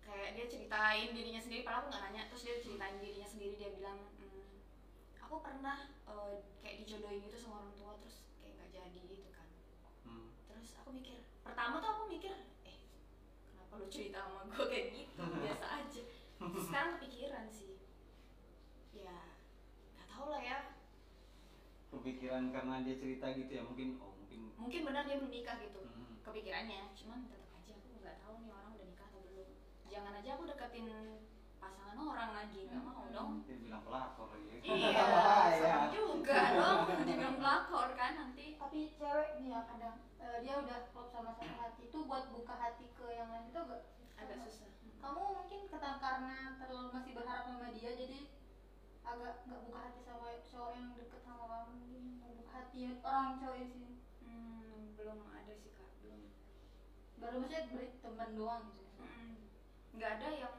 kayak 0.00 0.38
dia 0.38 0.46
ceritain 0.46 1.10
dirinya 1.10 1.40
sendiri 1.40 1.66
padahal 1.66 1.82
aku 1.82 1.88
nggak 1.90 2.04
nanya 2.04 2.22
terus 2.28 2.42
dia 2.44 2.56
ceritain 2.60 3.02
dirinya 3.02 3.26
sendiri 3.26 3.54
dia 3.56 3.70
bilang 3.74 3.98
"Hmm, 4.14 4.62
aku 5.18 5.34
pernah 5.40 5.78
eh, 6.06 6.32
kayak 6.60 6.76
dijodohin 6.80 7.18
gitu 7.20 7.36
sama 7.36 7.54
orang 7.60 7.74
tua 7.74 7.92
terus 7.98 8.30
kayak 8.38 8.54
nggak 8.54 8.70
jadi 8.70 9.00
gitu 9.10 9.28
kan 9.28 9.48
Hmm. 10.06 10.30
terus 10.46 10.78
aku 10.78 10.94
mikir 10.94 11.26
pertama 11.64 11.80
tuh 11.80 11.90
aku 11.96 12.04
mikir 12.12 12.32
eh 12.68 12.76
kenapa 13.48 13.80
lu 13.80 13.88
cerita 13.88 14.20
sama 14.20 14.44
gue 14.52 14.66
kayak 14.68 14.86
gitu? 15.00 15.16
Biasa 15.16 15.66
aja. 15.80 16.02
Sekarang 16.68 16.90
kepikiran 17.00 17.48
sih. 17.48 17.80
Ya 18.92 19.16
nggak 19.96 20.04
tahu 20.12 20.28
lah 20.28 20.44
ya. 20.44 20.76
Kepikiran 21.88 22.52
karena 22.52 22.84
dia 22.84 23.00
cerita 23.00 23.32
gitu 23.32 23.48
ya 23.48 23.64
mungkin 23.64 23.96
oh 23.96 24.12
mungkin. 24.12 24.52
Mungkin 24.60 24.80
benar 24.84 25.08
dia 25.08 25.16
belum 25.16 25.32
nikah 25.32 25.56
gitu 25.56 25.80
Hmm. 25.88 26.20
kepikirannya. 26.20 26.92
Cuman 26.92 27.32
tetap 27.32 27.48
aja 27.56 27.72
aku 27.80 27.88
nggak 27.96 28.16
tahu 28.20 28.34
nih 28.44 28.52
orang 28.52 28.70
udah 28.76 28.84
nikah 28.84 29.06
atau 29.08 29.20
belum. 29.24 29.48
Jangan 29.88 30.12
aja 30.20 30.30
aku 30.36 30.44
deketin 30.44 30.84
pasangan 31.64 31.96
orang 31.96 32.30
lagi 32.36 32.68
nggak 32.68 32.82
mau 32.84 33.08
dong. 33.08 33.40
Dia 33.48 33.56
bilang 33.56 33.82
pelakor 33.88 34.28
lagi 34.36 34.48
ya. 34.52 34.58
iya 34.60 34.90
Iya. 35.56 35.72
sama 35.72 35.88
juga 35.96 36.40
dong. 36.52 36.78
Dibilang 37.08 37.36
pelakor 37.40 37.88
kan 37.96 38.12
nanti. 38.20 38.46
Tapi 38.60 38.92
cewek 39.00 39.30
nih 39.40 39.56
ya 39.56 39.60
kadang 39.64 39.96
eh, 40.20 40.36
dia 40.44 40.54
udah 40.60 40.78
klop 40.92 41.08
sama 41.08 41.32
satu 41.32 41.54
hati. 41.56 41.88
Itu 41.88 42.04
buat 42.04 42.28
buka 42.28 42.52
hati 42.52 42.92
ke 42.92 43.06
yang 43.16 43.32
lain 43.32 43.48
itu 43.48 43.56
agak 43.64 43.80
agak 44.20 44.36
susah. 44.44 44.68
Kamu 45.00 45.20
mungkin 45.40 45.60
kata 45.72 45.90
karena 46.00 46.36
terlalu 46.60 46.88
masih 46.92 47.12
berharap 47.16 47.44
sama 47.48 47.68
dia 47.72 47.90
jadi 47.96 48.18
agak 49.04 49.34
nggak 49.48 49.60
buka 49.64 49.78
hati 49.88 50.00
sama 50.04 50.28
cowok 50.52 50.70
yang 50.76 50.86
deket 51.00 51.20
sama 51.24 51.44
kamu. 51.48 51.72
Mungkin 51.80 52.02
mau 52.20 52.32
buka 52.36 52.52
hati 52.60 52.78
orang 53.00 53.32
cowok 53.40 53.56
sini 53.64 53.90
hmm, 54.20 54.96
belum 55.00 55.18
ada 55.32 55.52
sih 55.56 55.72
kak 55.72 55.88
belum. 56.04 56.28
Baru 57.20 57.36
maksudnya 57.40 57.72
beri 57.72 57.88
teman 58.04 58.30
doang 58.36 58.64
gitu 58.68 58.84
nggak 59.94 60.10
ada 60.18 60.28
yang 60.34 60.54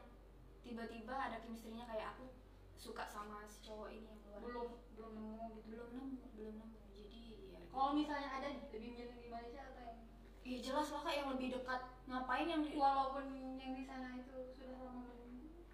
tiba-tiba 0.66 1.14
ada 1.14 1.38
chemistry-nya 1.38 1.86
kayak 1.86 2.18
aku 2.18 2.34
suka 2.76 3.06
sama 3.06 3.46
si 3.46 3.62
cowok 3.62 3.88
ini 3.88 4.10
yang 4.10 4.18
luar 4.26 4.40
belum. 4.42 4.68
Belum 4.92 5.12
nemu 5.14 5.44
gitu. 5.54 5.66
Belum 5.70 5.88
nemu 5.94 6.16
belum 6.34 6.54
nemu. 6.58 6.76
Jadi 6.92 7.22
ya. 7.48 7.60
Kalau 7.70 7.90
misalnya 7.94 8.30
ada 8.34 8.48
nih, 8.50 8.66
lebih 8.68 8.90
milih 8.92 9.16
di 9.16 9.28
Malaysia 9.30 9.62
atau 9.64 9.82
yang 9.86 9.98
Iya 10.46 10.58
jelas 10.62 10.88
lah 10.90 11.00
kak 11.02 11.14
yang 11.16 11.28
lebih 11.34 11.48
dekat. 11.52 11.80
Ngapain 12.06 12.46
yang 12.46 12.62
di- 12.62 12.78
walaupun 12.78 13.24
yang 13.58 13.72
di 13.74 13.82
sana 13.82 14.14
itu 14.14 14.34
sudah 14.54 14.78
lama 14.78 15.02
menunggu 15.02 15.66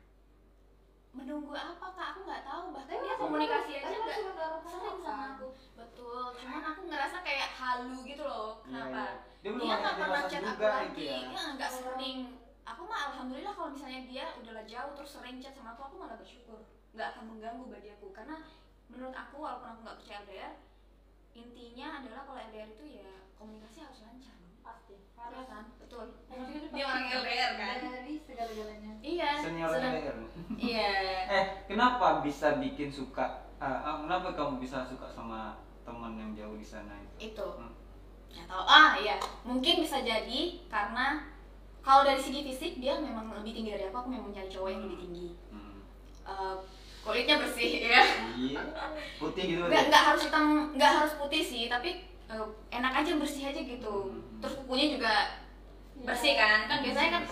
menunggu 1.13 1.53
apa 1.53 1.87
kak? 1.93 2.07
Aku 2.17 2.21
nggak 2.25 2.43
tahu. 2.43 2.65
Bahkan 2.73 2.89
Tapi 2.89 3.05
dia 3.05 3.17
komunikasi 3.21 3.71
aja 3.77 3.85
Tapi 3.85 3.97
nggak 4.01 4.51
sering 4.65 5.01
sama 5.05 5.25
aku. 5.37 5.47
Betul. 5.77 6.25
Cuman 6.41 6.63
aku 6.65 6.81
ngerasa 6.89 7.17
kayak 7.21 7.49
halu 7.53 7.97
gitu 8.03 8.25
loh. 8.25 8.49
Iya, 8.61 8.65
kenapa? 8.65 9.03
Iya. 9.05 9.13
dia 9.43 9.51
belum 9.53 9.67
dia 9.67 9.77
nggak 9.77 9.95
pernah 9.99 10.23
chat 10.25 10.41
aku 10.41 10.49
juga 10.57 10.69
lagi. 10.73 11.05
ya. 11.05 11.19
Ya 11.29 11.43
nggak 11.53 11.71
sering 11.71 12.19
aku 12.63 12.83
mah 12.87 13.01
alhamdulillah 13.13 13.55
kalau 13.55 13.71
misalnya 13.75 14.07
dia 14.07 14.25
udahlah 14.39 14.65
jauh 14.67 14.93
terus 14.95 15.11
sering 15.19 15.43
chat 15.43 15.55
sama 15.55 15.75
aku 15.75 15.83
aku 15.91 15.97
malah 15.99 16.17
bersyukur. 16.19 16.63
Nggak 16.95 17.17
akan 17.17 17.25
mengganggu 17.35 17.65
bagi 17.69 17.91
aku. 17.95 18.15
Karena 18.15 18.39
menurut 18.87 19.15
aku 19.15 19.37
walaupun 19.43 19.69
aku 19.73 19.81
nggak 19.83 19.99
percaya 20.03 20.21
LDR 20.23 20.55
intinya 21.33 21.89
adalah 22.05 22.23
kalau 22.29 22.41
LDR 22.53 22.69
itu 22.77 22.85
ya 23.03 23.13
komunikasi 23.41 23.79
harus 23.83 24.01
lancar. 24.07 24.37
Pasti. 24.63 24.95
Iya 24.95 25.23
harus. 25.27 25.49
kan? 25.51 25.65
Betul. 25.83 26.07
Dia 26.71 26.85
orang 26.87 27.07
LDR 27.11 27.53
kan? 27.59 27.77
dari 27.83 28.15
segala-galanya. 28.23 28.93
Iya. 29.03 29.31
Senior 29.43 29.71
LDR 29.75 30.17
iya. 30.61 30.93
Eh 31.43 31.45
kenapa 31.67 32.23
bisa 32.23 32.63
bikin 32.63 32.93
suka 32.93 33.51
ah, 33.59 33.79
ah, 33.83 33.95
kenapa 34.07 34.35
kamu 34.35 34.59
bisa 34.63 34.83
suka 34.87 35.07
sama 35.11 35.59
teman 35.83 36.15
yang 36.19 36.31
jauh 36.39 36.55
di 36.55 36.67
sana 36.67 36.95
itu? 37.03 37.35
Itu. 37.35 37.47
Hmm. 37.59 37.75
nggak 38.33 38.47
tahu. 38.49 38.65
Ah 38.65 38.95
iya. 38.97 39.19
Mungkin 39.43 39.83
bisa 39.83 40.01
jadi 40.01 40.63
karena 40.71 41.33
kalau 41.83 42.03
dari 42.03 42.19
segi 42.19 42.41
fisik 42.43 42.73
dia 42.79 42.95
memang 42.97 43.29
lebih 43.35 43.53
tinggi 43.53 43.71
dari 43.75 43.85
aku. 43.87 43.97
Aku 43.99 44.11
memang 44.11 44.31
cari 44.31 44.47
cowok 44.47 44.69
yang 44.71 44.83
lebih 44.87 44.99
tinggi. 45.03 45.27
Hmm. 45.51 45.83
Eh, 46.23 46.55
kulitnya 47.03 47.37
bersih 47.43 47.71
ya. 47.91 48.03
Iya. 48.39 48.63
Putih 49.19 49.45
gitu 49.51 49.63
nggak 49.67 49.91
nggak 49.91 50.03
harus 50.07 50.23
hitam 50.25 50.71
nggak 50.73 50.93
harus 51.03 51.13
putih 51.19 51.43
sih 51.43 51.67
tapi 51.67 52.07
eh, 52.31 52.47
enak 52.71 53.03
aja 53.03 53.19
bersih 53.19 53.51
aja 53.51 53.61
gitu. 53.61 53.95
Hmm. 54.09 54.39
terus 54.39 54.55
kukunya 54.63 54.95
juga 54.95 55.15
Iya. 55.93 56.09
bersih 56.09 56.33
kan? 56.35 56.59
Kan 56.67 56.79
biasanya 56.81 57.11
kan 57.21 57.23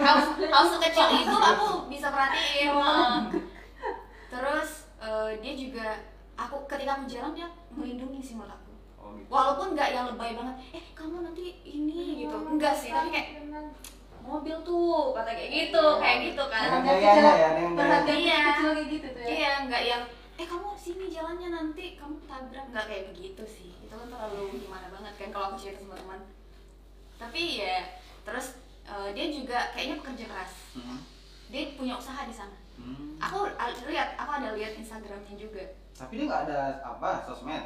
kaos 0.00 0.26
kaos 0.40 0.70
sekecil 0.80 1.06
itu 1.26 1.36
aku 1.36 1.68
bisa 1.86 2.08
perhatiin. 2.08 2.70
Eh. 2.72 3.20
terus 4.26 4.70
eh, 4.98 5.30
dia 5.38 5.52
juga 5.52 5.86
aku 6.34 6.64
ketika 6.66 6.96
aku 6.96 7.04
jalan 7.06 7.32
dia 7.36 7.48
melindungi 7.70 8.18
sih 8.18 8.34
menurut 8.34 8.54
aku. 8.54 8.65
oh 8.65 8.65
gitu. 9.16 9.28
Walaupun 9.28 9.66
nggak 9.72 9.88
yang 9.90 10.06
lebay 10.08 10.32
banget 10.32 10.56
eh 10.72 10.84
kamu 10.92 11.16
nanti 11.22 11.44
ini 11.62 12.00
gitu. 12.22 12.36
Enggak 12.36 12.74
sih 12.74 12.90
tapi 12.90 13.08
kayak 13.08 13.28
mobil 14.20 14.56
tuh 14.60 15.14
kata 15.14 15.30
kayak 15.30 15.50
gitu 15.50 15.84
kayak 15.98 16.18
gitu 16.26 16.44
kan. 16.46 16.62
Yang 16.66 16.82
Perhatian 16.82 17.22
ya, 17.22 17.48
perhatian 17.78 18.18
Iya. 18.18 18.38
kecil 18.50 18.70
kayak 18.72 18.88
gitu 18.90 19.06
tuh 19.08 19.22
ya. 19.22 19.28
Iya 19.30 19.52
nggak 19.66 19.82
yang 19.82 20.02
eh 20.36 20.44
kamu 20.44 20.68
sini 20.76 21.06
jalannya 21.08 21.48
nanti 21.48 21.84
kamu 21.94 22.16
tabrak. 22.26 22.64
Nggak 22.68 22.84
kayak 22.86 23.04
begitu 23.10 23.42
sih. 23.46 23.70
Itu 23.80 23.94
kan 23.94 24.08
terlalu 24.10 24.60
gimana 24.60 24.86
banget 24.90 25.14
kan 25.16 25.28
kalau 25.30 25.46
aku 25.48 25.56
cerita 25.56 25.80
sama 25.80 25.94
teman. 25.94 26.20
Tapi 27.16 27.42
ya 27.56 27.76
terus 28.22 28.46
eh, 28.84 29.08
dia 29.14 29.26
juga 29.30 29.58
kayaknya 29.72 29.96
pekerja 29.98 30.24
keras. 30.28 30.52
Hmm. 30.74 31.00
dia 31.46 31.78
punya 31.78 31.94
usaha 31.94 32.26
di 32.26 32.34
sana. 32.34 32.58
Hmm. 32.74 33.14
aku 33.16 33.46
lihat 33.86 34.18
aku 34.18 34.30
ada 34.34 34.52
lihat 34.52 34.74
instagramnya 34.74 35.38
juga. 35.38 35.62
Tapi 35.94 36.18
dia 36.18 36.26
nggak 36.26 36.42
ada 36.50 36.60
apa 36.82 37.22
sosmed 37.22 37.62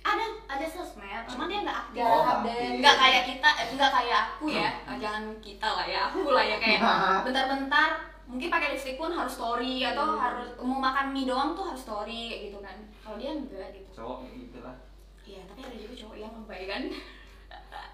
ada 0.00 0.24
ada 0.48 0.66
sosmed 0.66 1.24
cuman 1.26 1.46
dia 1.46 1.60
nggak 1.60 1.78
aktif. 1.78 2.02
Oh, 2.02 2.22
update. 2.22 2.80
Nggak 2.80 2.96
kayak 2.96 3.22
kita 3.26 3.48
eh, 3.54 3.66
nggak 3.70 3.90
kayak 3.92 4.18
aku 4.26 4.44
ya. 4.48 4.70
Eh, 4.82 4.96
jangan 4.96 5.22
kita 5.38 5.68
lah 5.68 5.86
ya 5.86 6.00
aku 6.08 6.18
lah 6.26 6.42
ya 6.42 6.56
kayak 6.56 6.80
bentar-bentar 7.24 7.90
mungkin 8.24 8.48
pakai 8.48 8.68
lipstick 8.72 8.94
pun 8.94 9.10
harus 9.10 9.32
story 9.32 9.82
atau 9.82 10.06
Hmm. 10.06 10.18
harus 10.18 10.48
mau 10.56 10.78
makan 10.78 11.10
mie 11.10 11.26
doang 11.26 11.52
tuh 11.52 11.66
harus 11.66 11.80
story 11.80 12.28
kayak 12.28 12.40
gitu 12.46 12.58
kan. 12.60 12.76
Kalau 13.00 13.16
dia 13.16 13.30
enggak 13.32 13.68
gitu. 13.70 13.90
Cowok 13.92 14.18
gitu 14.28 14.58
lah 14.60 14.76
iya 15.22 15.46
tapi 15.46 15.60
ada 15.62 15.76
juga 15.76 15.94
cowok 15.96 16.16
yang 16.16 16.32
lebay 16.34 16.62
kan. 16.64 16.82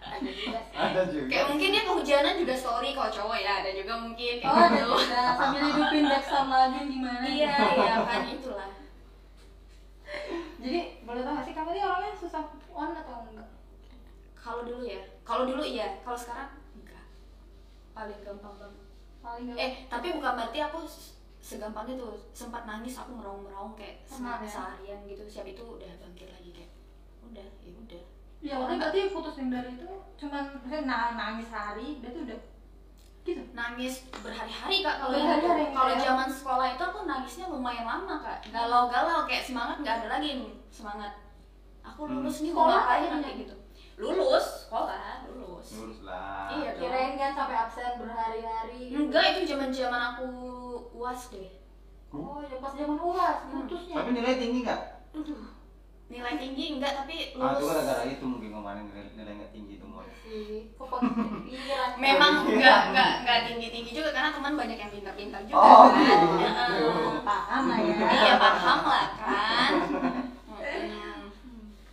Ada 0.07 0.31
juga 0.31 0.59
sih. 0.63 0.77
Ada 0.79 1.03
juga. 1.11 1.29
Kayak 1.29 1.47
mungkin 1.51 1.69
dia 1.69 1.83
kehujanan 1.83 2.35
juga 2.39 2.55
story 2.55 2.91
kalau 2.93 3.11
cowok 3.11 3.37
ya 3.37 3.53
ada 3.61 3.71
juga 3.73 3.95
mungkin. 3.99 4.35
Kayak 4.39 4.47
oh 4.47 4.57
ada 4.57 4.71
gitu 4.71 4.87
juga. 5.03 5.23
Sambil 5.35 5.61
hidupin 5.67 6.05
backsound 6.07 6.49
lagu 6.49 6.81
gimana? 6.81 7.25
Iya 7.27 7.55
iya 7.75 7.95
kan 8.01 8.23
itulah 8.25 8.69
jadi 10.57 10.81
boleh 11.05 11.23
tau 11.23 11.37
gak 11.37 11.47
sih 11.47 11.55
kamu 11.55 11.71
nih 11.77 11.85
orangnya 11.85 12.13
susah 12.17 12.43
move 12.49 12.71
on 12.73 12.91
atau 12.97 13.29
enggak? 13.29 13.51
Kalau 14.33 14.63
dulu 14.65 14.83
ya? 14.87 15.03
Kalau 15.27 15.45
dulu 15.45 15.63
iya 15.63 16.01
kalau 16.01 16.17
sekarang 16.17 16.49
enggak. 16.73 17.05
Paling 17.93 18.21
gampang 18.25 18.55
banget. 18.57 18.85
Paling 19.21 19.45
gak 19.53 19.59
eh 19.61 19.73
tapi 19.91 20.07
bukan 20.17 20.33
berarti 20.39 20.59
aku 20.65 20.79
segampang 21.43 21.87
itu 21.93 22.09
sempat 22.33 22.65
nangis 22.65 22.97
aku 22.99 23.15
meraung-meraung 23.15 23.77
kayak 23.79 24.03
Pernah, 24.09 24.43
ya? 24.43 24.49
seharian 24.49 25.01
gitu. 25.05 25.23
Siap 25.29 25.47
itu 25.47 25.63
udah 25.63 25.91
bangkit 26.01 26.29
lagi 26.33 26.51
kayak 26.51 26.73
udah 27.21 27.47
ya 27.61 27.73
udah. 27.77 28.03
Ya 28.41 28.55
orang 28.57 28.79
berarti 28.81 29.13
putus 29.13 29.37
yang 29.41 29.51
dari 29.53 29.77
itu 29.77 29.89
cuman 30.17 30.45
nangis 31.17 31.49
hari 31.53 32.01
berarti 32.01 32.19
udah 32.25 32.39
gitu. 33.27 33.43
Nangis 33.53 33.95
berhari-hari 34.15 34.77
kak. 34.81 34.95
Kalau 34.97 35.13
Berhari-hari, 35.13 35.65
kalau 35.71 35.93
ya. 35.93 36.01
zaman 36.01 36.29
sekolah 36.29 36.67
itu 36.71 36.83
aku 36.83 36.99
nangisnya 37.05 37.47
lumayan 37.47 37.85
lama 37.85 38.15
kak. 38.17 38.39
Galau-galau 38.49 39.27
kayak 39.27 39.43
semangat 39.43 39.77
nggak 39.81 39.95
ada 40.01 40.09
lagi 40.13 40.31
nih 40.39 40.53
semangat. 40.69 41.13
Aku 41.83 42.01
Hmm. 42.05 42.19
lulus 42.19 42.41
nih 42.41 42.51
mau 42.51 42.67
Sekolah 42.67 42.83
aja 42.89 43.07
nanti 43.11 43.29
nih. 43.29 43.39
gitu. 43.43 43.55
Lulus 43.97 44.47
sekolah 44.63 45.25
lulus. 45.27 45.67
Lurus 45.73 46.01
lah. 46.03 46.53
Iya. 46.53 46.71
kirain 46.77 47.15
kan 47.15 47.33
sampai 47.33 47.57
absen 47.59 47.93
berhari-hari 47.97 48.93
enggak 48.93 49.25
itu 49.33 49.41
zaman 49.49 49.69
zaman 49.69 50.03
aku 50.13 50.27
uas 50.95 51.21
deh. 51.29 51.51
Oh 52.09 52.39
ya 52.41 52.57
pas 52.57 52.73
zaman 52.73 52.97
uas 52.97 53.37
Hmm. 53.45 53.65
putusnya 53.65 53.95
tapi 53.97 54.11
nilai 54.13 54.37
tinggi 54.37 54.59
nggak? 54.63 54.81
Aduh, 55.13 55.49
nilai 56.07 56.35
tinggi 56.37 56.65
enggak 56.75 56.93
tapi 56.95 57.15
ah 57.17 57.25
itu 57.25 57.39
lulus. 57.57 57.67
gara-gara 57.67 58.05
itu 58.07 58.25
mungkin 58.25 58.51
kemarin 58.53 58.83
nilai 58.87 59.05
nilai 59.15 59.33
nggak 59.35 59.53
tinggi 59.53 59.73
itu 59.75 59.86
sih. 60.27 60.67
Memang 61.97 62.33
enggak 62.51 62.79
enggak 62.91 63.11
enggak 63.23 63.39
tinggi 63.47 63.69
tinggi 63.71 63.91
juga 63.95 64.11
karena 64.11 64.35
teman 64.35 64.59
banyak 64.59 64.79
yang 64.79 64.91
pintar-pintar 64.93 65.41
juga. 65.47 65.57
Oh, 65.63 65.87
kan? 65.95 66.03
gitu. 66.03 66.37
Heeh. 66.43 67.23
paham 67.23 67.63
lah 67.71 67.79
ya. 67.81 67.97
Iya 67.97 68.35
paham 68.39 68.81
lah 68.85 69.07
kan? 69.15 69.73
Mm-mm. 70.51 71.19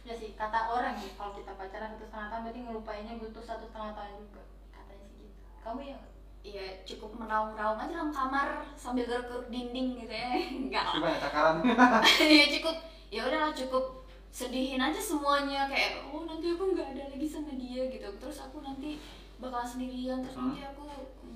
ya 0.04 0.14
sih 0.20 0.36
kata 0.36 0.68
orang 0.68 1.00
nih 1.00 1.16
kalau 1.16 1.32
kita 1.38 1.56
pacaran 1.56 1.96
satu 1.96 2.06
setengah 2.10 2.28
tahun 2.28 2.42
berarti 2.44 2.60
ngelupainnya 2.68 3.14
butuh 3.22 3.44
satu 3.46 3.64
setengah 3.70 3.96
tahun 3.96 4.14
juga 4.20 4.44
katanya 4.76 5.08
sih 5.16 5.32
gitu. 5.32 5.42
Kamu 5.64 5.82
ya? 5.86 5.98
Iya 6.44 6.66
cukup 6.84 7.16
meraung-raung 7.16 7.80
aja 7.80 7.96
dalam 7.96 8.12
kamar 8.12 8.68
sambil 8.76 9.08
geruk-geruk 9.08 9.48
dinding 9.48 9.96
gitu 10.04 10.12
ya. 10.12 10.30
Enggak 10.68 10.86
banyak 11.00 11.20
cakaran 11.24 11.56
ya 12.44 12.46
cukup. 12.60 12.76
Ya 13.14 13.22
udahlah 13.30 13.54
cukup 13.56 14.03
sedihin 14.34 14.82
aja 14.82 14.98
semuanya 14.98 15.70
kayak 15.70 16.02
oh 16.10 16.26
nanti 16.26 16.50
aku 16.50 16.74
nggak 16.74 16.98
ada 16.98 17.04
lagi 17.14 17.28
sama 17.30 17.54
dia 17.54 17.86
gitu. 17.86 18.10
Terus 18.18 18.38
aku 18.42 18.66
nanti 18.66 18.98
bakal 19.38 19.62
sendirian 19.62 20.26
terus 20.26 20.34
Hmm. 20.34 20.50
nanti 20.50 20.66
aku 20.66 20.82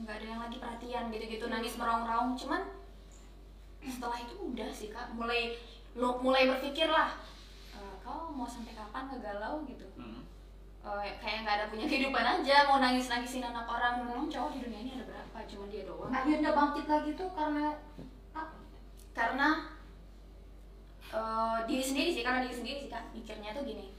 nggak 0.01 0.15
ada 0.17 0.25
yang 0.25 0.41
lagi 0.41 0.57
perhatian 0.57 1.13
gitu-gitu 1.13 1.45
nangis 1.45 1.77
meraung-raung. 1.77 2.33
Cuman 2.33 2.65
setelah 3.85 4.17
itu 4.17 4.33
udah 4.33 4.69
sih 4.73 4.89
kak. 4.89 5.13
Mulai 5.13 5.53
lo 5.93 6.17
mulai 6.17 6.49
berpikir 6.49 6.89
lah 6.89 7.13
"Eh, 7.77 7.93
kau 8.01 8.33
mau 8.33 8.49
sampai 8.49 8.73
kapan 8.73 9.13
ngegalau 9.13 9.61
gitu. 9.69 9.85
Hmm. 9.93 10.25
Eh, 10.81 11.13
kayak 11.21 11.45
nggak 11.45 11.55
ada 11.61 11.65
punya 11.69 11.85
kehidupan 11.85 12.25
aja 12.25 12.65
mau 12.65 12.81
nangis 12.81 13.05
nangisin 13.05 13.45
anak 13.45 13.69
orang. 13.69 14.01
Memang 14.01 14.25
cowok 14.25 14.57
di 14.57 14.59
dunia 14.65 14.79
ini 14.81 14.91
ada 14.97 15.05
berapa 15.05 15.37
cuma 15.45 15.69
dia 15.69 15.85
doang. 15.85 16.09
Akhirnya 16.09 16.49
bangkit 16.49 16.85
lagi 16.89 17.11
tuh 17.13 17.29
karena 17.37 17.77
apa? 18.33 18.57
Karena 19.13 19.76
eh, 21.13 21.57
diri 21.67 21.83
sendiri 21.83 22.09
sih 22.11 22.23
karena 22.23 22.43
diri 22.47 22.55
sendiri 22.55 22.77
sih 22.83 22.91
kan 22.91 23.03
mikirnya 23.11 23.55
tuh 23.55 23.63
gini. 23.63 23.93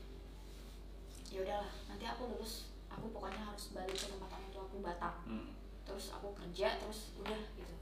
Ya 1.29 1.45
udahlah 1.45 1.73
nanti 1.87 2.05
aku 2.05 2.23
lulus 2.33 2.73
aku 2.89 3.13
pokoknya 3.13 3.41
harus 3.45 3.71
balik 3.77 3.95
ke 3.95 4.09
tempat 4.09 4.33
orang 4.33 4.49
tua 4.51 4.63
aku 4.65 4.77
Batam 4.81 5.15
Hmm. 5.29 5.49
terus 5.85 6.11
aku 6.13 6.33
kerja 6.35 6.81
terus 6.81 7.13
udah 7.21 7.41
gitu. 7.55 7.75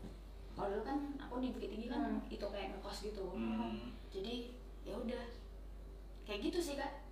Kalau 0.56 0.68
dulu 0.72 0.82
kan 0.82 0.98
aku 1.20 1.34
di 1.40 1.48
Bukit 1.54 1.70
Tinggi 1.72 1.88
kan 1.88 2.02
Hmm. 2.04 2.20
itu 2.26 2.46
kayak 2.46 2.76
ngekos 2.76 2.98
gitu. 3.06 3.24
Hmm. 3.32 3.94
jadi 4.12 4.50
ya 4.82 4.94
udah. 4.94 5.24
Kayak 6.26 6.50
gitu 6.50 6.58
sih 6.58 6.74
kak. 6.74 7.06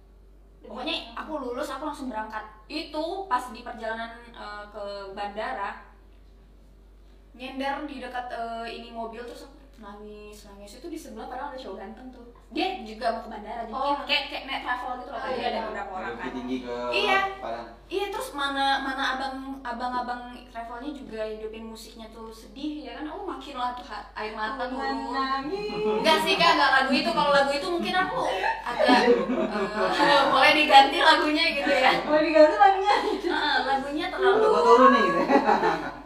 Pokoknya 0.64 1.12
aku 1.14 1.38
lulus 1.38 1.68
aku 1.68 1.84
langsung 1.86 2.08
berangkat. 2.10 2.42
Itu 2.66 3.28
pas 3.28 3.52
di 3.52 3.60
perjalanan 3.62 4.10
eh, 4.32 4.64
ke 4.72 4.84
bandara. 5.14 5.86
Nyender 7.34 7.86
di 7.86 7.98
dekat 7.98 8.26
eh, 8.30 8.66
ini 8.78 8.90
mobil 8.90 9.22
terus 9.22 9.46
aku 9.46 9.58
nangis 9.76 10.36
nangis 10.44 10.72
itu 10.76 10.86
di 10.86 10.96
sebelah 10.96 11.26
padahal 11.26 11.50
ada 11.50 11.58
cowok 11.58 11.76
ganteng 11.76 12.08
tuh 12.08 12.24
dia 12.48 12.78
juga 12.80 13.10
mau 13.10 13.20
ke 13.20 13.28
bandara 13.28 13.62
jadi 13.62 13.74
Oh. 13.74 13.96
kayak 14.02 14.24
kayak 14.28 14.44
naik 14.44 14.62
travel 14.62 14.92
gitu 14.96 15.10
loh 15.10 15.18
Oh, 15.18 15.26
jadi 15.26 15.34
iya. 15.36 15.48
ada 15.50 15.60
beberapa 15.66 15.92
orang 15.92 16.14
kan 16.14 16.30
tinggi 16.30 16.56
ke 16.60 16.74
Iya. 16.88 17.18
Padang. 17.36 17.68
iya 17.86 18.04
terus 18.08 18.28
mana 18.32 18.66
mana 18.80 19.02
abang 19.12 19.34
abang 19.60 19.92
abang 19.96 20.22
travelnya 20.48 20.90
juga 20.90 21.20
hidupin 21.26 21.64
musiknya 21.64 22.06
tuh 22.08 22.30
sedih 22.30 22.86
ya 22.86 22.94
kan 22.94 23.04
aku 23.04 23.22
makin 23.24 23.54
lah 23.54 23.74
tuh 23.74 23.84
air 24.14 24.32
mata 24.32 24.64
nangis 24.64 25.74
Enggak 25.74 26.18
sih 26.22 26.34
kak, 26.34 26.54
enggak 26.54 26.70
lagu 26.72 26.92
itu. 26.92 27.10
Kalau 27.10 27.30
lagu 27.30 27.50
itu 27.50 27.66
mungkin 27.66 27.94
aku 27.94 28.18
agak 28.62 28.98
eh, 29.90 30.22
boleh 30.32 30.52
diganti 30.54 30.98
lagunya 30.98 31.44
gitu 31.52 31.70
ya. 31.70 31.92
mau 32.00 32.18
diganti 32.18 32.56
lagunya 32.56 32.94
Ah, 33.26 33.58
lagunya 33.64 34.06
terlalu 34.08 34.38
gua 34.44 34.60
turun 34.62 34.90
nih 34.90 35.02
gitu. 35.02 35.20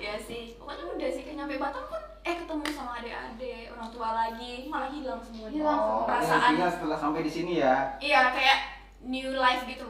ya 0.00 0.14
sih. 0.16 0.56
Pokoknya 0.56 0.84
udah 0.88 1.08
sih 1.10 1.22
kayak 1.22 1.36
nyampe 1.36 1.54
Batam 1.58 1.84
pun 1.84 1.97
eh 2.28 2.36
ketemu 2.36 2.64
sama 2.68 3.00
adik-adik, 3.00 3.72
orang 3.72 3.88
tua 3.88 4.08
lagi, 4.12 4.68
malah 4.68 4.92
hilang 4.92 5.16
semuanya. 5.16 5.56
Hilang 5.56 5.78
semua. 5.80 5.96
Oh, 5.96 6.04
Perasaan. 6.04 6.52
intinya 6.52 6.68
setelah 6.68 6.98
sampai 7.00 7.20
di 7.24 7.32
sini 7.32 7.52
ya. 7.56 7.74
Iya, 7.96 8.20
kayak 8.36 8.58
new 9.00 9.28
life 9.32 9.64
gitu. 9.64 9.88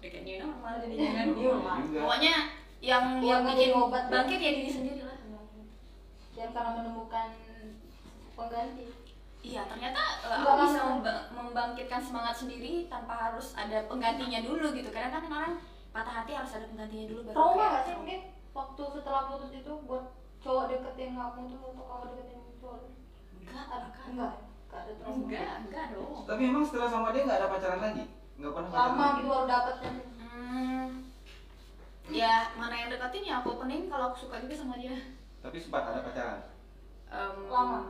Kayak 0.00 0.24
new 0.24 0.36
normal 0.40 0.72
jadinya 0.80 1.10
kan. 1.12 1.26
New 1.30 1.50
normal. 1.52 1.76
Juga. 1.84 2.00
Pokoknya 2.00 2.34
yang 2.80 3.04
Yang 3.20 3.28
yang 3.28 3.40
bikin 3.44 3.70
obat 3.76 4.02
ya. 4.02 4.10
bangkit 4.10 4.38
ya 4.40 4.52
diri 4.56 4.70
sendiri 4.72 5.00
lah. 5.04 5.16
dan 6.32 6.48
karena 6.50 6.70
menemukan 6.74 7.28
pengganti 8.32 8.86
Iya, 9.42 9.66
ternyata 9.66 10.02
uh, 10.22 10.38
Nggak 10.38 10.54
aku 10.54 10.62
bisa 10.64 10.80
memba- 10.86 11.26
membangkitkan 11.30 12.00
semangat 12.00 12.34
sendiri 12.34 12.86
tanpa 12.86 13.14
harus 13.18 13.52
ada 13.52 13.84
penggantinya 13.84 14.38
dulu 14.40 14.70
gitu. 14.72 14.88
Karena 14.88 15.10
kan 15.12 15.22
orang 15.26 15.52
patah 15.92 16.14
hati 16.22 16.32
harus 16.32 16.56
ada 16.56 16.66
penggantinya 16.66 17.06
dulu 17.10 17.20
baru 17.26 17.34
trauma 17.36 17.64
gak 17.68 17.82
sih 17.84 17.94
mungkin 17.94 18.20
waktu 18.56 18.82
setelah 18.96 19.22
putus 19.28 19.52
itu 19.52 19.72
buat 19.84 20.04
cowok 20.42 20.64
deketin 20.68 21.10
kamu 21.12 21.40
tuh 21.46 21.58
atau 21.64 21.84
kamu 21.84 22.04
deketin 22.10 22.38
cowok 22.58 22.76
Enggak, 23.42 23.64
ada 23.68 23.86
enggak. 23.86 24.06
enggak 24.06 24.34
enggak 24.62 24.80
ada 24.80 24.92
trauma 24.94 25.16
Enggak, 25.18 25.52
enggak 25.60 25.86
dong. 25.92 26.12
Tapi 26.24 26.42
emang 26.44 26.64
setelah 26.64 26.88
sama 26.88 27.08
dia 27.10 27.22
nggak 27.22 27.38
ada 27.38 27.48
pacaran 27.48 27.80
lagi? 27.80 28.04
Nggak 28.34 28.52
pernah 28.52 28.68
pacaran 28.68 28.86
lama 28.88 29.02
lagi? 29.02 29.14
gitu 29.14 29.28
baru 29.28 29.46
dapetnya 29.46 29.92
Hmm. 30.32 30.86
Ya, 32.08 32.34
mana 32.52 32.74
yang 32.74 32.88
deketin 32.88 33.22
ya 33.22 33.34
aku 33.38 33.48
opening 33.54 33.86
kalau 33.86 34.10
aku 34.10 34.16
suka 34.18 34.36
juga 34.38 34.54
sama 34.54 34.74
dia. 34.74 34.96
Tapi 35.38 35.56
sempat 35.56 35.86
ada 35.86 36.00
pacaran. 36.02 36.40
Em, 37.06 37.36
Lama? 37.46 37.80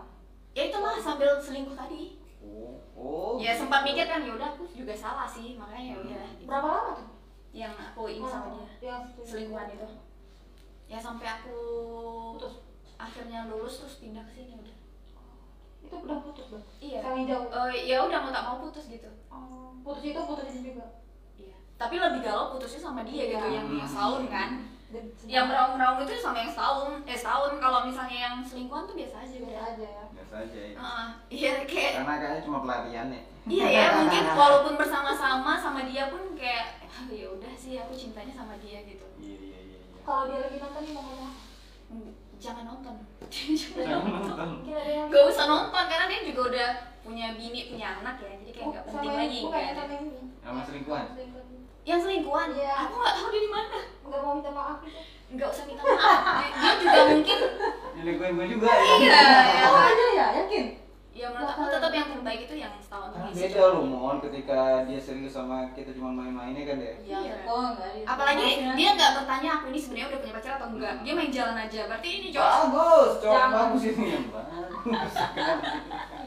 Ya 0.53 0.63
itu 0.65 0.77
lah 0.77 0.95
sambil 0.97 1.39
selingkuh 1.39 1.73
tadi. 1.73 2.21
Oh, 2.39 2.75
oh. 2.93 3.33
Ya 3.39 3.55
sempat 3.55 3.83
mikir 3.83 4.05
kan 4.05 4.21
ya 4.21 4.35
udah 4.35 4.49
aku 4.51 4.67
juga 4.69 4.93
salah 4.93 5.25
sih, 5.25 5.55
makanya 5.55 5.81
ya 5.89 5.97
udah. 5.97 6.23
berapa 6.43 6.67
lama 6.69 6.91
tuh 6.93 7.09
Yang 7.53 7.73
aku 7.87 8.03
ini 8.11 8.27
sama 8.27 8.47
dia. 8.51 8.67
yang 8.83 9.01
selingkuhan 9.17 9.69
itu 9.71 9.87
ya 10.93 10.99
sampai 10.99 11.25
aku 11.27 11.57
putus. 12.37 12.61
Akhirnya 12.95 13.49
lulus 13.49 13.81
terus 13.81 13.97
pindah 13.99 14.21
ke 14.23 14.33
sini 14.35 14.53
udah. 14.55 14.77
Itu 15.83 15.95
udah 15.99 16.19
putus 16.21 16.47
bang? 16.53 16.65
Iya. 16.79 16.99
Saling 17.01 17.25
jauh? 17.25 17.49
Eh, 17.49 17.89
ya 17.89 17.97
udah 17.99 18.19
mau 18.21 18.31
tak 18.31 18.45
mau 18.45 18.57
putus 18.61 18.87
gitu. 18.87 19.09
Oh, 19.27 19.73
putus 19.81 20.05
itu 20.07 20.21
putusin 20.21 20.63
juga? 20.63 20.85
Iya. 21.35 21.57
Tapi 21.75 21.97
lebih 21.97 22.21
galau 22.21 22.53
putusnya 22.53 22.79
sama 22.79 23.03
dia 23.03 23.25
gitu 23.27 23.41
Iya. 23.41 23.57
yang 23.59 23.67
yang 23.73 23.89
setahun 23.89 24.29
kan. 24.29 24.51
Dan 24.93 25.09
yang 25.25 25.49
meraung-meraung 25.49 26.05
itu 26.05 26.13
sama 26.15 26.37
yang 26.39 26.53
setahun. 26.53 27.01
Eh 27.03 27.17
setahun. 27.17 27.57
Kalau 27.57 27.81
misalnya 27.83 28.19
yang 28.23 28.35
selingkuhan 28.39 28.85
tuh 28.85 28.93
biasa 28.95 29.25
aja 29.25 29.37
biasa 29.41 29.61
aja 29.73 29.87
ya. 29.89 30.05
Biasa 30.13 30.35
aja 30.45 30.59
ya. 30.61 30.75
Heeh, 30.77 31.07
iya 31.33 31.51
kayak 31.65 31.93
Karena 31.99 32.15
kayaknya 32.21 32.43
cuma 32.45 32.59
pelarian 32.61 33.09
ya. 33.09 33.23
iya 33.43 33.67
ya 33.67 33.85
mungkin 33.99 34.23
walaupun 34.31 34.79
bersama-sama 34.79 35.59
sama 35.59 35.83
dia 35.83 36.07
pun 36.07 36.31
kayak 36.39 36.79
"Ah, 36.87 37.11
ya 37.11 37.27
udah 37.27 37.51
sih 37.59 37.75
aku 37.75 37.91
cintanya 37.91 38.31
sama 38.31 38.55
dia 38.63 38.79
gitu. 38.87 39.03
Iya 39.19 39.27
iya 39.27 39.35
iya. 39.35 39.51
iya. 39.51 39.52
Kalau 40.03 40.23
dia 40.27 40.39
lagi 40.43 40.59
nonton 40.59 40.81
nih 40.83 40.93
mau 40.93 41.03
ngomong 41.07 41.33
jangan 42.43 42.65
nonton. 42.67 42.95
Jangan 43.31 44.03
nonton. 44.03 44.49
Gak 45.15 45.23
usah 45.31 45.45
nonton 45.47 45.85
karena 45.87 46.05
dia 46.11 46.21
juga 46.27 46.43
udah 46.51 46.69
punya 47.03 47.35
bini 47.35 47.71
punya 47.71 47.99
anak 47.99 48.23
ya 48.23 48.39
jadi 48.39 48.51
kayak 48.55 48.67
nggak 48.71 48.85
sama 48.87 48.95
penting 49.03 49.15
lagi 49.19 49.41
yang 49.43 49.75
sama 50.43 50.61
selingkuhan. 50.63 51.05
Selingkuhan. 51.15 51.47
yang 51.83 51.99
selingkuhan? 51.99 52.49
Iya. 52.55 52.75
aku 52.87 52.95
nggak 52.95 53.15
tahu 53.19 53.29
dia 53.31 53.43
di 53.43 53.51
mana. 53.51 53.79
Nggak 54.07 54.21
mau 54.23 54.33
minta 54.39 54.51
maaf 54.55 54.79
gitu. 54.87 55.01
Nggak 55.35 55.49
usah 55.51 55.65
minta 55.67 55.83
maaf. 55.83 56.23
Dia, 56.39 56.51
dia 56.63 56.73
juga 56.79 57.01
mungkin 57.11 57.39
Nyelingkuhin 57.93 58.33
gue 58.39 58.47
juga 58.55 58.67
ya. 58.71 58.83
iya 59.03 59.21
ya. 59.43 59.65
Oh 59.67 59.83
ada 59.83 60.07
ya 60.15 60.27
yakin 60.43 60.65
ya 61.13 61.29
menurut 61.29 61.45
aku 61.45 61.69
tetap 61.69 61.93
yang 61.93 62.09
terbaik 62.09 62.41
itu 62.49 62.55
yang 62.57 62.73
setahun 62.81 63.13
Kan 63.13 63.29
ini 63.29 63.37
beda 63.37 63.63
loh 63.69 63.85
mon. 63.85 64.17
Ketika 64.17 64.89
dia 64.89 64.97
serius 64.97 65.37
sama 65.37 65.69
kita 65.77 65.93
cuma 65.93 66.09
main-mainnya 66.09 66.65
kan 66.65 66.81
deh. 66.81 66.97
Iya. 67.05 67.45
oh 67.45 67.77
enggak 67.77 68.09
apalagi 68.09 68.65
dia 68.73 68.89
nggak 68.97 69.13
bertanya 69.21 69.49
aku 69.61 69.65
ini 69.69 69.79
sebenarnya 69.79 70.09
udah 70.09 70.21
punya 70.25 70.35
pacar 70.41 70.53
atau 70.57 70.69
enggak. 70.73 70.95
Dia 71.05 71.13
main 71.13 71.29
jalan 71.29 71.57
aja. 71.61 71.81
Berarti 71.85 72.09
ini 72.09 72.27
cowok 72.33 72.49
Bagus, 72.49 73.11
cowok 73.21 73.37
Jangan. 73.37 73.53
bagus 73.53 73.83
ini 73.93 74.07
yang 74.09 74.27
bagus. 74.33 75.13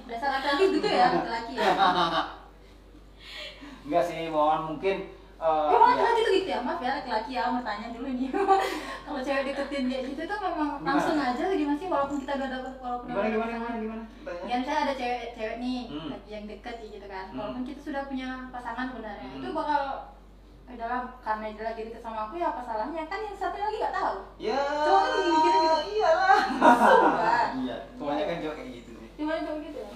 dasar 0.05 0.29
laki-laki 0.37 0.63
gitu 0.77 0.87
ya 0.87 1.07
laki-laki 1.11 1.53
ya. 1.57 1.73
Enggak 3.85 4.03
sih, 4.05 4.29
mohon 4.33 4.61
mungkin 4.73 4.95
eh, 5.45 5.69
Emang 5.69 5.89
ya. 5.89 5.95
laki-laki 5.95 6.21
tuh 6.21 6.33
gitu 6.35 6.49
ya? 6.49 6.59
Maaf 6.59 6.79
ya 6.79 6.91
laki-laki 6.95 7.31
ya, 7.31 7.43
mau 7.47 7.61
tanya 7.61 7.87
dulu 7.89 8.07
nih 8.09 8.29
Kalau 9.05 9.19
cewek 9.21 9.43
deketin 9.45 9.83
kayak 9.85 10.03
gitu 10.09 10.21
tuh 10.23 10.37
memang 10.39 10.69
Gimana? 10.75 10.87
langsung 10.87 11.17
aja 11.17 11.43
gimana 11.47 11.77
sih 11.77 11.87
walaupun 11.87 12.17
kita 12.17 12.31
udah 12.35 12.49
dapet 12.51 12.73
walaupun 12.79 13.07
gimana 13.07 13.27
gimana 13.29 13.51
gimana 13.53 13.77
gimana? 13.77 14.03
Tanya. 14.21 14.43
Ya 14.43 14.55
misalnya 14.57 14.81
ada 14.83 14.93
cewek 14.95 15.23
cewek 15.33 15.55
nih 15.57 15.79
Hmm. 15.87 16.07
lagi 16.09 16.29
yang 16.31 16.45
deket 16.45 16.75
gitu 16.81 17.05
kan 17.05 17.25
Hmm. 17.27 17.37
Walaupun 17.37 17.61
kita 17.63 17.79
sudah 17.81 18.03
punya 18.05 18.27
pasangan 18.49 18.85
sebenarnya 18.87 19.27
Hmm. 19.27 19.37
Itu 19.37 19.49
bakal 19.51 19.81
eh, 20.65 20.75
dalam 20.75 21.03
karena 21.19 21.45
dia 21.51 21.63
lagi 21.63 21.81
deket 21.83 22.01
sama 22.01 22.19
aku 22.25 22.33
ya 22.35 22.49
apa 22.49 22.61
salahnya 22.61 23.05
kan 23.05 23.19
yang 23.21 23.35
satu 23.35 23.53
lagi 23.55 23.77
gak 23.77 23.93
tahu 23.93 24.15
Ya. 24.41 24.57
Cowok 24.57 25.01
kan 25.03 25.11
mikirnya 25.13 25.61
gitu. 25.61 25.77
Iyalah. 25.95 26.39
Sumpah. 26.81 27.45
Iya, 27.55 27.75
kebanyakan 27.93 28.35
cowok 28.41 28.55
kayak 28.55 28.71
gitu 28.73 28.89
sih. 28.95 29.09
Gimana 29.15 29.39
cowok 29.41 29.59
gitu 29.63 29.77
ya? 29.77 29.89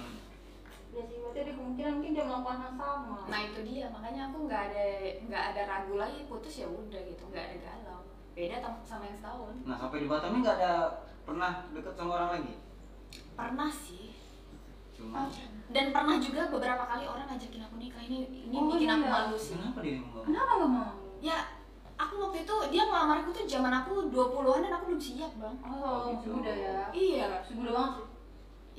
Ada 1.30 1.52
kemungkinan 1.54 1.92
mungkin 1.98 2.12
dia 2.12 2.24
melakukan 2.26 2.58
hal 2.60 2.72
sama. 2.74 3.18
Nah 3.30 3.40
itu 3.46 3.60
dia. 3.62 3.86
Makanya 3.88 4.22
aku 4.28 4.36
nggak 4.50 4.62
ada 4.70 4.84
nggak 5.30 5.44
ada 5.54 5.62
ragu 5.66 5.94
lagi 5.96 6.26
putus 6.26 6.54
ya 6.60 6.66
udah 6.66 7.00
gitu. 7.00 7.22
Nggak 7.30 7.44
ada 7.46 7.56
galau. 7.62 8.00
Beda 8.34 8.56
sama 8.82 9.04
yang 9.06 9.18
setahun. 9.18 9.54
Nah, 9.66 9.76
sampai 9.76 10.00
di 10.02 10.08
Batam 10.08 10.30
ini 10.34 10.40
nggak 10.42 10.56
ada 10.58 10.72
pernah 11.22 11.52
deket 11.70 11.94
sama 11.94 12.12
orang 12.16 12.30
lagi. 12.40 12.54
pernah 13.34 13.70
sih. 13.72 14.12
Cuma 14.92 15.26
dan 15.70 15.86
pernah 15.94 16.16
juga 16.20 16.50
beberapa 16.50 16.84
kali 16.84 17.04
orang 17.08 17.26
ngajakin 17.26 17.62
aku 17.64 17.76
nikah. 17.80 18.02
Ini 18.04 18.18
ini 18.50 18.56
Oh, 18.58 18.68
bikin 18.68 18.90
aku 18.90 19.06
iya. 19.06 19.12
malu 19.12 19.36
sih. 19.38 19.54
Kenapa 19.56 19.78
dia 19.80 19.96
ngomong? 20.02 20.24
Kenapa 20.28 20.50
gak 20.60 20.70
mau? 20.70 20.92
ya 21.20 21.36
aku 22.00 22.14
waktu 22.16 22.38
itu 22.48 22.56
dia 22.72 22.82
ngelamar 22.88 23.16
aku 23.20 23.30
tuh 23.32 23.44
zaman 23.44 23.72
aku 23.76 24.08
20-an 24.08 24.60
dan 24.64 24.72
aku 24.72 24.84
belum 24.92 25.02
siap 25.02 25.32
bang. 25.36 25.56
Oh, 25.60 26.16
gitu. 26.16 26.36
sudah 26.36 26.54
ya. 26.56 26.78
Iya. 26.92 27.26
Sudah 27.44 27.72
banget 27.76 27.92
sih. 27.96 28.06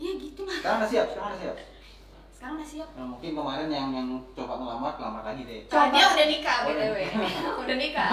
Iya 0.02 0.12
gitu 0.18 0.41
lah. 0.45 0.58
Sekarang 0.58 0.80
udah 0.82 0.89
siap, 0.89 1.06
sekarang 1.14 1.30
udah 1.30 1.39
siap. 1.41 1.58
Sekarang 2.42 2.58
udah 2.58 2.70
siap? 2.74 2.89
Nah, 2.98 3.06
mungkin 3.06 3.38
kemarin 3.38 3.70
yang 3.70 3.89
yang 3.94 4.10
coba 4.34 4.58
ngelamar, 4.58 4.98
lamar 4.98 5.22
lagi 5.22 5.46
deh. 5.46 5.62
Coba. 5.70 5.94
dia 5.94 6.06
udah 6.10 6.26
nikah 6.26 6.58
Oh, 6.58 6.74
btw 6.74 6.98
udah. 6.98 7.54
udah 7.62 7.76
nikah. 7.78 8.10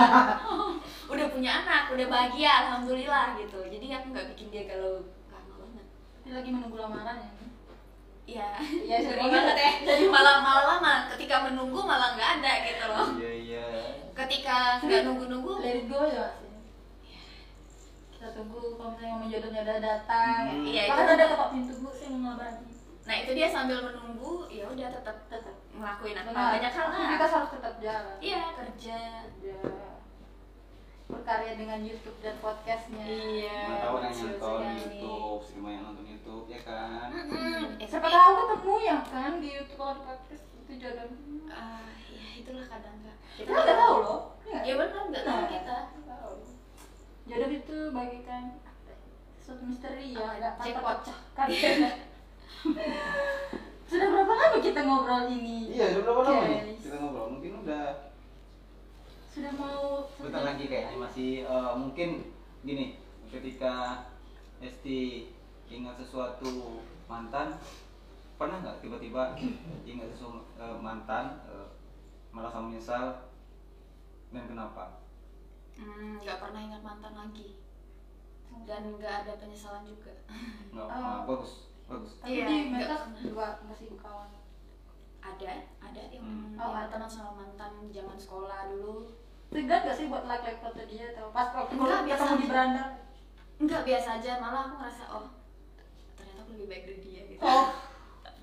Udah 1.09 1.27
punya 1.33 1.65
anak 1.65 1.89
udah 1.89 2.07
bahagia 2.13 2.53
alhamdulillah 2.69 3.33
gitu. 3.41 3.57
Jadi 3.65 3.89
aku 3.89 4.13
nggak 4.13 4.29
bikin 4.37 4.53
dia 4.53 4.69
galau. 4.69 5.01
Lama 5.33 5.55
banget. 5.65 5.87
Dia 6.21 6.33
lagi 6.37 6.51
menunggu 6.53 6.77
lamaran 6.77 7.17
ya? 7.25 7.31
Iya. 8.29 8.49
Iya, 8.85 8.97
sering 9.09 9.33
banget 9.33 9.57
ya. 9.57 9.73
Jadi 9.89 10.05
malah 10.13 10.45
malah 10.45 10.65
lama. 10.77 10.95
Ketika 11.17 11.49
menunggu 11.49 11.81
malah 11.81 12.13
nggak 12.13 12.31
ada 12.45 12.53
gitu 12.69 12.85
loh. 12.85 13.09
Iya 13.17 13.33
iya. 13.33 13.65
ketika 14.13 14.85
nggak 14.85 15.09
nunggu 15.09 15.25
nunggu 15.33 15.53
let 15.65 15.81
it 15.81 15.87
go 15.89 16.05
aja 16.05 16.37
masih 16.37 16.53
kita 18.13 18.29
tunggu 18.37 18.75
kalau 18.77 18.91
misalnya 18.93 19.15
momen 19.17 19.29
jodohnya 19.33 19.61
udah 19.65 19.79
datang. 19.81 20.43
Hmm. 20.53 20.67
Iya, 20.69 20.83
Bahkan 20.93 21.05
itu. 21.09 21.15
ada 21.17 21.25
ketok 21.33 21.49
pintu 21.57 21.73
bu 21.81 21.89
sih 21.97 22.07
mau 22.13 22.19
ngelamar 22.21 22.47
lagi 22.53 22.69
nah 23.09 23.17
itu 23.17 23.31
dia 23.33 23.49
sambil 23.49 23.81
menunggu 23.81 24.45
ya 24.47 24.69
udah 24.69 24.89
tetap 24.93 25.17
tetap 25.27 25.57
ngelakuin 25.73 26.13
apa 26.15 26.29
Benar. 26.29 26.53
banyak 26.55 26.73
hal 26.75 26.87
lah 26.87 27.07
kita 27.09 27.25
harus 27.27 27.51
tetap 27.51 27.75
jalan 27.79 28.17
iya 28.21 28.43
kerja 28.53 28.99
Ya. 29.39 29.57
berkarya 31.09 31.57
dengan 31.57 31.81
YouTube 31.81 32.21
dan 32.21 32.37
podcastnya 32.37 33.01
iya 33.01 33.81
tahu 33.81 33.97
yang 33.97 34.13
nonton. 34.13 34.61
YouTube, 34.77 35.41
semua 35.41 35.71
yang 35.73 35.83
nonton 35.83 36.05
YouTube 36.07 36.45
ya 36.47 36.61
kan. 36.61 37.09
Mm-mm. 37.09 37.81
Eh, 37.81 37.89
siapa 37.89 38.05
tahu 38.07 38.33
ketemu 38.45 38.75
ya 38.83 38.97
kan 39.03 39.33
di 39.41 39.49
YouTube 39.51 39.81
di 39.89 40.03
podcast 40.05 40.45
itu 40.59 40.73
jodoh 40.77 41.09
Ah, 41.49 41.89
ya 42.05 42.25
itulah 42.37 42.67
kadang 42.67 42.97
kak 43.01 43.17
kita 43.35 43.49
nggak 43.49 43.79
tahu 43.79 43.97
loh 43.99 44.21
Iya. 44.45 44.61
ya 44.63 44.73
benar 44.77 45.03
nggak 45.09 45.25
tahu 45.25 45.39
Nah. 45.39 45.49
kita 45.49 45.77
Tahu. 46.05 46.35
jodoh 47.25 47.51
itu 47.55 47.77
bagikan 47.89 48.45
suatu 49.39 49.65
misteri 49.65 50.13
ya 50.13 50.29
nggak 50.31 50.53
akan 50.53 50.65
jackpot. 50.67 50.99
terpecahkan 51.01 51.49
sudah 53.89 54.07
berapa 54.09 54.33
lama 54.33 54.57
kita 54.61 54.81
ngobrol 54.85 55.25
ini? 55.31 55.73
Iya, 55.73 55.97
udah 55.97 56.03
berapa 56.05 56.23
lama 56.25 56.45
nih 56.45 56.77
kita 56.77 56.97
ngobrol? 56.99 57.27
Mungkin 57.39 57.53
udah 57.65 57.85
sudah 59.29 59.53
mau 59.55 60.11
sebentar 60.11 60.43
lagi 60.43 60.65
kayaknya 60.67 60.97
masih 60.99 61.31
eh, 61.47 61.73
mungkin 61.79 62.35
gini 62.67 62.99
ketika 63.31 64.03
Esti 64.59 65.31
ingat 65.71 65.95
sesuatu 65.95 66.83
mantan 67.07 67.55
pernah 68.35 68.59
nggak 68.59 68.83
tiba-tiba 68.83 69.39
ingat 69.91 70.09
sesuatu 70.11 70.43
eh, 70.59 70.77
mantan 70.83 71.39
eh, 71.47 71.69
merasa 72.35 72.59
menyesal 72.61 73.31
dan 74.29 74.45
kenapa? 74.45 75.01
Hmm, 75.79 76.19
nggak 76.19 76.37
pernah 76.43 76.61
ingat 76.61 76.83
mantan 76.83 77.15
lagi. 77.15 77.63
Dan 78.67 78.99
nggak 78.99 79.25
ada 79.25 79.33
penyesalan 79.39 79.87
juga. 79.87 80.13
Nggak 80.75 80.87
Oh. 80.99 81.23
bagus 81.25 81.68
bagus. 81.89 82.13
Tapi 82.21 82.29
Iya, 82.31 82.45
di 82.45 82.57
pernah. 82.71 83.01
juga 83.17 83.47
masih 83.65 83.89
kawan 83.97 84.29
ada 85.19 85.51
ada 85.81 86.03
yang 86.09 86.25
Hmm. 86.25 86.57
Oh, 86.57 86.73
ada. 86.73 86.89
teman 86.89 87.09
sama 87.09 87.33
mantan 87.35 87.73
zaman 87.89 88.17
sekolah 88.17 88.69
dulu. 88.69 89.09
Segan 89.49 89.81
gak 89.83 89.97
sih 89.97 90.07
buat 90.07 90.25
like 90.25 90.45
like 90.45 90.61
foto 90.61 90.83
dia 90.85 91.09
atau 91.11 91.33
pas 91.33 91.49
waktu 91.51 91.73
Enggak, 91.73 91.89
ketemu 91.89 92.07
biasa 92.07 92.29
di 92.37 92.47
beranda? 92.47 92.85
Nggak 93.59 93.83
biasa 93.83 94.09
aja. 94.15 94.31
Malah 94.39 94.61
aku 94.63 94.75
ngerasa 94.79 95.05
oh 95.11 95.27
ternyata 96.15 96.41
aku 96.43 96.51
lebih 96.55 96.67
baik 96.69 96.83
dari 96.85 97.01
dia 97.01 97.23
gitu. 97.27 97.41
Oh. 97.43 97.67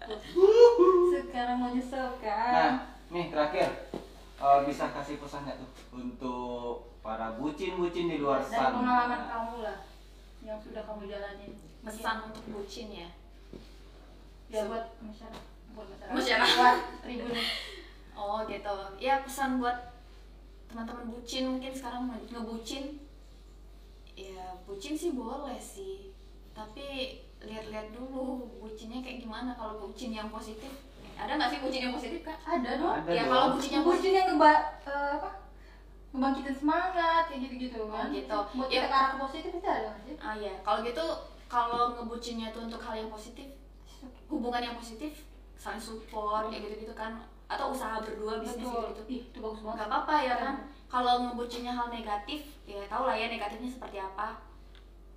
Sekarang 1.14 1.58
mau 1.58 1.70
nyesel 1.70 2.06
nah 2.16 2.18
kan 2.22 2.74
nih 3.08 3.26
terakhir. 3.30 3.70
Eh, 4.36 4.60
bisa 4.68 4.92
kasih 4.92 5.18
pesan 5.18 5.46
nggak 5.46 5.58
tuh 5.58 5.70
untuk 5.92 6.74
para 7.00 7.34
bucin-bucin 7.34 8.06
di 8.08 8.18
luar 8.18 8.42
dari 8.42 8.52
sana? 8.52 8.76
pengalaman 8.76 9.22
kamu 9.26 9.56
lah 9.62 9.78
yang 10.42 10.58
sudah 10.60 10.84
kamu 10.84 11.08
jalanin. 11.08 11.52
Pesan 11.82 12.16
untuk 12.26 12.44
bucin 12.52 12.90
ya 12.92 13.10
ya 14.48 14.62
buat 14.66 14.86
masyarakat. 15.00 15.44
Buat 15.74 15.88
masyarakat. 15.90 16.14
Masyarakat. 16.16 16.56
buat 16.58 16.78
tribun. 17.04 17.36
Oh 18.16 18.40
gitu. 18.46 18.76
Ya 18.98 19.20
pesan 19.22 19.60
buat 19.60 19.78
teman-teman 20.66 21.08
bucin 21.08 21.44
mungkin 21.48 21.72
sekarang 21.72 22.08
nge- 22.08 22.30
ngebucin. 22.32 22.84
Ya 24.16 24.56
bucin 24.64 24.94
sih 24.96 25.12
boleh 25.12 25.60
sih. 25.60 26.16
Tapi 26.52 27.20
lihat-lihat 27.44 27.92
dulu 27.92 28.48
bucinnya 28.60 29.04
kayak 29.04 29.22
gimana. 29.22 29.52
Kalau 29.54 29.82
bucin 29.82 30.12
yang 30.12 30.32
positif 30.32 30.72
ada 31.16 31.40
nggak 31.40 31.48
sih 31.48 31.60
bucin 31.64 31.82
yang 31.88 31.96
positif 31.96 32.20
kak? 32.22 32.36
Ada 32.44 32.76
dong. 32.76 32.92
Ada 32.92 33.08
ya 33.08 33.24
dong. 33.24 33.32
kalau 33.32 33.48
bucin 33.56 33.72
yang 33.72 33.86
bucin 33.88 34.12
yang 34.12 34.28
ngeba 34.32 34.52
eh, 34.84 35.12
apa? 35.16 35.30
Ngebangkitin 36.12 36.56
semangat 36.56 37.24
kayak 37.28 37.40
gitu 37.48 37.56
gitu 37.68 37.80
kan. 37.88 38.08
Oh, 38.08 38.12
gitu. 38.12 38.38
buat 38.56 38.68
Ya. 38.68 38.84
kita 38.84 38.88
ke 38.88 38.96
arah 38.96 39.16
positif 39.20 39.52
itu 39.52 39.68
ada 39.68 39.88
nggak 39.92 40.04
sih? 40.08 40.16
Ah 40.20 40.36
ya 40.36 40.54
kalau 40.60 40.80
gitu 40.84 41.06
kalau 41.48 41.96
ngebucinnya 41.96 42.52
tuh 42.52 42.68
untuk 42.68 42.80
hal 42.80 42.96
yang 42.96 43.08
positif 43.08 43.48
hubungan 44.28 44.62
yang 44.62 44.76
positif 44.76 45.26
saling 45.56 45.80
support 45.80 46.50
kayak 46.50 46.66
gitu 46.66 46.86
gitu 46.86 46.94
kan. 46.94 47.22
Atau 47.46 47.70
usaha 47.70 48.02
berdua 48.02 48.42
bisnis 48.42 48.66
betul. 48.66 48.90
gitu. 48.90 49.02
Ih 49.08 49.22
itu 49.30 49.38
bagus 49.38 49.62
banget. 49.62 49.78
Nggak 49.78 49.90
apa-apa 49.90 50.16
ya 50.20 50.36
kan 50.36 50.56
kalau 50.86 51.14
ngebucinnya 51.24 51.72
hal 51.72 51.88
negatif 51.90 52.42
ya 52.64 52.82
tau 52.86 53.06
lah 53.06 53.14
ya 53.14 53.28
negatifnya 53.28 53.70
seperti 53.70 53.98
apa. 53.98 54.42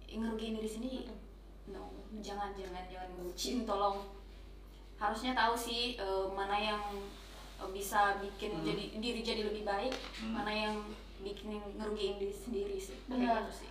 Ngerugiin 0.06 0.56
diri 0.56 0.68
sendiri 0.68 1.00
no. 1.68 1.92
Jangan 2.18 2.52
jangan 2.52 2.84
jangan 2.86 3.08
ngebucin 3.14 3.64
tolong. 3.64 4.00
Harusnya 4.96 5.32
tahu 5.32 5.54
sih 5.54 5.94
eh, 5.94 6.26
mana 6.28 6.54
yang 6.54 6.80
eh, 7.58 7.70
bisa 7.70 8.16
bikin 8.18 8.56
Hmm. 8.58 8.64
jadi 8.64 8.84
diri 8.96 9.20
jadi 9.20 9.42
lebih 9.44 9.62
baik 9.62 9.92
Hmm. 10.20 10.32
mana 10.34 10.50
yang 10.50 10.74
bikin 11.18 11.50
ngerugiin 11.74 12.16
diri 12.16 12.32
sendiri 12.32 12.76
sih. 12.76 12.96
Benar. 13.06 13.44
gitu 13.44 13.64
sih. 13.64 13.70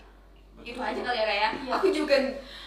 Itu 0.63 0.79
aja 0.79 0.99
kali 0.99 1.17
ya 1.17 1.25
kayak 1.25 1.51
Iya. 1.57 1.71
aku 1.73 1.87
juga 1.89 2.15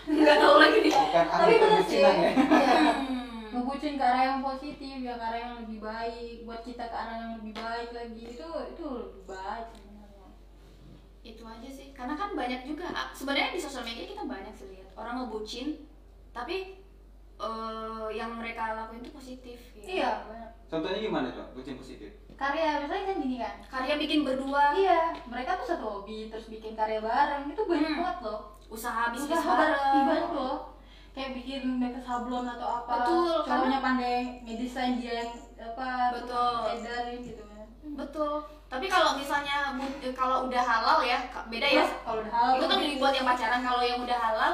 nggak 0.06 0.36
tahu 0.36 0.54
lagi 0.58 0.78
nih. 0.82 0.92
Tapi 1.12 1.54
bener 1.58 1.82
sih. 1.84 2.00
ya. 2.00 2.12
Iya. 2.12 2.78
Hmm. 3.10 3.18
ngebucin 3.50 3.98
ke 3.98 4.04
arah 4.06 4.22
yang 4.24 4.40
positif 4.40 4.94
ya 5.02 5.14
ke 5.14 5.24
arah 5.24 5.38
yang 5.38 5.52
lebih 5.64 5.78
baik. 5.78 6.36
Buat 6.44 6.62
kita 6.62 6.84
ke 6.86 6.96
arah 6.96 7.16
yang 7.18 7.32
lebih 7.42 7.52
baik 7.56 7.90
lagi. 7.90 8.22
Itu 8.30 8.48
itu 8.70 8.84
lebih 8.86 9.22
baik 9.26 9.66
sebenarnya. 9.74 10.26
Itu 11.20 11.42
aja 11.42 11.68
sih. 11.68 11.88
Karena 11.90 12.14
kan 12.14 12.30
banyak 12.32 12.62
juga 12.62 12.86
sebenarnya 13.10 13.50
di 13.50 13.60
sosial 13.60 13.82
media 13.82 14.06
kita 14.06 14.22
banyak 14.24 14.54
sih 14.54 14.70
lihat. 14.70 14.94
Orang 14.94 15.18
ngebucin 15.18 15.82
tapi 16.30 16.78
eh, 17.36 18.08
yang 18.14 18.38
mereka 18.38 18.76
lakuin 18.76 19.02
itu 19.02 19.10
positif 19.10 19.58
gitu. 19.74 19.82
iya 19.88 20.22
banyak. 20.24 20.50
Contohnya 20.70 20.98
gimana 21.02 21.26
coba 21.34 21.50
bucin 21.50 21.74
positif 21.74 22.19
karya 22.40 22.80
misalnya 22.80 23.04
kan 23.04 23.16
gini 23.18 23.36
kan 23.36 23.54
karya 23.68 23.94
bikin 23.96 24.20
berdua. 24.24 24.72
Iya 24.72 25.12
mereka 25.28 25.60
tuh 25.60 25.66
satu 25.68 25.84
hobi 25.84 26.32
terus 26.32 26.48
bikin 26.48 26.72
karya 26.72 26.96
bareng 26.98 27.44
itu 27.46 27.62
banyak 27.62 27.90
Hmm. 27.90 28.00
banget 28.00 28.18
loh. 28.24 28.40
Usaha 28.66 29.12
bisnis 29.12 29.36
Usaha 29.36 29.52
bareng. 29.52 30.06
banyak 30.08 30.30
loh. 30.32 30.56
Kayak 31.10 31.30
bikin 31.36 31.62
make 31.76 32.00
sablon 32.00 32.46
atau 32.46 32.68
apa. 32.80 32.92
Betul, 32.96 33.34
cowoknya 33.44 33.78
pandai 33.78 34.18
ngedesain 34.40 34.96
dia 34.96 35.20
yang 35.20 35.30
apa 35.60 36.16
Betul. 36.16 36.54
edarin 36.72 37.18
gitu 37.20 37.42
kan. 37.44 37.66
Betul. 37.98 38.32
Tapi 38.70 38.86
kalau 38.86 39.18
misalnya 39.18 39.74
eh, 40.00 40.14
kalau 40.14 40.46
udah 40.46 40.62
halal 40.62 41.02
ya 41.02 41.18
beda 41.44 41.66
ya? 41.68 41.82
Terus 41.82 41.92
kalau 42.00 42.18
udah 42.22 42.32
halal. 42.32 42.52
Itu 42.56 42.66
kan 42.66 42.78
dibuat 42.80 43.12
yang 43.12 43.26
pacaran 43.26 43.60
kalau 43.60 43.82
yang 43.82 44.00
udah 44.00 44.16
halal 44.16 44.52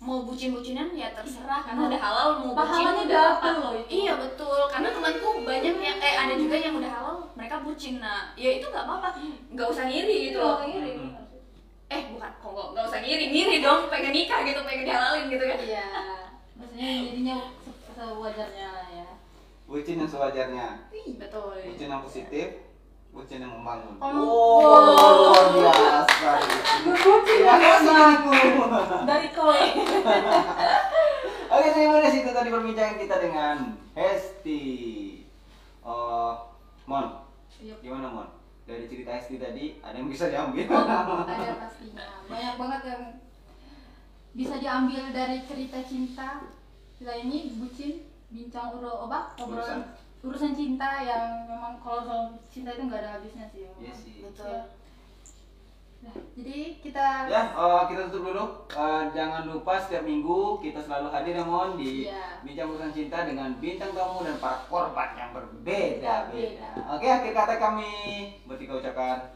mau 0.00 0.24
bucin-bucinan 0.24 0.96
ya 0.96 1.12
terserah 1.12 1.60
karena 1.60 1.86
udah 1.86 2.00
halal 2.00 2.28
mau 2.40 2.56
bucin 2.56 2.88
Pahalanya 2.88 3.20
apa. 3.36 3.48
loh. 3.54 3.72
itu. 3.76 4.00
iya 4.00 4.12
betul. 4.16 4.60
Karena 4.66 4.88
temanku 4.88 5.28
banyak 5.44 5.76
yang 5.76 5.98
eh 6.00 6.14
ada 6.16 6.34
juga 6.34 6.56
yang 6.56 6.74
udah 6.74 6.88
halal 6.90 7.16
mereka 7.36 7.60
bucin. 7.60 8.00
Nah 8.00 8.32
ya 8.34 8.56
itu 8.56 8.64
nggak 8.64 8.80
apa-apa. 8.82 9.08
Nggak 9.52 9.68
usah 9.68 9.84
ngiri 9.84 10.16
gitu 10.26 10.38
loh. 10.40 10.64
ngiri. 10.64 10.92
Hmm. 10.96 11.12
eh 11.86 12.02
bukan. 12.08 12.30
Kok 12.34 12.48
nggak- 12.48 12.70
nggak 12.72 12.84
usah 12.86 13.00
ngiri? 13.00 13.24
Ngiri 13.28 13.56
dong 13.60 13.82
pengen 13.86 14.12
nikah 14.14 14.40
gitu 14.42 14.60
pengen 14.64 14.84
dihalalin 14.84 15.24
gitu 15.28 15.44
kan. 15.44 15.58
Iya. 15.60 15.86
Maksudnya 16.56 16.88
jadinya 17.04 17.36
se- 17.60 17.80
sewajarnya 17.92 18.66
lah 18.66 18.86
ya. 18.90 19.08
Bucin 19.68 20.00
yang 20.00 20.08
sewajarnya. 20.08 20.66
Betul. 21.20 21.54
Bucin 21.60 21.88
yang 21.88 22.00
positif 22.00 22.48
bucin 23.10 23.42
yang 23.42 23.52
membangun 23.52 23.94
Oh. 23.98 24.62
oh 24.62 24.78
luar 25.20 25.46
biasa 25.50 26.32
terima 27.20 27.54
kasih 27.56 27.94
ibu 28.14 28.64
dari 29.04 29.28
kau 29.30 29.50
Oke, 31.50 31.68
terima 31.74 31.98
kasih 32.00 32.22
itu 32.22 32.30
tadi 32.30 32.48
perbincangan 32.48 32.94
kita 32.94 33.16
dengan 33.18 33.56
Hesti. 33.90 34.62
Oh, 35.82 36.46
Mon, 36.86 37.26
Iya. 37.58 37.74
gimana 37.82 38.06
Mon? 38.08 38.28
Dari 38.62 38.86
cerita 38.86 39.10
Hesti 39.10 39.34
tadi 39.34 39.64
ada 39.80 39.98
yang 39.98 40.06
bisa 40.06 40.30
diambil? 40.30 40.70
ada 40.70 41.26
pastinya 41.58 42.22
banyak 42.24 42.54
banget 42.54 42.82
yang 42.86 43.02
bisa 44.30 44.54
diambil 44.56 45.10
dari 45.10 45.42
cerita 45.42 45.82
cinta 45.82 46.46
kita 46.94 47.18
ini 47.18 47.50
bucin 47.52 48.06
bincang 48.30 48.70
uro 48.72 49.10
obat 49.10 49.34
obrolan 49.34 49.90
urusan 50.20 50.52
cinta 50.52 51.00
yang 51.00 51.46
memang 51.46 51.80
kalau 51.80 52.00
soal 52.02 52.22
cinta 52.46 52.70
itu 52.70 52.84
nggak 52.84 53.00
ada 53.00 53.10
habisnya 53.16 53.46
sih 53.48 53.64
Iya 53.74 53.94
sih. 53.94 54.16
betul 54.20 54.46
Ya. 54.46 54.62
Nah, 56.00 56.16
jadi 56.32 56.80
kita 56.80 57.28
Ya, 57.28 57.52
oh, 57.52 57.84
kita 57.84 58.08
tutup 58.08 58.32
dulu. 58.32 58.44
Eh, 58.66 59.02
jangan 59.12 59.44
lupa 59.44 59.76
setiap 59.76 60.00
minggu 60.00 60.56
kita 60.58 60.80
selalu 60.80 61.12
hadir 61.12 61.36
ya 61.36 61.44
Mon 61.44 61.76
di 61.76 62.08
Iya. 62.08 62.40
bincang 62.40 62.72
urusan 62.72 62.88
cinta 62.90 63.28
dengan 63.28 63.52
bintang 63.60 63.92
tamu 63.92 64.24
dan 64.24 64.40
para 64.40 64.64
korban 64.64 65.12
yang 65.12 65.36
berbeda-beda. 65.36 66.32
Beda-beda. 66.32 66.68
Oke, 66.96 67.04
akhir 67.04 67.32
kata 67.34 67.54
kami 67.58 67.92
bertiga 68.48 68.80
ucapkan 68.80 69.28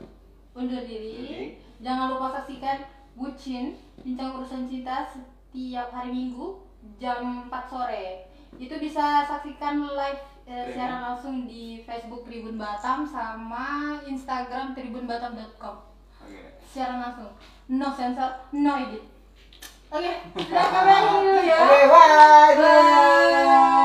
undur 0.55 0.81
diri. 0.83 1.13
Jadi, 1.15 1.45
Jangan 1.85 2.17
lupa 2.17 2.33
saksikan 2.33 2.81
Bucin 3.13 3.77
Bincang 4.01 4.33
Urusan 4.33 4.65
Cinta 4.65 5.05
setiap 5.05 5.93
hari 5.93 6.17
Minggu 6.17 6.65
jam 6.97 7.45
4 7.45 7.69
sore. 7.69 8.25
Itu 8.57 8.81
bisa 8.81 9.21
saksikan 9.23 9.85
live 9.85 10.25
Eh, 10.45 10.53
ya, 10.53 10.65
secara 10.69 10.95
langsung 11.01 11.49
di 11.49 11.81
Facebook 11.89 12.29
Tribun 12.29 12.61
Batam 12.61 13.09
sama 13.09 13.97
Instagram 14.05 14.77
tribunbatam.com 14.77 15.77
okay. 16.21 16.61
secara 16.61 17.01
langsung 17.01 17.33
no 17.73 17.89
sensor 17.89 18.45
no 18.53 18.77
edit 18.77 19.09
oke 19.89 20.05
okay, 20.05 20.21
kita 20.45 20.61
kembali 20.69 21.49
ya 21.49 21.57
oke 21.65 21.73
okay, 21.73 21.85
bye, 21.89 22.13
bye. 22.61 22.61
bye. 22.61 23.85